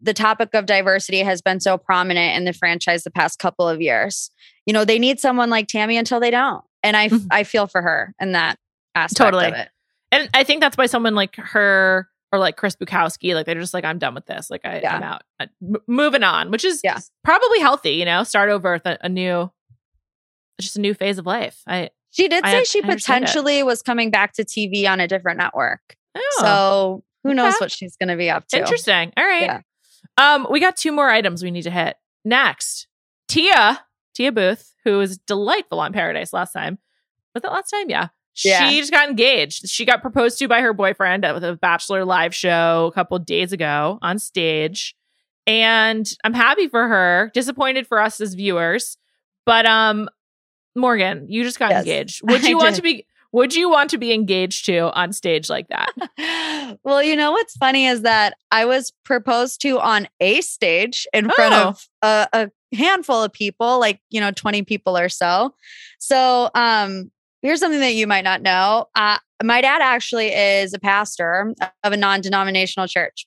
the 0.00 0.14
topic 0.14 0.50
of 0.54 0.66
diversity 0.66 1.20
has 1.20 1.40
been 1.40 1.60
so 1.60 1.78
prominent 1.78 2.36
in 2.36 2.44
the 2.44 2.52
franchise 2.52 3.04
the 3.04 3.10
past 3.10 3.38
couple 3.38 3.68
of 3.68 3.80
years. 3.80 4.30
You 4.66 4.72
know, 4.72 4.84
they 4.84 4.98
need 4.98 5.20
someone 5.20 5.50
like 5.50 5.68
Tammy 5.68 5.96
until 5.96 6.20
they 6.20 6.30
don't. 6.30 6.64
And 6.82 6.96
I 6.96 7.08
mm-hmm. 7.08 7.26
I 7.30 7.44
feel 7.44 7.66
for 7.66 7.82
her 7.82 8.14
in 8.20 8.32
that 8.32 8.58
aspect 8.94 9.18
totally. 9.18 9.46
of 9.46 9.54
it. 9.54 9.68
And 10.12 10.28
I 10.34 10.44
think 10.44 10.60
that's 10.60 10.76
why 10.76 10.86
someone 10.86 11.14
like 11.14 11.36
her 11.36 12.08
or 12.32 12.38
like 12.38 12.56
Chris 12.56 12.76
Bukowski, 12.76 13.34
like 13.34 13.46
they're 13.46 13.54
just 13.60 13.74
like, 13.74 13.84
I'm 13.84 13.98
done 13.98 14.14
with 14.14 14.26
this. 14.26 14.50
Like 14.50 14.62
I, 14.64 14.80
am 14.80 15.02
out, 15.02 15.22
I'm 15.40 15.48
uh, 15.74 15.78
moving 15.86 16.22
on, 16.22 16.50
which 16.50 16.64
is 16.64 16.80
yeah. 16.82 16.98
probably 17.24 17.60
healthy, 17.60 17.92
you 17.92 18.04
know, 18.04 18.24
start 18.24 18.50
over 18.50 18.72
with 18.72 18.86
a, 18.86 18.98
a, 19.02 19.08
new, 19.08 19.50
just 20.60 20.76
a 20.76 20.80
new 20.80 20.94
phase 20.94 21.18
of 21.18 21.26
life. 21.26 21.62
I, 21.66 21.90
she 22.10 22.28
did 22.28 22.44
say 22.44 22.60
I, 22.60 22.62
she 22.62 22.82
potentially 22.82 23.62
was 23.62 23.82
coming 23.82 24.10
back 24.10 24.32
to 24.34 24.44
TV 24.44 24.88
on 24.88 25.00
a 25.00 25.08
different 25.08 25.38
network. 25.38 25.96
Oh, 26.16 26.38
so 26.40 27.04
who 27.24 27.34
knows 27.34 27.54
what 27.58 27.70
she's 27.70 27.96
going 27.96 28.08
to 28.08 28.16
be 28.16 28.30
up 28.30 28.48
to. 28.48 28.58
Interesting. 28.58 29.12
All 29.16 29.24
right. 29.24 29.42
Yeah. 29.42 29.60
Um, 30.18 30.46
we 30.50 30.60
got 30.60 30.76
two 30.76 30.92
more 30.92 31.10
items 31.10 31.42
we 31.42 31.50
need 31.50 31.62
to 31.62 31.70
hit. 31.70 31.96
Next, 32.24 32.86
Tia, 33.28 33.84
Tia 34.14 34.32
Booth, 34.32 34.74
who 34.84 34.98
was 34.98 35.18
delightful 35.18 35.80
on 35.80 35.92
Paradise 35.92 36.32
last 36.32 36.52
time. 36.52 36.78
Was 37.34 37.42
that 37.42 37.52
last 37.52 37.70
time? 37.70 37.90
Yeah. 37.90 38.08
Yeah. 38.44 38.68
She 38.68 38.80
just 38.80 38.92
got 38.92 39.08
engaged. 39.08 39.68
She 39.68 39.84
got 39.84 40.02
proposed 40.02 40.38
to 40.38 40.48
by 40.48 40.60
her 40.60 40.74
boyfriend 40.74 41.24
at 41.24 41.40
the 41.40 41.56
Bachelor 41.56 42.04
live 42.04 42.34
show 42.34 42.86
a 42.90 42.92
couple 42.92 43.18
days 43.18 43.52
ago 43.52 43.98
on 44.02 44.18
stage. 44.18 44.94
And 45.46 46.12
I'm 46.24 46.34
happy 46.34 46.68
for 46.68 46.86
her, 46.88 47.30
disappointed 47.32 47.86
for 47.86 48.00
us 48.00 48.20
as 48.20 48.34
viewers. 48.34 48.98
But 49.46 49.64
um 49.64 50.08
Morgan, 50.74 51.26
you 51.30 51.44
just 51.44 51.58
got 51.58 51.70
yes, 51.70 51.84
engaged. 51.84 52.30
Would 52.30 52.42
you 52.48 52.58
I 52.58 52.62
want 52.62 52.74
did. 52.74 52.76
to 52.76 52.82
be 52.82 53.06
would 53.36 53.54
you 53.54 53.68
want 53.68 53.90
to 53.90 53.98
be 53.98 54.14
engaged 54.14 54.64
to 54.64 54.90
on 54.98 55.12
stage 55.12 55.50
like 55.50 55.68
that? 55.68 56.78
well, 56.84 57.02
you 57.02 57.14
know 57.14 57.32
what's 57.32 57.54
funny 57.54 57.84
is 57.84 58.00
that 58.00 58.34
I 58.50 58.64
was 58.64 58.94
proposed 59.04 59.60
to 59.60 59.78
on 59.78 60.08
a 60.20 60.40
stage 60.40 61.06
in 61.12 61.28
front 61.28 61.52
oh. 61.52 61.68
of 61.68 61.88
a, 62.00 62.28
a 62.32 62.74
handful 62.74 63.22
of 63.22 63.30
people, 63.34 63.78
like, 63.78 64.00
you 64.08 64.22
know, 64.22 64.30
20 64.30 64.62
people 64.62 64.96
or 64.96 65.10
so. 65.10 65.54
So, 65.98 66.48
um, 66.54 67.10
here's 67.42 67.60
something 67.60 67.80
that 67.80 67.94
you 67.94 68.06
might 68.06 68.24
not 68.24 68.40
know. 68.40 68.86
Uh, 68.94 69.18
my 69.44 69.60
dad 69.60 69.82
actually 69.82 70.28
is 70.28 70.72
a 70.72 70.78
pastor 70.78 71.54
of 71.84 71.92
a 71.92 71.96
non-denominational 71.96 72.88
church 72.88 73.26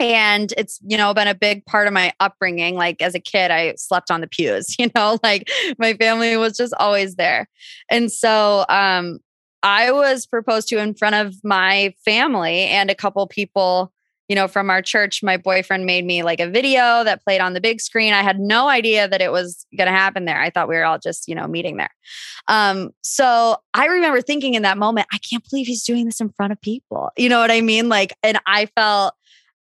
and 0.00 0.52
it's 0.56 0.78
you 0.86 0.96
know 0.96 1.12
been 1.12 1.26
a 1.26 1.34
big 1.34 1.64
part 1.66 1.88
of 1.88 1.92
my 1.92 2.12
upbringing 2.20 2.76
like 2.76 3.02
as 3.02 3.16
a 3.16 3.20
kid 3.20 3.50
i 3.50 3.74
slept 3.76 4.12
on 4.12 4.20
the 4.20 4.28
pews 4.28 4.76
you 4.78 4.88
know 4.94 5.18
like 5.24 5.50
my 5.76 5.94
family 5.94 6.36
was 6.36 6.56
just 6.56 6.72
always 6.78 7.16
there 7.16 7.48
and 7.90 8.12
so 8.12 8.64
um 8.68 9.18
I 9.62 9.92
was 9.92 10.26
proposed 10.26 10.68
to 10.68 10.78
in 10.78 10.94
front 10.94 11.14
of 11.14 11.34
my 11.42 11.94
family 12.04 12.64
and 12.64 12.90
a 12.90 12.94
couple 12.94 13.26
people, 13.26 13.92
you 14.28 14.36
know, 14.36 14.46
from 14.46 14.70
our 14.70 14.82
church. 14.82 15.22
My 15.22 15.36
boyfriend 15.36 15.84
made 15.86 16.04
me 16.04 16.22
like 16.22 16.40
a 16.40 16.48
video 16.48 17.02
that 17.04 17.24
played 17.24 17.40
on 17.40 17.54
the 17.54 17.60
big 17.60 17.80
screen. 17.80 18.12
I 18.12 18.22
had 18.22 18.38
no 18.38 18.68
idea 18.68 19.08
that 19.08 19.20
it 19.20 19.32
was 19.32 19.66
going 19.76 19.86
to 19.86 19.92
happen 19.92 20.26
there. 20.26 20.40
I 20.40 20.50
thought 20.50 20.68
we 20.68 20.76
were 20.76 20.84
all 20.84 20.98
just, 20.98 21.28
you 21.28 21.34
know, 21.34 21.46
meeting 21.46 21.76
there. 21.76 21.90
Um, 22.46 22.90
so 23.02 23.56
I 23.74 23.86
remember 23.86 24.20
thinking 24.20 24.54
in 24.54 24.62
that 24.62 24.78
moment, 24.78 25.08
I 25.12 25.18
can't 25.18 25.44
believe 25.48 25.66
he's 25.66 25.84
doing 25.84 26.04
this 26.04 26.20
in 26.20 26.30
front 26.30 26.52
of 26.52 26.60
people. 26.60 27.10
You 27.16 27.28
know 27.28 27.40
what 27.40 27.50
I 27.50 27.60
mean? 27.60 27.88
Like, 27.88 28.14
and 28.22 28.38
I 28.46 28.66
felt 28.66 29.14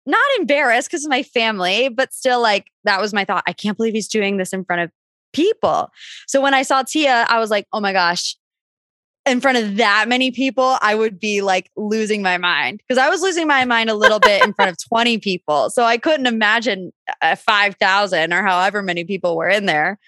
not 0.06 0.22
embarrassed 0.40 0.90
because 0.90 1.06
of 1.06 1.10
my 1.10 1.24
family, 1.24 1.90
but 1.90 2.14
still 2.14 2.42
like 2.42 2.68
that 2.84 3.02
was 3.02 3.14
my 3.14 3.26
thought. 3.26 3.44
I 3.48 3.54
can't 3.54 3.78
believe 3.78 3.94
he's 3.94 4.08
doing 4.08 4.38
this 4.38 4.54
in 4.54 4.66
front 4.66 4.82
of 4.84 4.92
people. 5.34 5.90
So 6.28 6.42
when 6.42 6.54
I 6.54 6.64
saw 6.64 6.84
Tia, 6.84 7.26
I 7.30 7.40
was 7.40 7.50
like, 7.50 7.68
oh 7.72 7.80
my 7.80 7.94
gosh, 7.94 8.36
in 9.26 9.40
front 9.40 9.58
of 9.58 9.78
that 9.78 10.08
many 10.08 10.32
people, 10.32 10.78
I 10.82 10.96
would 10.96 11.20
be 11.20 11.42
like 11.42 11.70
losing 11.76 12.22
my 12.22 12.38
mind 12.38 12.82
because 12.88 12.98
I 12.98 13.10
was 13.10 13.22
losing 13.22 13.48
my 13.48 13.66
mind 13.66 13.90
a 13.90 13.94
little 13.94 14.20
bit 14.20 14.44
in 14.44 14.54
front 14.54 14.72
of 14.72 14.78
20 14.90 15.20
people. 15.20 15.70
So 15.70 15.84
I 15.84 15.98
couldn't 15.98 16.26
imagine 16.26 16.92
uh, 17.22 17.36
5,000 17.36 18.34
or 18.34 18.42
however 18.42 18.82
many 18.82 19.04
people 19.04 19.38
were 19.38 19.50
in 19.50 19.66
there. 19.68 20.00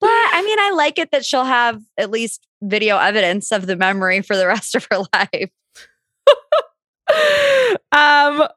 But 0.00 0.08
I 0.08 0.42
mean, 0.42 0.58
I 0.58 0.70
like 0.72 0.98
it 0.98 1.10
that 1.12 1.24
she'll 1.24 1.44
have 1.44 1.80
at 1.98 2.10
least 2.10 2.46
video 2.62 2.98
evidence 2.98 3.52
of 3.52 3.66
the 3.66 3.76
memory 3.76 4.22
for 4.22 4.36
the 4.36 4.46
rest 4.48 4.74
of 4.74 4.86
her 4.90 4.98
life. 5.12 5.50
um, 7.92 8.48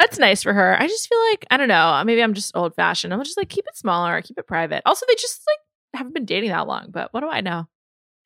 that's 0.00 0.18
nice 0.18 0.42
for 0.42 0.52
her. 0.52 0.76
I 0.80 0.88
just 0.88 1.08
feel 1.08 1.18
like, 1.30 1.46
I 1.50 1.56
don't 1.56 1.68
know, 1.68 2.02
maybe 2.04 2.22
I'm 2.22 2.34
just 2.34 2.56
old 2.56 2.74
fashioned. 2.74 3.14
I'm 3.14 3.22
just 3.22 3.36
like, 3.36 3.48
keep 3.48 3.66
it 3.68 3.76
smaller, 3.76 4.20
keep 4.22 4.38
it 4.38 4.46
private. 4.46 4.82
Also, 4.84 5.06
they 5.06 5.14
just 5.14 5.42
like 5.46 6.00
haven't 6.00 6.14
been 6.14 6.24
dating 6.24 6.50
that 6.50 6.66
long, 6.66 6.86
but 6.90 7.12
what 7.12 7.20
do 7.20 7.28
I 7.28 7.40
know? 7.40 7.66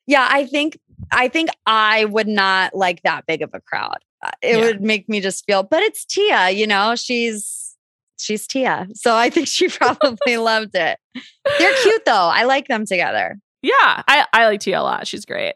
Yeah, 0.07 0.26
I 0.30 0.47
think 0.47 0.78
I 1.11 1.28
think 1.28 1.51
I 1.66 2.05
would 2.05 2.28
not 2.28 2.74
like 2.74 3.03
that 3.03 3.26
big 3.26 3.42
of 3.42 3.51
a 3.53 3.61
crowd. 3.61 3.99
Uh, 4.22 4.30
it 4.42 4.57
yeah. 4.57 4.64
would 4.64 4.80
make 4.80 5.09
me 5.09 5.20
just 5.20 5.45
feel, 5.45 5.62
but 5.62 5.82
it's 5.82 6.05
Tia, 6.05 6.51
you 6.51 6.66
know, 6.66 6.95
she's 6.97 7.76
she's 8.18 8.47
Tia. 8.47 8.88
So 8.95 9.14
I 9.14 9.30
think 9.30 9.49
she 9.49 9.68
probably 9.70 10.36
loved 10.36 10.74
it. 10.74 10.99
They're 11.59 11.74
cute 11.82 12.05
though. 12.05 12.12
I 12.12 12.45
like 12.45 12.68
them 12.68 12.86
together. 12.86 13.38
Yeah, 13.64 14.03
I, 14.07 14.26
I 14.34 14.47
like 14.47 14.61
Tia 14.61 14.78
a 14.78 14.82
lot. 14.82 15.07
She's 15.07 15.24
great. 15.24 15.55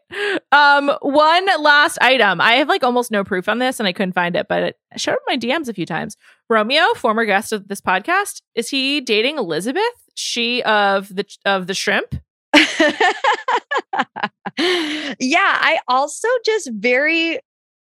Um, 0.51 0.91
one 1.01 1.45
last 1.61 1.99
item. 2.01 2.41
I 2.41 2.53
have 2.53 2.67
like 2.67 2.83
almost 2.83 3.11
no 3.11 3.23
proof 3.23 3.47
on 3.47 3.59
this 3.59 3.79
and 3.79 3.85
I 3.85 3.93
couldn't 3.93 4.13
find 4.13 4.35
it, 4.35 4.47
but 4.49 4.63
it 4.63 4.77
showed 4.97 5.13
up 5.13 5.19
my 5.27 5.37
DMs 5.37 5.69
a 5.69 5.75
few 5.75 5.85
times. 5.85 6.17
Romeo, 6.49 6.83
former 6.95 7.23
guest 7.25 7.53
of 7.53 7.67
this 7.67 7.81
podcast, 7.81 8.41
is 8.55 8.69
he 8.69 8.99
dating 8.99 9.37
Elizabeth? 9.37 9.83
She 10.15 10.63
of 10.63 11.13
the 11.15 11.23
of 11.45 11.67
the 11.67 11.75
shrimp? 11.75 12.15
yeah, 15.19 15.57
I 15.61 15.79
also 15.87 16.27
just 16.45 16.69
very 16.73 17.39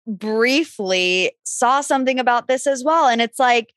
briefly 0.06 1.32
saw 1.44 1.80
something 1.80 2.18
about 2.18 2.48
this 2.48 2.66
as 2.66 2.84
well. 2.84 3.08
And 3.08 3.20
it's 3.20 3.38
like, 3.38 3.72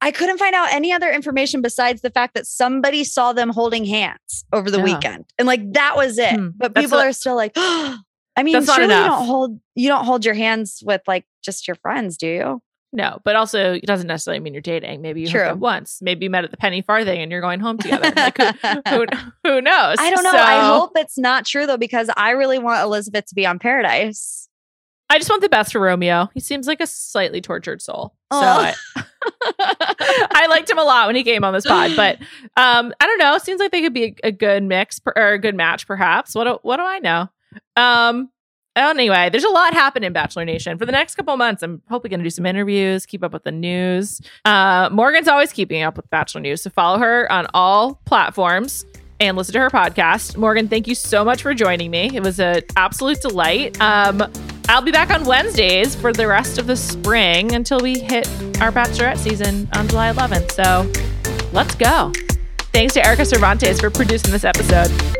I 0.00 0.10
couldn't 0.10 0.38
find 0.38 0.54
out 0.54 0.72
any 0.72 0.92
other 0.92 1.10
information 1.10 1.60
besides 1.60 2.00
the 2.00 2.10
fact 2.10 2.34
that 2.34 2.46
somebody 2.46 3.04
saw 3.04 3.32
them 3.34 3.50
holding 3.50 3.84
hands 3.84 4.44
over 4.52 4.70
the 4.70 4.78
Yeah. 4.78 4.84
weekend. 4.84 5.26
And 5.38 5.46
like 5.46 5.72
that 5.74 5.96
was 5.96 6.16
it. 6.18 6.34
Hmm. 6.34 6.48
But 6.56 6.74
That's 6.74 6.86
people 6.86 6.98
not- 6.98 7.06
are 7.08 7.12
still 7.12 7.36
like, 7.36 7.52
I 7.56 8.42
mean, 8.42 8.64
surely 8.64 8.82
you 8.82 8.88
don't 8.88 9.26
hold 9.26 9.60
you 9.74 9.88
don't 9.88 10.04
hold 10.06 10.24
your 10.24 10.34
hands 10.34 10.82
with 10.86 11.02
like 11.06 11.26
just 11.44 11.68
your 11.68 11.74
friends, 11.76 12.16
do 12.16 12.26
you? 12.26 12.62
No, 12.92 13.20
but 13.24 13.36
also 13.36 13.74
it 13.74 13.86
doesn't 13.86 14.08
necessarily 14.08 14.40
mean 14.40 14.52
you're 14.52 14.60
dating. 14.60 15.00
Maybe 15.00 15.20
you 15.20 15.26
hooked 15.26 15.36
True. 15.36 15.48
up 15.48 15.58
once. 15.58 16.00
Maybe 16.02 16.24
you 16.24 16.30
met 16.30 16.44
at 16.44 16.50
the 16.50 16.56
penny 16.56 16.82
farthing 16.82 17.20
and 17.20 17.30
you're 17.30 17.40
going 17.40 17.60
home 17.60 17.78
together. 17.78 18.12
Like, 18.16 18.36
who, 18.36 18.82
who, 18.88 19.06
who 19.44 19.60
knows? 19.60 19.96
I 19.98 20.10
don't 20.10 20.24
know. 20.24 20.32
I 20.32 20.76
hope 20.76 20.92
it's 20.96 21.16
not 21.16 21.46
true 21.46 21.66
though, 21.66 21.76
because 21.76 22.10
I 22.16 22.30
really 22.30 22.58
want 22.58 22.82
Elizabeth 22.82 23.26
to 23.26 23.34
be 23.34 23.46
on 23.46 23.58
Paradise. 23.58 24.48
I 25.08 25.18
just 25.18 25.28
want 25.28 25.42
the 25.42 25.48
best 25.48 25.72
for 25.72 25.80
Romeo. 25.80 26.30
He 26.34 26.40
seems 26.40 26.68
like 26.68 26.80
a 26.80 26.86
slightly 26.86 27.40
tortured 27.40 27.82
soul. 27.82 28.14
So 28.32 28.38
I, 28.38 28.74
I 29.58 30.46
liked 30.48 30.70
him 30.70 30.78
a 30.78 30.84
lot 30.84 31.08
when 31.08 31.16
he 31.16 31.24
came 31.24 31.42
on 31.42 31.52
this 31.52 31.66
pod, 31.66 31.96
but 31.96 32.18
um, 32.56 32.94
I 33.00 33.06
don't 33.06 33.18
know. 33.18 33.36
Seems 33.38 33.58
like 33.58 33.72
they 33.72 33.82
could 33.82 33.92
be 33.92 34.04
a, 34.04 34.28
a 34.28 34.32
good 34.32 34.62
mix 34.62 35.00
per, 35.00 35.12
or 35.16 35.32
a 35.32 35.38
good 35.38 35.56
match, 35.56 35.88
perhaps. 35.88 36.32
What 36.36 36.44
do, 36.44 36.58
what 36.62 36.76
do 36.76 36.84
I 36.84 37.00
know? 37.00 37.28
Um, 37.74 38.30
anyway, 38.88 39.28
there's 39.30 39.44
a 39.44 39.50
lot 39.50 39.74
happening 39.74 40.06
in 40.06 40.12
Bachelor 40.12 40.44
Nation 40.44 40.78
for 40.78 40.86
the 40.86 40.92
next 40.92 41.16
couple 41.16 41.36
months. 41.36 41.62
I'm 41.62 41.82
hopefully 41.88 42.10
going 42.10 42.20
to 42.20 42.24
do 42.24 42.30
some 42.30 42.46
interviews, 42.46 43.04
keep 43.04 43.22
up 43.22 43.32
with 43.32 43.44
the 43.44 43.52
news. 43.52 44.20
Uh, 44.44 44.88
Morgan's 44.90 45.28
always 45.28 45.52
keeping 45.52 45.82
up 45.82 45.96
with 45.96 46.08
Bachelor 46.10 46.40
news, 46.40 46.62
so 46.62 46.70
follow 46.70 46.98
her 46.98 47.30
on 47.30 47.46
all 47.52 47.96
platforms 48.06 48.84
and 49.20 49.36
listen 49.36 49.52
to 49.52 49.60
her 49.60 49.70
podcast. 49.70 50.36
Morgan, 50.36 50.66
thank 50.68 50.88
you 50.88 50.94
so 50.94 51.24
much 51.24 51.42
for 51.42 51.52
joining 51.52 51.90
me. 51.90 52.10
It 52.14 52.22
was 52.22 52.40
an 52.40 52.62
absolute 52.76 53.20
delight. 53.20 53.78
Um, 53.80 54.22
I'll 54.68 54.82
be 54.82 54.92
back 54.92 55.10
on 55.10 55.24
Wednesdays 55.24 55.94
for 55.94 56.12
the 56.12 56.26
rest 56.26 56.58
of 56.58 56.66
the 56.66 56.76
spring 56.76 57.52
until 57.52 57.80
we 57.80 57.98
hit 57.98 58.26
our 58.60 58.72
Bachelorette 58.72 59.18
season 59.18 59.68
on 59.74 59.88
July 59.88 60.12
11th. 60.12 60.52
So 60.52 60.90
let's 61.52 61.74
go. 61.74 62.12
Thanks 62.72 62.94
to 62.94 63.04
Erica 63.04 63.24
Cervantes 63.24 63.80
for 63.80 63.90
producing 63.90 64.30
this 64.30 64.44
episode. 64.44 65.19